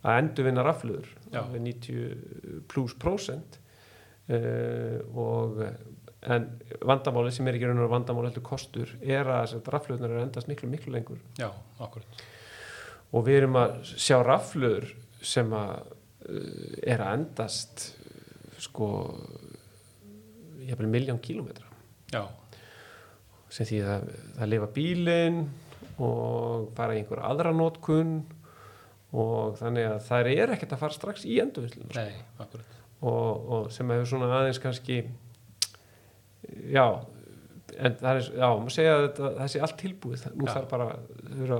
að 0.00 0.20
endurvinna 0.22 0.64
rafluður 0.64 1.08
Já. 1.28 1.42
alveg 1.42 1.64
90 1.66 2.62
pluss 2.70 2.96
prósent 3.00 3.58
uh, 4.32 5.00
og 5.12 5.60
en 6.20 6.48
vandamáli 6.84 7.32
sem 7.32 7.46
er 7.48 7.56
ekki 7.56 7.68
raun 7.70 7.80
og 7.84 7.92
vandamáli 7.92 8.30
heldur 8.30 8.44
kostur 8.44 8.90
er 9.00 9.28
að 9.32 9.56
rafluðunar 9.72 10.16
er 10.16 10.24
endast 10.26 10.50
miklu 10.50 10.68
miklu 10.68 10.92
lengur. 10.92 11.20
Já, 11.40 11.48
akkurat. 11.80 12.24
og 13.10 13.24
við 13.26 13.40
erum 13.40 13.56
að 13.60 13.78
sjá 13.88 14.18
rafluður 14.22 14.90
sem 15.22 15.48
að 15.56 15.78
uh, 15.80 16.74
er 16.84 17.04
að 17.04 17.14
endast 17.18 17.86
sko 18.60 18.90
ég 20.66 20.76
er 20.76 20.90
miljón 20.90 21.22
kílómetra. 21.22 21.66
Já, 22.12 22.26
sem 23.50 23.66
því 23.66 23.80
að 23.86 24.10
það 24.36 24.52
lifa 24.52 24.68
bílinn 24.74 25.40
og 26.00 26.68
fara 26.76 26.94
í 26.94 27.00
einhver 27.00 27.24
aðra 27.24 27.54
nótkun 27.56 28.20
og 29.10 29.56
þannig 29.58 29.88
að 29.88 30.04
það 30.06 30.30
er 30.36 30.52
ekkert 30.54 30.76
að 30.76 30.84
fara 30.84 30.96
strax 30.96 31.24
í 31.26 31.40
endurvinnslu. 31.42 31.88
Nei, 31.96 32.20
akkurat 32.38 32.76
og, 33.00 33.50
og 33.50 33.72
sem 33.72 33.88
hefur 33.90 34.08
svona 34.08 34.30
aðeins 34.40 34.60
kannski 34.62 35.00
já 36.68 36.84
en 37.78 37.94
það 38.00 38.18
er, 38.18 38.24
já, 38.34 38.48
maður 38.48 38.72
segja 38.74 38.96
að 38.96 39.02
þetta, 39.06 39.30
það 39.38 39.48
sé 39.52 39.58
allt 39.64 39.78
tilbúið, 39.80 40.20
nú 40.34 40.44
Já. 40.46 40.52
þarf 40.52 40.68
bara 40.70 40.86
þurfa 41.28 41.58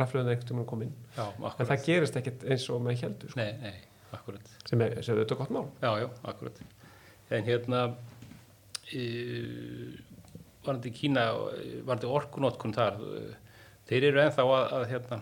raflöðin 0.00 0.30
einhvern 0.32 0.48
tímann 0.50 0.70
komin. 0.70 0.92
Já, 1.16 1.26
en 1.50 1.68
það 1.70 1.84
gerist 1.86 2.18
ekkert 2.20 2.40
eins 2.46 2.64
og 2.72 2.78
með 2.84 2.94
heldur 3.04 3.28
sko, 3.32 3.40
nei, 3.40 3.52
nei, 3.62 3.76
akkurat. 4.16 4.46
Sem 4.68 4.78
er, 4.84 4.90
sem 5.04 5.12
er 5.14 5.18
þetta 5.24 5.40
gott 5.40 5.52
mál. 5.54 5.66
Já, 5.82 5.90
já, 6.02 6.08
akkurat. 6.32 6.56
En 7.30 7.42
hérna 7.46 7.78
uh, 7.90 7.94
varandi 10.64 10.90
Kína 10.94 11.22
eh, 11.56 11.76
varandi 11.86 12.06
orkunótkun 12.10 12.76
þar 12.76 12.94
þeir 13.88 14.02
eru 14.10 14.18
ennþá 14.24 14.42
að, 14.46 14.64
að 14.78 14.84
hérna 14.90 15.16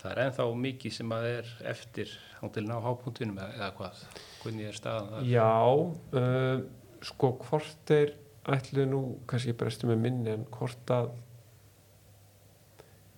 það 0.00 0.10
er 0.12 0.18
ennþá 0.24 0.44
mikið 0.64 0.92
sem 0.96 1.08
að 1.16 1.22
er 1.34 1.46
eftir 1.72 2.08
á 2.40 2.42
til 2.52 2.64
ná 2.66 2.76
hápunktunum 2.84 3.38
eða, 3.42 3.68
hvað, 3.76 3.94
hvernig 4.42 4.64
er 4.70 4.76
staðan 4.76 5.08
þar? 5.12 5.22
Já, 5.30 5.56
uh, 6.20 6.58
sko 7.06 7.32
hvort 7.44 7.76
þeir 7.88 8.14
ætlu 8.56 8.86
nú, 8.88 9.00
kannski 9.26 9.52
ég 9.52 9.58
brestu 9.58 9.88
með 9.90 10.02
minni 10.02 10.32
en 10.34 10.44
hvort 10.54 10.92
að 10.94 11.10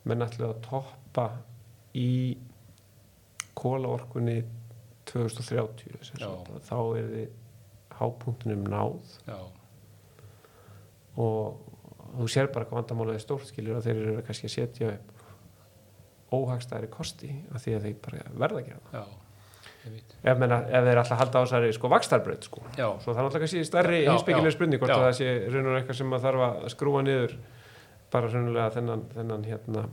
menn 0.09 0.24
ætlu 0.24 0.49
að 0.49 0.61
toppa 0.64 1.26
í 1.99 2.36
kólaorkunni 3.59 4.39
2030 5.09 6.05
sem 6.07 6.20
Já. 6.20 6.28
sagt, 6.28 6.51
að 6.53 6.66
þá 6.68 6.78
er 7.01 7.12
þið 7.12 7.28
hápunktunum 7.99 8.66
náð. 8.70 9.14
Já, 9.26 9.39
og 11.18 11.64
þú 12.14 12.26
sér 12.30 12.51
bara 12.55 12.68
hvað 12.68 12.82
vandamálaði 12.82 13.24
stórt 13.24 13.49
skilur 13.49 13.80
að 13.80 13.89
þeir 13.89 14.03
eru 14.03 14.26
kannski 14.28 14.49
að 14.49 14.55
setja 14.55 14.93
upp 14.95 16.34
óhagstæðri 16.39 16.91
kosti 16.93 17.32
af 17.57 17.64
því 17.64 17.74
að 17.74 17.89
þeir 17.89 17.99
bara 18.05 18.28
verða 18.36 18.62
að 18.62 18.68
gera 18.68 18.84
það. 18.91 19.01
Já 19.01 19.27
ef, 19.86 20.38
menna, 20.38 20.58
ef 20.66 20.88
þeir 20.88 21.00
alltaf 21.02 21.20
halda 21.22 21.40
á 21.40 21.44
þessari 21.44 21.72
sko 21.76 21.90
vakstarbraut 21.92 22.48
sko. 22.48 22.64
Svo 23.02 23.12
það 23.14 23.20
er 23.22 23.28
alltaf 23.28 23.44
kannski 23.44 23.64
stærri 23.68 24.02
já, 24.04 24.12
spurning 24.56 24.82
hvort 24.82 24.94
það 24.94 25.16
sé 25.20 25.30
raun 25.52 25.70
og 25.70 25.78
eitthvað 25.78 26.00
sem 26.00 26.14
að 26.18 26.26
þarf 26.28 26.44
að 26.48 26.68
skrúa 26.74 27.02
niður 27.06 27.36
bara 28.12 28.30
raunulega 28.32 28.70
þennan, 28.78 29.04
þennan 29.14 29.44
hérna 29.48 29.84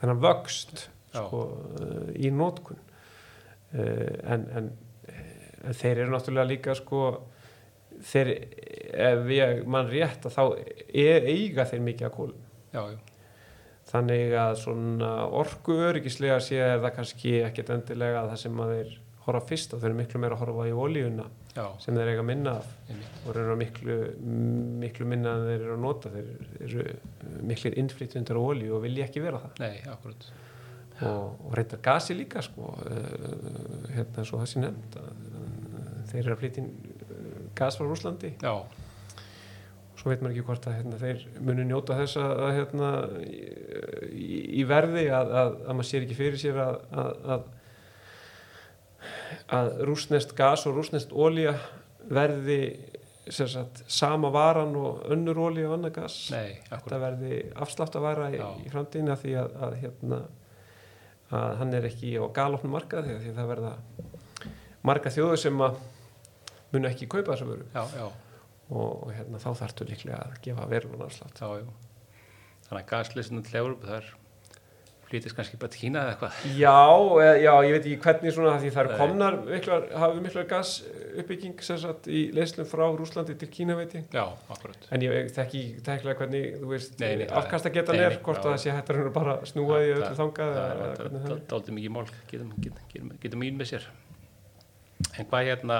þennan 0.00 0.22
vöxt 0.24 0.88
sko, 1.14 1.44
uh, 1.80 2.08
í 2.18 2.30
nótkun 2.34 2.80
uh, 2.80 4.32
en, 4.34 4.48
en, 4.58 4.70
en 5.64 5.78
þeir 5.78 6.04
eru 6.04 6.14
náttúrulega 6.14 6.50
líka 6.50 6.74
sko 6.78 7.04
þeir, 8.02 8.32
ef 8.98 9.30
ég 9.34 9.64
mann 9.70 9.90
rétt 9.90 10.26
að 10.26 10.34
þá 10.34 10.42
e 10.90 11.06
eiga 11.30 11.66
þeir 11.70 11.84
mikið 11.86 12.08
að 12.08 12.16
kólum 12.18 12.40
já, 12.74 12.82
já, 12.90 12.98
þannig 13.90 14.34
að 14.40 14.58
svona 14.62 15.14
orku 15.28 15.78
öryggislega 15.90 16.40
sé 16.42 16.60
er 16.62 16.82
það 16.82 16.94
kannski 16.98 17.34
ekkert 17.46 17.72
endilega 17.74 18.26
það 18.30 18.40
sem 18.44 18.62
að 18.64 18.76
þeir 18.76 18.94
horfa 19.24 19.48
fyrst 19.48 19.74
og 19.74 19.80
þeir 19.80 19.90
eru 19.90 19.98
miklu 19.98 20.20
meira 20.20 20.36
að 20.36 20.42
horfa 20.42 20.64
í 20.68 20.72
olíuna 20.84 21.24
já, 21.54 21.64
sem 21.80 21.96
þeir 21.96 22.10
eiga 22.12 22.24
minna 22.26 22.56
af 22.60 22.72
og 23.24 23.36
eru 23.40 23.56
miklu, 23.56 23.98
miklu 24.82 25.06
minna 25.08 25.36
en 25.38 25.46
þeir 25.48 25.60
eru 25.60 25.76
að 25.76 25.84
nota. 25.84 26.12
Þeir 26.12 26.64
eru 26.66 26.96
miklir 27.48 27.78
innflytjundur 27.80 28.40
á 28.40 28.42
olíu 28.42 28.74
og 28.76 28.84
vilja 28.84 29.06
ekki 29.08 29.22
vera 29.24 29.40
það. 29.46 29.62
Nei, 29.64 29.78
akkurat. 29.94 30.28
Og, 31.02 31.46
og 31.48 31.54
reyndar 31.58 31.80
gasi 31.82 32.14
líka 32.14 32.42
sko, 32.44 32.74
uh, 32.86 33.88
hérna 33.96 34.22
svo 34.28 34.38
það 34.38 34.50
sé 34.52 34.60
nefnd 34.62 34.98
að 35.00 35.08
þeir 36.12 36.20
eru 36.20 36.34
að 36.36 36.42
flytja 36.42 36.66
uh, 36.68 37.40
gas 37.58 37.78
frá 37.80 37.88
Rúslandi 37.88 38.30
já, 38.36 38.52
svo 40.04 40.12
veit 40.12 40.20
maður 40.20 40.34
ekki 40.34 40.44
hvort 40.44 40.66
að 40.68 40.74
hérna, 40.76 40.96
þeir 41.00 41.20
munu 41.48 41.64
njóta 41.64 41.94
þess 41.96 42.18
að, 42.20 42.32
að 42.44 42.50
hérna, 42.58 42.88
í, 43.24 44.40
í 44.60 44.64
verði 44.68 45.04
að, 45.08 45.30
að, 45.40 45.52
að 45.64 45.78
maður 45.78 45.86
sér 45.88 46.02
ekki 46.04 46.16
fyrir 46.18 46.42
sér 46.42 46.58
að, 46.60 46.74
að, 46.92 47.14
að, 47.32 47.46
að 49.56 49.70
rúsnest 49.88 50.34
gas 50.36 50.66
og 50.68 50.76
rúsnest 50.76 51.14
ólía 51.16 51.54
verði 52.04 52.58
sagt, 53.32 53.80
sama 53.88 54.28
varan 54.34 54.76
og 54.76 55.06
önnur 55.08 55.40
ólía 55.46 55.70
og 55.70 55.78
annað 55.78 55.94
gas. 56.02 56.18
Nei, 56.34 56.60
þetta 56.68 56.98
verði 57.00 57.38
afslátt 57.64 57.96
að 57.96 58.04
vara 58.04 58.28
í, 58.28 58.42
í 58.60 58.74
framtíðina 58.74 59.16
því 59.22 59.32
að, 59.40 59.56
að, 59.64 59.78
hérna, 59.86 60.18
að 61.32 61.56
hann 61.62 61.72
er 61.80 61.88
ekki 61.88 62.12
á 62.20 62.28
galopnum 62.36 62.76
markað 62.76 63.08
því 63.08 63.16
að, 63.16 63.32
það 63.40 63.50
verða 63.54 63.72
marga 64.84 65.14
þjóður 65.16 65.42
sem 65.46 65.64
að 65.64 65.80
munu 66.76 66.92
ekki 66.92 67.08
kaupa 67.08 67.32
þessa 67.32 67.48
vöru. 67.48 67.70
Já, 67.72 67.88
já, 67.96 68.06
og, 68.74 69.08
hérna, 69.14 69.38
þá 69.42 69.50
þarftu 69.62 69.86
líklega 69.90 70.20
að 70.26 70.36
gefa 70.48 70.66
verulega 70.70 71.08
já 71.62 71.72
þannig 72.68 72.82
að 72.84 72.90
gasleysinu 72.92 73.42
til 73.44 73.58
Európa 73.60 73.86
þar 73.94 74.12
flytist 75.04 75.36
kannski 75.36 75.58
bara 75.60 75.70
til 75.70 75.80
Kína 75.82 76.00
eða 76.00 76.12
eitthvað? 76.14 76.36
Já, 76.56 76.78
já, 77.44 77.52
ég 77.68 77.74
veit 77.74 77.84
ekki 77.86 77.98
hvernig 78.06 78.32
svona 78.34 78.54
því 78.62 78.70
Nei. 78.88 78.96
komnar 78.98 79.34
miklar, 79.46 79.84
hafi 80.00 80.22
miklar 80.24 80.46
gas 80.50 80.70
uppbygging 81.20 81.60
sem 81.62 81.78
sagt 81.82 82.08
í 82.08 82.22
leyslum 82.34 82.66
frá 82.66 82.86
Rúslandi 82.96 83.36
til 83.38 83.50
Kína 83.52 83.76
veit 83.78 83.92
ég. 83.98 84.06
Já, 84.16 84.24
en 84.96 85.04
ég 85.04 85.12
þekki 85.36 85.62
tekkilega 85.86 86.18
hvernig, 86.22 86.56
þú 86.62 86.70
veist, 86.72 86.96
Nei, 87.04 87.10
nei, 87.20 87.26
það- 87.28 87.36
afkasta 87.42 87.70
getan 87.76 88.00
nei, 88.00 88.06
er 88.08 88.16
hvort 88.24 88.40
að 88.42 88.54
það 88.54 88.62
sé 88.64 88.74
hættar 88.78 89.00
hún 89.02 89.12
bara 89.12 89.36
að 89.36 89.46
snúa 89.52 89.76
því 89.84 89.92
Það- 89.92 90.00
öllu 90.00 90.18
þangað 90.22 90.56
það 90.56 91.30
er 91.34 91.44
dálítið 91.52 91.78
mikið 91.78 91.94
mál 91.98 92.06
getum, 92.32 92.52
mín 93.44 93.60
með 93.60 93.70
sér. 93.74 93.86
En 95.18 95.26
hvað 95.26 95.50
hérna 95.52 95.78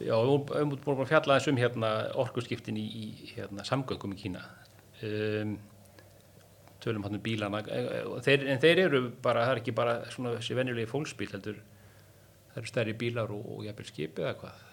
já, 0.00 0.14
við 0.16 0.54
höfum 0.56 0.76
búin 0.84 1.02
að 1.04 1.10
fjalla 1.12 1.38
þessum 1.38 1.60
hérna 1.60 1.90
orkuskiptin 2.20 2.78
í, 2.80 2.86
í 2.86 3.34
hérna, 3.34 3.66
samgöngum 3.68 4.16
í 4.16 4.22
Kína. 4.24 4.44
Um, 5.06 5.58
tölum 6.80 7.04
hann 7.04 7.18
um 7.18 7.22
bílana. 7.24 7.60
Eh, 7.68 8.00
og 8.08 8.22
þeir, 8.24 8.46
en 8.52 8.62
þeir 8.62 8.86
eru 8.86 9.02
bara, 9.22 9.44
það 9.46 9.54
er 9.54 9.62
ekki 9.62 9.76
bara 9.76 9.98
svona 10.12 10.34
þessi 10.38 10.56
venjulegi 10.58 10.90
fólksbíl 10.90 11.30
heldur 11.34 11.60
það 12.50 12.60
eru 12.62 12.70
stærri 12.70 12.96
bílar 12.98 13.32
og, 13.34 13.46
og 13.56 13.64
jafnvel 13.66 13.88
skip 13.88 14.20
eða 14.20 14.34
hvað? 14.40 14.66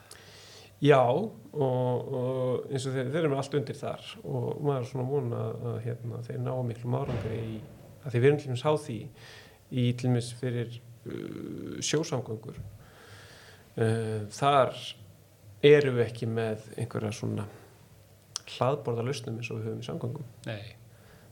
Já, 0.77 1.01
og, 1.01 2.11
og 2.13 2.67
eins 2.69 2.85
og 2.85 2.93
þeir, 2.93 3.09
þeir 3.09 3.19
eru 3.23 3.31
með 3.31 3.39
allt 3.41 3.57
undir 3.57 3.77
þar 3.79 4.11
og 4.21 4.47
maður 4.61 4.83
er 4.83 4.89
svona 4.91 5.07
vona 5.09 5.43
að 5.71 5.79
hérna, 5.87 6.21
þeir 6.27 6.43
ná 6.45 6.51
miklu 6.67 6.99
árangri 6.99 7.39
í 7.41 7.55
að 8.03 8.13
þeir 8.13 8.23
verðum 8.23 8.43
dæmis 8.43 8.65
á 8.65 8.73
því 8.77 8.97
í 9.67 9.85
til 9.97 10.11
dæmis 10.11 10.29
fyrir 10.37 10.77
uh, 10.77 11.79
sjósamgöngur. 11.83 12.61
Uh, 13.77 14.21
þar 14.33 14.77
eru 15.65 15.93
við 15.95 16.03
ekki 16.05 16.29
með 16.29 16.67
einhverja 16.77 17.13
svona 17.15 17.47
hlaðborða 18.47 19.05
lausnum 19.07 19.39
eins 19.39 19.49
og 19.51 19.59
við 19.59 19.69
höfum 19.69 19.81
í 19.81 19.87
samgöngum? 19.87 20.27
Nei, 20.47 20.75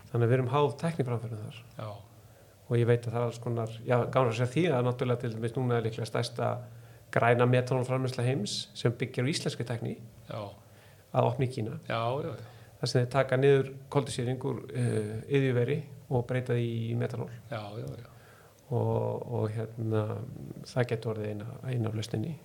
þannig 0.10 0.26
að 0.26 0.26
við 0.26 0.38
erum 0.38 0.52
háð 0.54 0.72
tekniframfærum 0.82 1.44
þar. 1.44 1.62
Já, 1.78 1.90
og 2.66 2.80
ég 2.80 2.90
veit 2.90 3.06
að 3.06 3.12
það 3.12 3.20
er 3.20 3.28
alls 3.28 3.42
konar 3.44 3.78
já, 3.86 3.98
gáður 4.10 4.32
að 4.32 4.40
segja 4.40 4.52
því 4.56 4.66
að 4.74 4.88
náttúrulega 4.88 5.22
til 5.22 5.32
dæmis 5.36 5.56
núna 5.56 5.78
er 5.78 5.86
líklega 5.86 6.10
stærsta 6.10 6.50
græna 7.14 7.48
metanolframlæsla 7.50 8.26
heims 8.26 8.58
sem 8.76 8.96
byggir 8.98 9.28
á 9.28 9.32
íslenski 9.32 9.68
tekni 9.68 9.94
já, 9.96 10.42
að 11.14 11.30
opna 11.30 11.46
í 11.46 11.52
Kína. 11.54 11.78
Já, 11.86 12.02
já, 12.26 12.34
já, 12.34 12.72
þar 12.82 12.92
sem 12.92 13.04
þeir 13.04 13.14
taka 13.14 13.40
niður 13.40 13.72
koldisýring 13.94 14.50
úr 14.50 14.66
uh, 14.66 15.14
yðjuveri 15.30 15.80
og 16.10 16.26
breyta 16.28 16.58
því 16.58 16.68
í 16.90 16.98
metanól. 17.00 17.30
Já, 17.52 17.62
já, 17.80 17.88
já. 18.02 18.15
Og, 18.74 19.26
og 19.38 19.50
hérna 19.54 20.04
það 20.66 20.88
getur 20.92 21.14
orðið 21.14 21.32
eina, 21.34 21.50
eina 21.70 21.90
af 21.90 21.98
lausninni. 21.98 22.36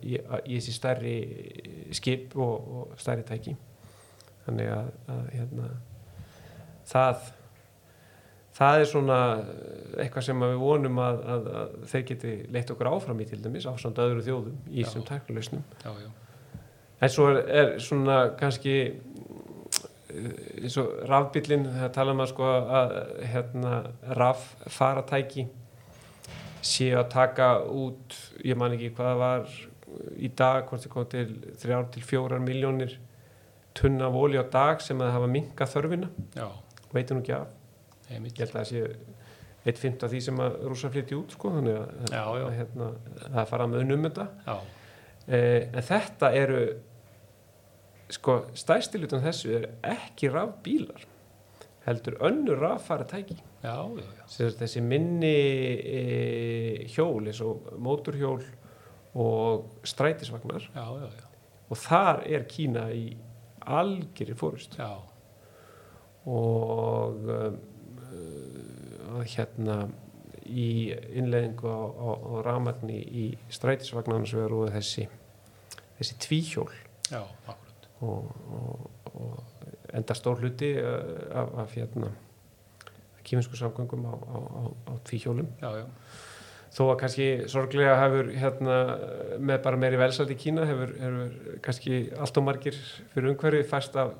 Í, 0.00 0.18
þessi 0.54 0.74
stærri 0.74 1.16
skip 1.96 2.36
og, 2.40 2.68
og 2.78 3.00
stærri 3.00 3.26
tæki. 3.26 3.56
Þannig 4.44 4.70
að, 4.70 4.92
að 5.14 5.24
hérna, 5.32 5.70
það 6.88 7.32
það 8.54 8.80
er 8.80 8.90
svona 8.90 9.20
eitthvað 9.98 10.26
sem 10.28 10.44
við 10.44 10.60
vonum 10.62 11.00
að, 11.02 11.22
að, 11.34 11.48
að 11.60 11.72
þeir 11.90 12.04
geti 12.10 12.34
leitt 12.54 12.70
okkur 12.74 12.90
áfram 12.92 13.22
í 13.22 13.26
til 13.30 13.40
dæmis 13.42 13.66
á 13.66 13.74
samt 13.80 13.98
öðru 14.02 14.22
þjóðum 14.26 14.68
í 14.70 14.84
þessum 14.84 15.06
já. 16.04 16.10
En 17.02 17.10
svo 17.10 17.26
er, 17.32 17.40
er 17.50 17.72
svona 17.82 18.18
kannski 18.38 18.76
eins 20.14 20.76
og 20.80 20.92
rafbílinn, 21.10 21.66
það 21.80 21.92
tala 21.96 22.14
maður 22.16 22.32
sko 22.32 22.48
að 22.80 22.94
hérna 23.32 23.72
raf 24.18 24.44
faratæki 24.70 25.46
séu 26.64 26.96
að 27.00 27.08
taka 27.12 27.48
út, 27.68 28.14
ég 28.44 28.56
man 28.56 28.72
ekki 28.76 28.92
hvað 28.96 29.10
það 29.10 29.18
var 29.24 29.56
í 30.16 30.30
dag, 30.38 30.62
hvort 30.68 30.84
þið 30.86 30.92
kom 30.94 31.08
til 31.12 31.26
þrjár 31.60 31.90
til 31.94 32.04
fjórar 32.08 32.40
miljónir 32.42 32.94
tunna 33.76 34.08
olí 34.08 34.38
á 34.40 34.46
dag 34.50 34.80
sem 34.82 35.00
að 35.02 35.12
hafa 35.16 35.28
minka 35.30 35.66
þörfina, 35.68 36.08
já, 36.38 36.46
veitum 36.94 37.18
nú 37.18 37.24
ekki 37.24 37.34
af. 37.36 37.52
Ég 38.08 38.20
held 38.38 38.40
að 38.44 38.54
það 38.54 38.66
sé 38.70 38.82
eitt 39.64 39.78
fimmt 39.80 40.02
af 40.04 40.10
því 40.12 40.18
sem 40.26 40.40
að 40.44 40.56
rúsa 40.68 40.90
flytti 40.92 41.16
út 41.18 41.32
sko, 41.34 41.50
þannig 41.56 41.78
að, 41.80 41.92
Já, 42.12 42.22
já. 42.38 42.44
að 42.46 42.56
hérna, 42.58 42.88
það 43.34 43.46
farað 43.50 43.70
með 43.72 43.84
unnum 43.86 44.04
þetta. 44.08 44.26
Eh, 45.24 45.60
en 45.72 45.86
þetta 45.88 46.30
eru 46.36 46.58
sko 48.14 48.44
stæstilutan 48.56 49.24
þessu 49.24 49.52
er 49.58 49.68
ekki 49.94 50.30
rafbílar 50.32 51.06
heldur 51.84 52.16
önnur 52.24 52.62
raffara 52.62 53.04
tæki 53.08 53.36
já, 53.62 53.74
já, 53.74 54.10
já. 54.18 54.50
Þessi 54.60 54.82
minni 54.84 55.34
e, 55.84 56.02
hjól 56.94 57.26
eins 57.28 57.40
og 57.44 57.74
móturhjól 57.80 58.42
og 59.14 59.68
strætisvagnar. 59.86 60.66
Og 61.70 61.78
þar 61.78 62.24
er 62.26 62.46
Kína 62.50 62.88
í 62.92 63.14
algjörir 63.64 64.36
fórust 64.36 64.76
og 66.24 67.28
um, 67.28 67.58
hérna 69.24 69.84
í 70.44 70.92
innleðingu 71.16 71.68
á, 71.68 71.84
á, 71.84 72.10
á 72.16 72.32
rafmagni 72.44 73.00
í 73.00 73.26
strætisvagnarna 73.52 74.28
sem 74.28 74.44
eru 74.44 74.64
þessi 74.72 75.06
þessi 75.98 76.16
tvíhjól. 76.24 76.72
Já, 77.10 77.22
akkurat 77.22 77.63
og, 78.02 78.30
og, 78.58 78.90
og 79.14 79.94
enda 79.94 80.16
stór 80.18 80.42
hluti 80.42 80.74
uh, 80.80 80.94
af, 81.30 81.58
af 81.64 81.74
hérna 81.76 82.10
kýminsku 83.24 83.56
samgöngum 83.56 84.04
á, 84.04 84.14
á, 84.14 84.36
á, 84.36 84.62
á 84.90 84.92
tvíhjólum. 85.04 85.48
Já, 85.62 85.70
já, 85.80 85.86
þó 86.74 86.82
að 86.90 86.98
kannski 87.00 87.28
sorglega 87.48 87.94
hefur 88.02 88.30
hérna 88.34 88.76
með 89.38 89.62
bara 89.64 89.80
meiri 89.80 90.00
velsald 90.00 90.32
í 90.34 90.36
Kína 90.38 90.66
hefur, 90.68 90.92
hefur 91.00 91.58
kannski 91.64 92.02
allt 92.18 92.40
og 92.40 92.46
margir 92.48 92.76
fyrir 93.14 93.30
umhverfi 93.32 93.64
fæst 93.70 93.96
af 93.96 94.12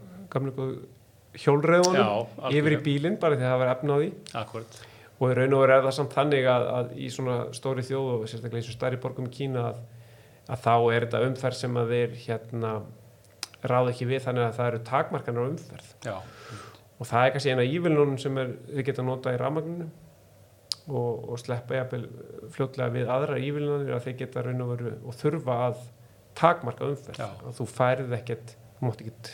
hjólreðunum 1.35 1.99
já 1.99 2.51
yfir 2.55 2.79
í 2.79 2.83
bílinn 2.83 3.21
bara 3.21 3.37
því 3.37 3.45
að 3.45 3.53
það 3.53 3.63
var 3.63 3.73
efna 3.75 3.95
á 3.95 3.99
því. 4.01 4.11
Akkurat, 4.41 4.81
og 5.19 5.31
í 5.31 5.37
raun 5.39 5.57
og 5.57 5.65
veru 5.65 5.77
er 5.77 5.85
það 5.85 5.97
samt 5.99 6.15
þannig 6.17 6.49
að, 6.51 6.67
að 6.79 6.93
í 6.97 7.11
svona 7.13 7.39
stóri 7.57 7.85
þjóð 7.87 8.11
og 8.15 8.29
sérstaklega 8.31 8.63
í 8.63 8.67
svo 8.69 8.77
stærri 8.77 9.01
borgum 9.03 9.29
í 9.29 9.35
Kína 9.35 9.69
að, 9.71 9.81
að 10.49 10.65
þá 10.65 10.75
er 10.77 11.07
þetta 11.07 11.25
umferð 11.29 11.61
sem 11.61 11.81
að 11.81 11.95
þeir 11.95 12.17
hérna 12.25 12.73
ráð 13.71 13.91
ekki 13.93 14.09
við 14.11 14.25
þannig 14.27 14.47
að 14.47 14.57
það 14.59 14.71
eru 14.71 14.81
takmarkanar 14.91 15.45
á 15.45 15.51
umferð 15.51 15.93
já, 16.09 16.17
og 16.99 17.09
það 17.11 17.27
er 17.27 17.35
kannski 17.35 17.55
eina 17.55 17.69
ívilnunum 17.69 18.19
sem 18.23 18.41
er, 18.43 18.51
þið 18.71 18.89
geta 18.91 19.07
notað 19.07 19.37
í 19.37 19.41
rafmagninu 19.43 19.87
og, 20.89 21.23
og 21.33 21.41
sleppa 21.41 21.79
jafnvel 21.79 22.03
fljótlega 22.55 22.93
við 22.95 23.13
aðra 23.15 23.39
ívilnunir 23.41 23.95
að 23.97 24.09
þeir 24.09 24.19
geta 24.21 24.45
raun 24.45 24.65
og 24.67 24.75
veru 24.75 24.93
og 25.01 25.17
þurfa 25.17 25.57
að 25.71 25.81
takmarka 26.37 26.91
umferð 26.91 27.23
Já. 27.23 27.31
og 27.47 27.57
þú 27.57 27.67
færið 27.71 28.15
ekkert 28.19 28.55
þú 28.79 28.89
mátt 28.89 29.03
ekkert 29.05 29.33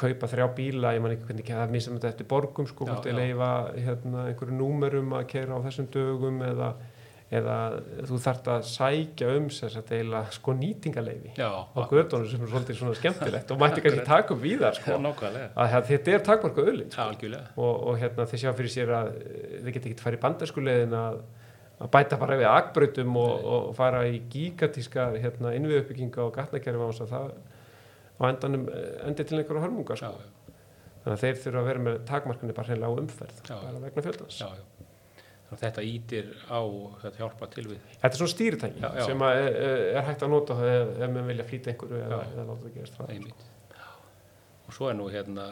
kaupa 0.00 0.28
þrjá 0.30 0.46
bíla, 0.56 0.94
ég 0.96 1.02
man 1.04 1.12
ekki 1.12 1.26
hvernig 1.28 1.48
það 1.50 1.72
mistum 1.74 1.96
þetta 1.98 2.08
eftir 2.14 2.28
borgum 2.30 2.66
sko, 2.70 2.86
Já, 2.88 2.94
já. 3.04 3.16
leifa 3.18 3.48
hérna, 3.76 4.22
einhverju 4.30 4.56
númerum 4.56 5.12
að 5.18 5.26
keira 5.34 5.58
á 5.60 5.64
þessum 5.66 5.90
dögum 5.92 6.38
eða, 6.46 6.70
eða 7.34 7.56
þú 8.06 8.18
þarft 8.24 8.50
að 8.52 8.66
sækja 8.68 9.30
um 9.38 9.46
að 9.64 9.78
deila 9.88 10.20
sko 10.34 10.54
nýtingaleifi 10.58 11.32
já, 11.38 11.48
á 11.48 11.78
gödunum 11.90 12.26
sem 12.30 12.42
er 12.44 12.50
svolítið 12.52 12.78
svona 12.80 12.98
skemmtilegt 12.98 13.54
og 13.54 13.62
mætti 13.62 13.84
kannski 13.84 14.04
taka 14.06 14.34
um 14.34 14.42
víðar 14.42 14.76
já, 14.78 14.98
sko, 14.98 15.30
að 15.64 15.88
þetta 15.88 16.14
er 16.14 16.26
takmarka 16.28 16.66
öllin 16.66 16.92
já, 16.92 17.00
algjörlega, 17.06 17.48
og, 17.56 17.72
og 17.88 17.98
hérna 18.02 18.28
þið 18.30 18.44
sjá 18.44 18.52
fyrir 18.58 18.74
sér 18.74 18.92
að 18.98 19.10
eh, 19.22 19.56
þið 19.64 19.72
geta 19.78 19.90
ekki 19.90 20.06
farið 20.06 20.20
í 20.20 20.22
bandarskulegin 20.26 20.96
að, 21.00 21.18
að 21.80 21.92
bæta 21.96 22.20
bara 22.20 22.38
við 22.42 22.50
akbrautum 22.52 23.18
og, 23.24 23.50
og 23.56 23.66
fara 23.80 24.04
í 24.06 24.22
gigatíska 24.34 25.10
hérna, 25.16 25.56
innviðuppbygginga 25.58 26.22
og 26.28 26.32
gatnakerfi 26.38 26.86
á 26.86 26.88
þess 26.92 27.06
að 27.06 27.12
það 27.16 27.34
á 28.14 28.22
endanum 28.30 28.70
eh, 28.70 28.88
endi 29.08 29.26
til 29.26 29.40
einhverju 29.40 29.64
hörmunga 29.64 29.98
já, 29.98 30.04
sko. 30.04 30.14
já, 30.14 30.62
þannig 31.04 31.16
að 31.18 31.26
þeir 31.26 31.42
þurfa 31.42 31.64
að 31.64 31.70
vera 31.72 31.84
með 31.88 32.00
takmarkunni 32.08 32.56
bara 32.56 32.70
hreinlega 32.70 32.94
á 32.94 33.00
umferð 33.02 33.40
Já. 33.44 33.56
bara 33.58 33.80
vegna 33.82 34.04
fjöldans. 34.06 34.38
Já, 34.40 34.48
já 34.54 34.83
að 35.54 35.62
þetta 35.64 35.84
ítir 35.88 36.30
á 36.50 36.60
þetta 37.02 37.22
hjálpa 37.22 37.48
til 37.54 37.66
við. 37.72 37.80
Þetta 37.96 38.10
er 38.12 38.20
svona 38.20 38.34
stýritæki 38.34 38.92
sem 39.08 39.24
að, 39.28 39.40
er, 39.44 39.82
er 39.94 40.06
hægt 40.08 40.24
að 40.26 40.32
nota 40.34 40.58
ef, 40.60 40.92
ef 40.98 41.10
maður 41.14 41.30
vilja 41.32 41.48
flýta 41.50 41.72
einhverju 41.72 42.02
eða, 42.04 42.20
eða 42.34 42.46
láta 42.50 42.62
það 42.66 42.76
gerast 42.78 43.00
það 43.00 43.32
og 44.64 44.72
svo 44.72 44.88
er 44.88 44.96
nú 44.96 45.08
hérna 45.12 45.48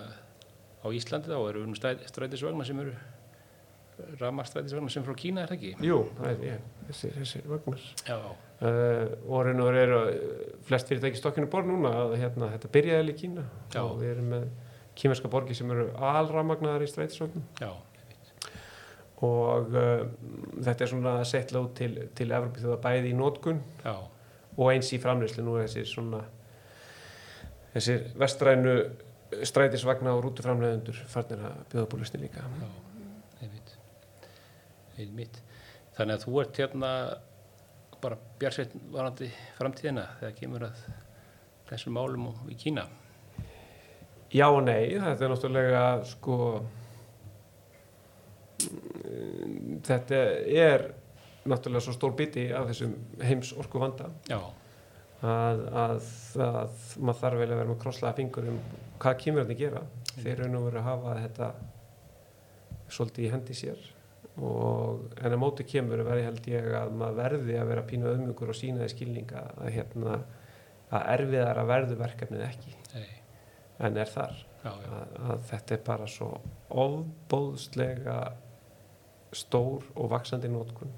á 0.82 0.86
Íslandi 0.88 1.28
þá 1.30 1.36
eru 1.50 1.64
stræ- 1.76 2.06
strætisvagnar 2.08 2.66
sem 2.66 2.80
eru 2.82 2.94
rafmagstrætisvagnar 4.20 4.90
sem 4.90 5.04
frá 5.06 5.14
Kína 5.18 5.44
er 5.44 5.52
það 5.52 5.58
ekki? 5.58 5.72
Jú, 5.86 5.98
það 6.18 6.44
er 6.48 6.64
þessi, 6.88 7.10
þessi 7.18 7.42
vagnar. 7.50 7.84
Uh, 8.62 9.12
og 9.28 9.40
og 9.42 9.48
veru 9.66 9.78
eru 9.82 10.00
uh, 10.00 10.42
flest 10.66 10.90
fyrirtæki 10.90 11.18
stokkinu 11.20 11.48
borð 11.52 11.70
núna 11.70 11.92
að 12.04 12.16
hérna, 12.22 12.48
þetta 12.54 12.70
byrjaði 12.76 13.12
í 13.14 13.16
Kína. 13.20 13.44
Já. 13.74 13.80
og 13.84 13.96
við 14.00 14.12
erum 14.14 14.28
með 14.32 14.46
kýmerska 14.98 15.30
borgi 15.32 15.56
sem 15.56 15.70
eru 15.72 15.88
alramagnaðar 15.96 16.84
í 16.84 16.90
strætisvögnum 16.90 17.44
já, 17.60 17.70
og 19.22 19.74
uh, 19.76 20.04
þetta 20.62 20.84
er 20.84 20.90
svona 20.90 21.14
setla 21.28 21.62
út 21.62 21.76
til, 21.78 21.94
til 22.16 22.30
Evropi 22.30 22.62
þjóða 22.62 22.80
bæði 22.82 23.12
í 23.12 23.18
nótkun 23.18 23.60
já, 23.84 23.94
og 24.56 24.70
eins 24.72 24.90
í 24.92 25.00
framleyslu 25.02 25.44
nú 25.46 25.56
er 25.58 25.68
þessir 25.68 25.90
svona 25.90 26.22
þessir 27.72 28.06
vestrænu 28.20 28.76
strætisvagna 29.48 30.12
og 30.16 30.26
rútuframleðundur 30.26 30.98
farnir 31.08 31.44
að 31.48 31.60
bjóða 31.72 31.90
búlusni 31.94 32.20
líka. 32.20 32.42
Einmitt. 33.40 33.76
Einmitt. 35.00 35.38
Þannig 35.96 36.18
að 36.18 36.26
þú 36.26 36.42
ert 36.42 36.60
hérna 36.60 36.90
bara 38.02 38.18
bjarsveit 38.40 38.74
varandi 38.92 39.30
framtíðina 39.56 40.04
þegar 40.20 40.36
kemur 40.36 40.66
að 40.68 40.84
þessum 41.70 41.96
málum 41.96 42.28
í 42.50 42.58
Kína? 42.58 42.84
Já 44.32 44.46
og 44.48 44.62
nei, 44.64 44.96
þetta 44.96 45.26
er 45.26 45.32
náttúrulega 45.32 45.82
sko 46.08 46.36
þetta 49.86 50.24
er 50.46 50.88
náttúrulega 51.48 51.86
svo 51.86 51.94
stór 51.96 52.16
biti 52.18 52.48
af 52.54 52.68
þessum 52.70 52.92
heims 53.22 53.52
orku 53.58 53.80
vanda 53.82 54.10
að, 55.22 55.62
að, 55.72 56.10
að 56.42 56.84
maður 56.98 57.20
þarf 57.20 57.40
vel 57.40 57.48
að 57.48 57.56
vera 57.56 57.70
með 57.70 57.80
krosslaða 57.82 58.18
fingur 58.18 58.48
um 58.52 58.60
hvað 59.02 59.24
að 59.54 59.58
gera. 59.58 59.82
Þeir 60.12 60.42
raun 60.42 60.58
og 60.58 60.68
veru 60.68 60.80
að 60.80 60.88
hafa 60.88 61.16
þetta 61.22 61.48
svolítið 62.92 63.24
í 63.24 63.32
hendi 63.32 63.56
sér. 63.56 63.88
Og 64.42 65.18
en 65.20 65.34
að 65.34 65.40
móti 65.40 65.66
kemur 65.68 66.04
verði 66.06 66.26
held 66.26 66.46
ég 66.48 66.68
að 66.78 66.94
maður 67.00 67.18
verði 67.18 67.58
að 67.60 67.72
vera 67.72 67.88
pínu 67.88 68.08
öðmungur 68.12 68.52
og 68.52 68.56
sína 68.56 68.84
því 68.84 68.92
skilninga 68.94 69.42
að 69.58 69.74
hérna 69.76 70.14
að 70.92 71.10
erfiðar 71.16 71.60
að 71.60 71.70
verðu 71.72 71.98
verkefnið 72.00 72.46
ekki. 72.46 72.72
Nei, 72.94 73.10
en 73.88 74.00
er 74.00 74.12
þar. 74.12 74.40
Já, 74.62 74.70
já, 74.70 74.90
að, 74.94 75.14
að 75.26 75.44
þetta 75.50 75.74
er 75.74 75.84
bara 75.88 76.08
svo 76.08 76.30
ofbóðslega 76.82 78.16
stór 79.36 79.86
og 79.96 80.10
vaksandi 80.12 80.50
nótkun 80.52 80.92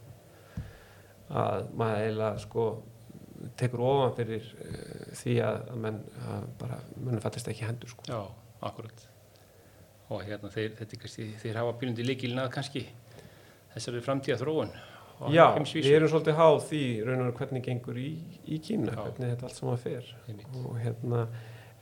að 1.35 1.71
maður 1.79 2.03
eiginlega 2.03 2.43
sko 2.45 2.67
tekur 3.61 3.83
ofan 3.85 4.15
fyrir 4.17 4.47
uh, 4.55 5.11
því 5.19 5.35
að, 5.45 5.61
menn 5.85 6.01
að 6.31 6.49
bara 6.61 6.81
mennum 6.97 7.23
fattist 7.25 7.51
ekki 7.51 7.67
hendur 7.67 7.93
sko. 7.93 8.07
já, 8.09 8.21
akkurat 8.65 9.07
og 10.13 10.25
hérna 10.25 10.51
þeir, 10.53 10.75
þetta 10.79 10.97
er 10.97 11.03
kannski, 11.05 11.29
þeir 11.43 11.61
hafa 11.63 11.77
byrjundi 11.81 12.07
líkilnað 12.07 12.51
kannski 12.55 12.85
þessari 13.75 14.05
framtíða 14.05 14.43
þróun 14.43 14.75
Já, 15.31 15.45
við 15.55 15.93
erum 15.95 16.11
svolítið 16.11 16.35
háð 16.37 16.57
því 16.69 16.85
raun 17.07 17.29
og 17.29 17.37
hvernig 17.39 17.63
gengur 17.65 17.99
í, 18.03 18.09
í 18.51 18.59
Kína 18.63 18.97
Já. 18.97 19.05
hvernig 19.05 19.31
þetta 19.31 19.47
allt 19.47 19.59
saman 19.61 19.79
fer 19.79 20.09
Einmitt. 20.27 20.57
og 20.59 20.75
hérna 20.83 21.21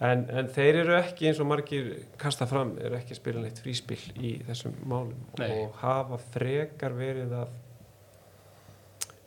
en, 0.02 0.24
en 0.30 0.48
þeir 0.52 0.82
eru 0.82 0.96
ekki 0.98 1.28
eins 1.30 1.40
og 1.42 1.48
margir 1.50 1.92
kasta 2.20 2.48
fram, 2.50 2.74
eru 2.82 2.98
ekki 2.98 3.14
að 3.14 3.20
spila 3.20 3.42
neitt 3.44 3.60
fríspil 3.62 4.00
í 4.18 4.36
þessum 4.48 4.74
málum 4.88 5.20
Nei. 5.38 5.50
og 5.60 5.76
hafa 5.82 6.18
frekar 6.32 6.96
verið 6.98 7.34
að 7.42 7.52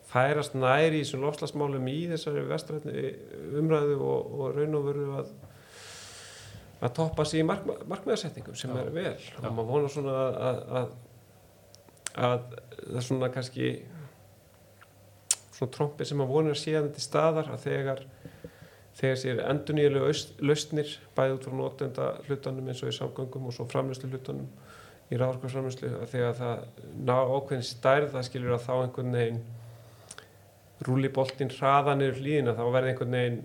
færast 0.09 0.55
næri 0.55 1.01
í 1.01 1.03
þessum 1.03 1.25
lofslagsmálum 1.25 1.89
í 1.91 1.97
þessari 2.13 2.45
vestrætni 2.49 3.09
umræðu 3.59 3.97
og, 3.99 4.31
og 4.39 4.55
raun 4.55 4.79
og 4.79 4.87
veru 4.89 5.09
að 5.19 5.33
að 6.85 6.93
toppa 6.97 7.25
sig 7.25 7.41
í 7.41 7.47
mark, 7.47 7.65
markmiðarsetningum 7.87 8.55
sem 8.59 8.71
Já. 8.71 8.79
er 8.81 8.93
vel 8.93 9.15
Já. 9.15 9.39
og 9.41 9.51
maður 9.55 9.69
vonar 9.71 9.93
svona 9.93 10.15
að, 10.21 10.39
að, 10.47 10.63
að, 10.79 10.95
að 12.15 12.47
það 12.85 12.99
er 12.99 13.07
svona 13.07 13.29
kannski 13.33 13.69
svona 15.55 15.75
trompið 15.77 16.09
sem 16.09 16.19
maður 16.19 16.33
vonar 16.35 16.55
að 16.55 16.61
sé 16.61 16.75
að 16.77 16.89
til 16.95 17.05
staðar 17.05 17.51
að 17.53 17.63
þegar 17.65 18.03
þegar 18.95 19.19
sér 19.21 19.41
endurnýjulegu 19.49 20.45
lausnir 20.47 20.93
bæði 21.17 21.35
út 21.35 21.47
frá 21.47 21.57
notenda 21.59 22.07
hlutanum 22.27 22.71
eins 22.71 22.83
og 22.83 22.93
í 22.93 22.95
samgöngum 22.95 23.49
og 23.49 23.55
svo 23.55 23.67
framlöslu 23.71 24.11
hlutanum 24.13 24.47
í 25.11 25.19
ráðarkvæmsframlöslu 25.19 25.91
að 25.99 26.13
þegar 26.13 26.39
það 26.39 26.63
ná 27.05 27.17
ákveðin 27.19 27.67
stærð 27.67 28.15
það 28.15 28.27
skilur 28.29 28.55
að 28.55 28.65
þá 28.65 28.73
einhvern 28.77 29.19
veginn 29.19 29.43
rúli 30.85 31.11
boltinn 31.13 31.53
hraðanir 31.53 32.17
hlýðina 32.17 32.55
þá 32.57 32.63
verði 32.73 32.93
einhvern 32.93 33.17
veginn 33.19 33.43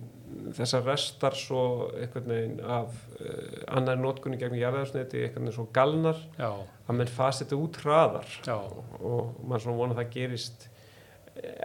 þessar 0.57 0.85
restar 0.87 1.37
svo 1.39 1.63
einhvern 1.99 2.31
veginn 2.31 2.59
af 2.63 2.95
uh, 3.19 3.77
annar 3.77 3.99
notkunni 4.01 4.39
gegn 4.41 4.59
jarðarsneti 4.59 5.25
einhvern 5.25 5.49
veginn 5.49 5.57
svo 5.59 5.67
galnar 5.75 6.21
já, 6.39 6.51
að 6.87 6.99
menn 7.01 7.11
fasi 7.11 7.45
þetta 7.45 7.61
út 7.61 7.81
hraðar. 7.83 8.35
Já, 8.47 8.57
og 9.01 9.41
maður 9.43 9.67
svona 9.67 9.81
vona 9.83 9.97
að 9.97 10.03
það 10.03 10.13
gerist 10.17 10.69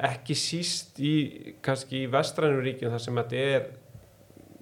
ekki 0.09 0.36
síst 0.38 0.99
í 1.03 1.15
kannski 1.65 2.05
í 2.05 2.11
vestrænum 2.11 2.63
ríkjum 2.65 2.93
þar 2.93 3.03
sem 3.03 3.19
þetta 3.21 3.43
er 3.55 3.67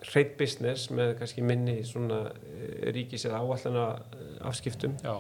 hreitt 0.10 0.36
business 0.40 0.90
með 0.92 1.16
kannski 1.20 1.44
minni 1.46 1.80
svona 1.88 2.26
eh, 2.32 2.92
ríkis 2.96 3.26
eða 3.30 3.42
áallana 3.44 3.86
afskiptum 4.50 4.98
já, 5.04 5.16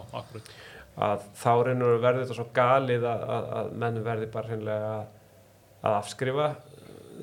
að 0.93 1.25
þá 1.39 1.51
reynur 1.69 2.01
verði 2.03 2.25
þetta 2.25 2.37
svo 2.37 2.47
galið 2.55 3.07
að, 3.09 3.25
að, 3.35 3.49
að 3.59 3.73
menn 3.83 4.03
verði 4.05 4.29
bara 4.33 4.51
hreinlega 4.51 4.91
að, 4.97 5.07
afskrifa 5.93 6.49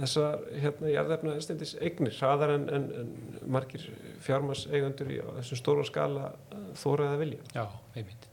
þessar 0.01 0.43
hérna 0.62 0.95
jarðefna 0.95 1.37
stendis 1.43 1.75
eignir 1.83 2.14
hraðar 2.14 2.55
en, 2.55 2.66
en, 2.73 2.89
en 3.03 3.51
margir 3.51 3.85
fjármars 4.23 4.66
eigandur 4.71 5.11
í 5.11 5.21
þessum 5.41 5.61
stóra 5.61 5.87
skala 5.87 6.33
þóraði 6.79 7.16
að 7.16 7.23
vilja. 7.25 7.47
Já, 7.57 7.64
einmitt. 7.99 8.29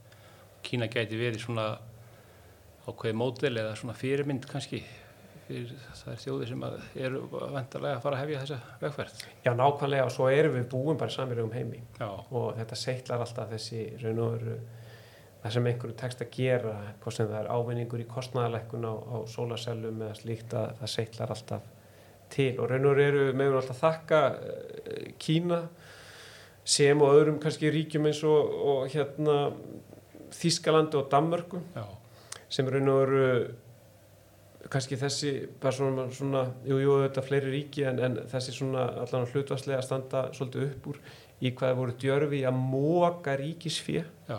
Kína 0.64 0.88
gæti 0.92 1.18
verið 1.18 1.42
svona 1.42 1.66
ákveði 2.88 3.18
módel 3.20 3.54
eða 3.60 3.76
svona 3.78 3.96
fyrirmynd 3.98 4.48
kannski 4.48 4.82
fyrir 5.48 5.70
þær 5.96 6.18
þjóðir 6.22 6.50
sem 6.50 6.64
að 6.66 6.74
eru 7.06 7.22
vantarlega 7.30 7.96
að 7.96 8.02
fara 8.04 8.18
að 8.18 8.22
hefja 8.24 8.42
þessa 8.42 8.80
vegferð. 8.82 9.22
Já, 9.46 9.50
nákvæmlega 9.56 10.08
og 10.08 10.12
svo 10.12 10.28
erum 10.32 10.56
við 10.58 10.66
búin 10.74 11.00
bara 11.00 11.14
samirugum 11.14 11.54
heimi. 11.56 11.80
Já, 11.96 12.08
og 12.10 12.50
þetta 12.58 12.78
seitlar 12.78 13.24
alltaf 13.24 13.54
þessi 13.54 13.86
raun 14.02 14.22
og 14.24 14.34
veru 14.36 14.58
það 15.42 15.54
sem 15.54 15.68
einhverju 15.70 15.96
tekst 15.98 16.24
að 16.24 16.32
gera 16.34 16.74
hvort 17.02 17.16
sem 17.16 17.28
það 17.30 17.40
er 17.40 17.50
ávinningur 17.54 18.02
í 18.02 18.08
kostnæðalækkun 18.10 18.88
á, 18.90 18.94
á 18.98 19.16
sólasellum 19.30 20.02
eða 20.04 20.18
slíkt 20.18 20.56
að 20.58 20.72
það 20.80 20.94
seitlar 20.96 21.34
alltaf 21.34 21.68
til. 22.34 22.50
Og 22.58 22.68
raun 22.68 22.90
og 22.90 22.98
veru 22.98 23.22
eru 23.24 23.38
meður 23.38 23.60
alltaf 23.62 23.80
þakka 23.84 24.22
eh, 24.34 25.06
Kína 25.22 25.62
sem 26.68 27.00
og 27.00 27.14
öðrum 27.16 27.38
kannski 27.40 27.70
ríkjum 27.72 28.10
eins 28.10 28.20
og, 28.28 28.52
og 28.72 28.92
hérna 28.92 29.38
Þískalandi 30.34 30.98
og 30.98 31.08
Danmörku. 31.08 31.62
Já, 31.72 31.86
sem 32.52 32.68
raun 32.68 32.92
og 32.92 33.00
veru 33.02 33.24
kannski 34.72 34.98
þessi 35.00 35.32
bara 35.60 35.72
svona, 35.74 36.06
svona 36.12 36.42
jú, 36.66 36.78
jú, 36.82 36.96
þetta 37.04 37.24
fleiri 37.24 37.52
ríki 37.52 37.84
en, 37.88 38.00
en 38.04 38.18
þessi 38.28 38.54
svona 38.56 38.88
allan 39.04 39.28
hlutvarslega 39.30 39.80
að 39.80 39.86
standa 39.86 40.22
svolítið 40.36 40.66
upp 40.66 40.88
úr 40.92 41.00
í 41.38 41.52
hvað 41.52 41.70
það 41.70 41.80
voru 41.80 41.96
djörfi 42.02 42.42
að 42.48 42.58
móka 42.58 43.36
ríkisfé 43.38 44.02
já, 44.02 44.38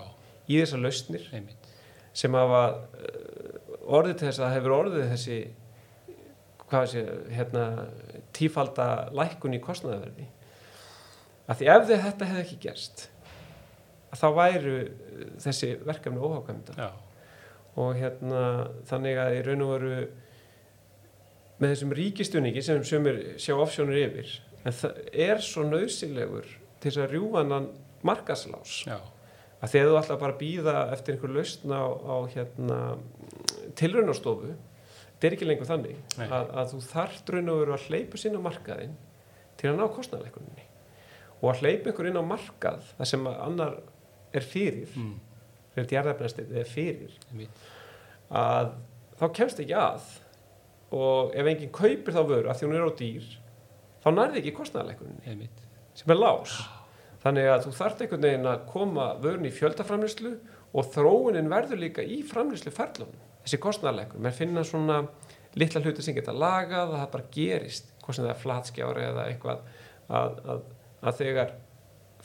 í 0.50 0.60
þessar 0.60 0.84
lausnir 0.84 1.30
einmitt. 1.34 1.70
sem 2.14 2.36
hafa 2.36 2.64
uh, 2.76 3.60
orðið 4.00 4.20
til 4.20 4.28
þess 4.28 4.44
að 4.44 4.56
hefur 4.58 4.76
orðið 4.80 5.08
þessi 5.14 5.40
hvað 6.70 6.90
sé, 6.92 7.06
hérna 7.34 7.66
tífalda 8.36 8.90
lækkun 9.16 9.56
í 9.58 9.62
kostnaðverði 9.64 10.28
að 11.50 11.62
því 11.62 11.72
ef 11.74 11.88
þetta 11.90 12.30
hefði 12.30 12.44
ekki 12.44 12.60
gerst 12.68 13.08
þá 14.20 14.28
væru 14.36 14.76
uh, 14.84 15.30
þessi 15.42 15.78
verkefni 15.88 16.22
óhákvæmda 16.22 16.76
Já, 16.76 16.92
og 17.78 17.98
hérna 18.00 18.44
þannig 18.90 19.20
að 19.22 19.36
í 19.38 19.44
raun 19.46 19.66
og 19.66 19.74
veru 19.76 20.00
með 21.60 21.74
þessum 21.74 21.94
ríkistunningi 22.00 22.64
sem 22.64 22.82
sömur 22.88 23.20
sjá 23.42 23.54
offsjónur 23.58 24.00
yfir 24.00 24.34
en 24.64 24.76
það 24.76 25.02
er 25.28 25.44
svo 25.44 25.66
nöðsilegur 25.68 26.48
til 26.80 26.90
þess 26.90 27.04
að 27.04 27.14
rjúfa 27.16 27.44
hann 27.44 27.70
markaslás 28.08 28.80
já, 28.88 28.98
að 29.60 29.74
þegar 29.74 29.92
þú 29.92 30.00
ætla 30.02 30.20
bara 30.24 30.40
býða 30.40 30.78
eftir 30.96 31.16
einhver 31.16 31.36
lausn 31.36 31.76
á, 31.76 31.84
á 31.84 32.16
hérna 32.32 32.80
tilraunastofu 33.80 34.56
þetta 34.56 35.28
er 35.28 35.36
ekki 35.36 35.50
lengur 35.50 35.70
þannig 35.70 36.00
að, 36.26 36.50
að 36.56 36.74
þú 36.74 36.82
þarft 36.88 37.32
raun 37.36 37.54
og 37.54 37.62
veru 37.64 37.76
að 37.76 37.88
hleypa 37.90 38.22
sinna 38.22 38.44
markaðinn 38.44 38.98
til 39.60 39.72
að 39.74 39.80
ná 39.82 39.88
kostnæðleikunni 39.92 40.70
og 41.40 41.50
að 41.54 41.64
hleypa 41.64 41.92
einhver 41.92 42.10
inn 42.10 42.20
á 42.20 42.24
markað 42.26 42.86
þar 42.98 43.10
sem 43.12 43.28
annar 43.32 43.80
er 44.36 44.46
fyrir. 44.46 44.92
Mm, 44.96 45.18
fyrir 45.76 45.90
djarðarbrennstið 45.92 46.58
er 46.62 46.70
fyrir 46.70 47.20
að 48.30 48.74
þá 49.20 49.26
kemst 49.36 49.62
ekki 49.64 49.78
að. 49.78 50.10
Og 50.96 51.36
ef 51.38 51.46
enginn 51.46 51.74
kaupir 51.76 52.16
þá 52.16 52.24
vöru 52.26 52.50
af 52.50 52.58
því 52.58 52.68
hún 52.68 52.78
er 52.80 52.90
á 52.90 52.94
dýr 52.98 53.26
þá 54.02 54.10
nærði 54.16 54.40
ekki 54.42 54.56
kostnæðarleikunni 54.58 55.50
sem 56.00 56.14
er 56.14 56.18
lás. 56.18 56.60
Þannig 57.20 57.50
að 57.52 57.66
þú 57.66 57.74
þarft 57.76 58.02
einhvern 58.06 58.26
veginn 58.26 58.48
að 58.50 58.62
koma 58.72 59.10
vörun 59.22 59.46
í 59.46 59.54
fjöldaframlýslu 59.54 60.32
og 60.70 60.94
þróunin 60.94 61.52
verður 61.52 61.82
líka 61.84 62.06
í 62.06 62.22
framlýslu 62.26 62.72
ferlunum 62.74 63.28
þessi 63.44 63.60
kostnæðarleikur, 63.64 64.22
menn 64.22 64.36
finna 64.36 64.64
svona 64.68 65.00
litla 65.60 65.82
hluti 65.84 66.06
sem 66.06 66.16
geta 66.18 66.36
lagað 66.36 66.94
að 66.94 67.00
það 67.00 67.12
bara 67.16 67.30
gerist, 67.34 67.92
hvort 68.04 68.18
sem 68.18 68.26
það 68.26 68.34
er 68.34 68.42
flatskjári 68.44 69.06
eða 69.08 69.26
eitthvað 69.32 69.64
að, 70.20 70.40
að, 70.54 70.64
að 71.02 71.20
þegar 71.22 71.54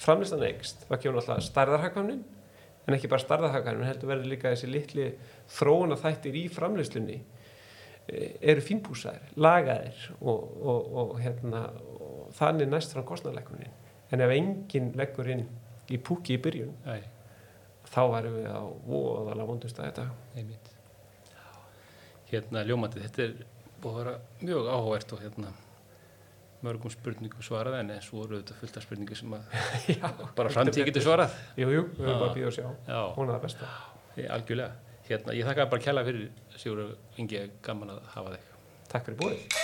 framlýslan 0.05 0.47
eikst 0.51 0.85
þá 0.89 0.95
kemur 0.97 1.21
alltaf 1.23 1.45
stærðarhagkvæmnin 1.49 2.23
en 2.85 2.97
ekki 2.97 3.09
bara 3.11 3.25
stærðarhagkvæmnin, 3.25 3.89
heldur 3.89 4.11
verður 4.11 4.31
líka 4.33 4.53
þessi 4.53 4.69
litli 4.71 5.07
þróuna 5.57 5.97
þættir 6.01 6.37
í 6.37 6.45
framlýslunni 6.53 7.17
eh, 7.17 8.37
eru 8.53 8.65
fínpúsaðir, 8.65 9.33
lagaðir 9.41 10.05
og, 10.21 10.45
og, 10.61 10.93
og, 11.01 11.17
hérna, 11.23 11.65
og 11.97 12.31
þannig 12.37 12.71
næst 12.73 12.95
fram 12.97 13.09
kostnæðarleikunin 13.09 13.81
en 14.13 14.25
ef 14.25 14.37
enginn 14.37 14.93
leggur 14.99 15.33
inn 15.33 15.47
í 15.93 15.99
púki 16.01 16.37
í 16.37 16.43
byrjun 16.45 16.77
Æ, 16.85 17.01
þá 17.89 18.01
værum 18.13 18.39
við 18.39 18.49
á 18.53 18.63
voðalega 18.87 19.49
vondust 19.49 19.81
að 19.81 19.91
þetta 19.91 20.07
einmitt. 20.39 20.71
Hérna 22.31 22.65
ljómandi, 22.67 23.03
þetta 23.05 23.27
er 23.27 23.35
búið 23.83 23.95
að 23.95 24.01
vera 24.01 24.15
mjög 24.41 24.71
áhugavert 24.73 25.15
og 25.15 25.25
hérna 25.25 25.53
mörgum 26.65 26.93
spurningum 26.95 27.43
svarað 27.45 27.79
en 27.83 27.93
svo 28.05 28.25
eru 28.27 28.41
þetta 28.41 28.57
fullt 28.61 28.79
af 28.81 28.87
spurningu 28.87 29.19
sem 29.19 29.37
að 29.37 29.59
Já, 29.95 30.09
bara 30.39 30.53
framtíð 30.55 30.89
getur 30.91 31.05
svarað. 31.07 31.37
jú, 31.61 31.69
jú, 31.75 31.85
við 31.99 32.07
höfum 32.09 32.23
bara 32.25 32.31
að 32.31 32.39
býða 32.41 32.51
og 32.53 32.57
sjá 32.59 32.67
Já, 32.89 33.01
hún 33.19 33.29
er 33.29 33.37
það 33.37 33.45
besta 33.49 33.71
ég- 34.17 34.31
algjörlega. 34.39 34.73
Hérna, 35.05 35.35
ég 35.37 35.45
þakka 35.51 35.69
bara 35.75 35.83
kella 35.85 36.05
fyrir 36.07 36.31
Sigur 36.57 36.97
Ingi, 37.21 37.45
gaman 37.67 37.91
að 37.97 38.03
hafa 38.17 38.37
þig. 38.39 38.51
Takk 38.95 39.11
fyrir 39.11 39.21
búið 39.21 39.64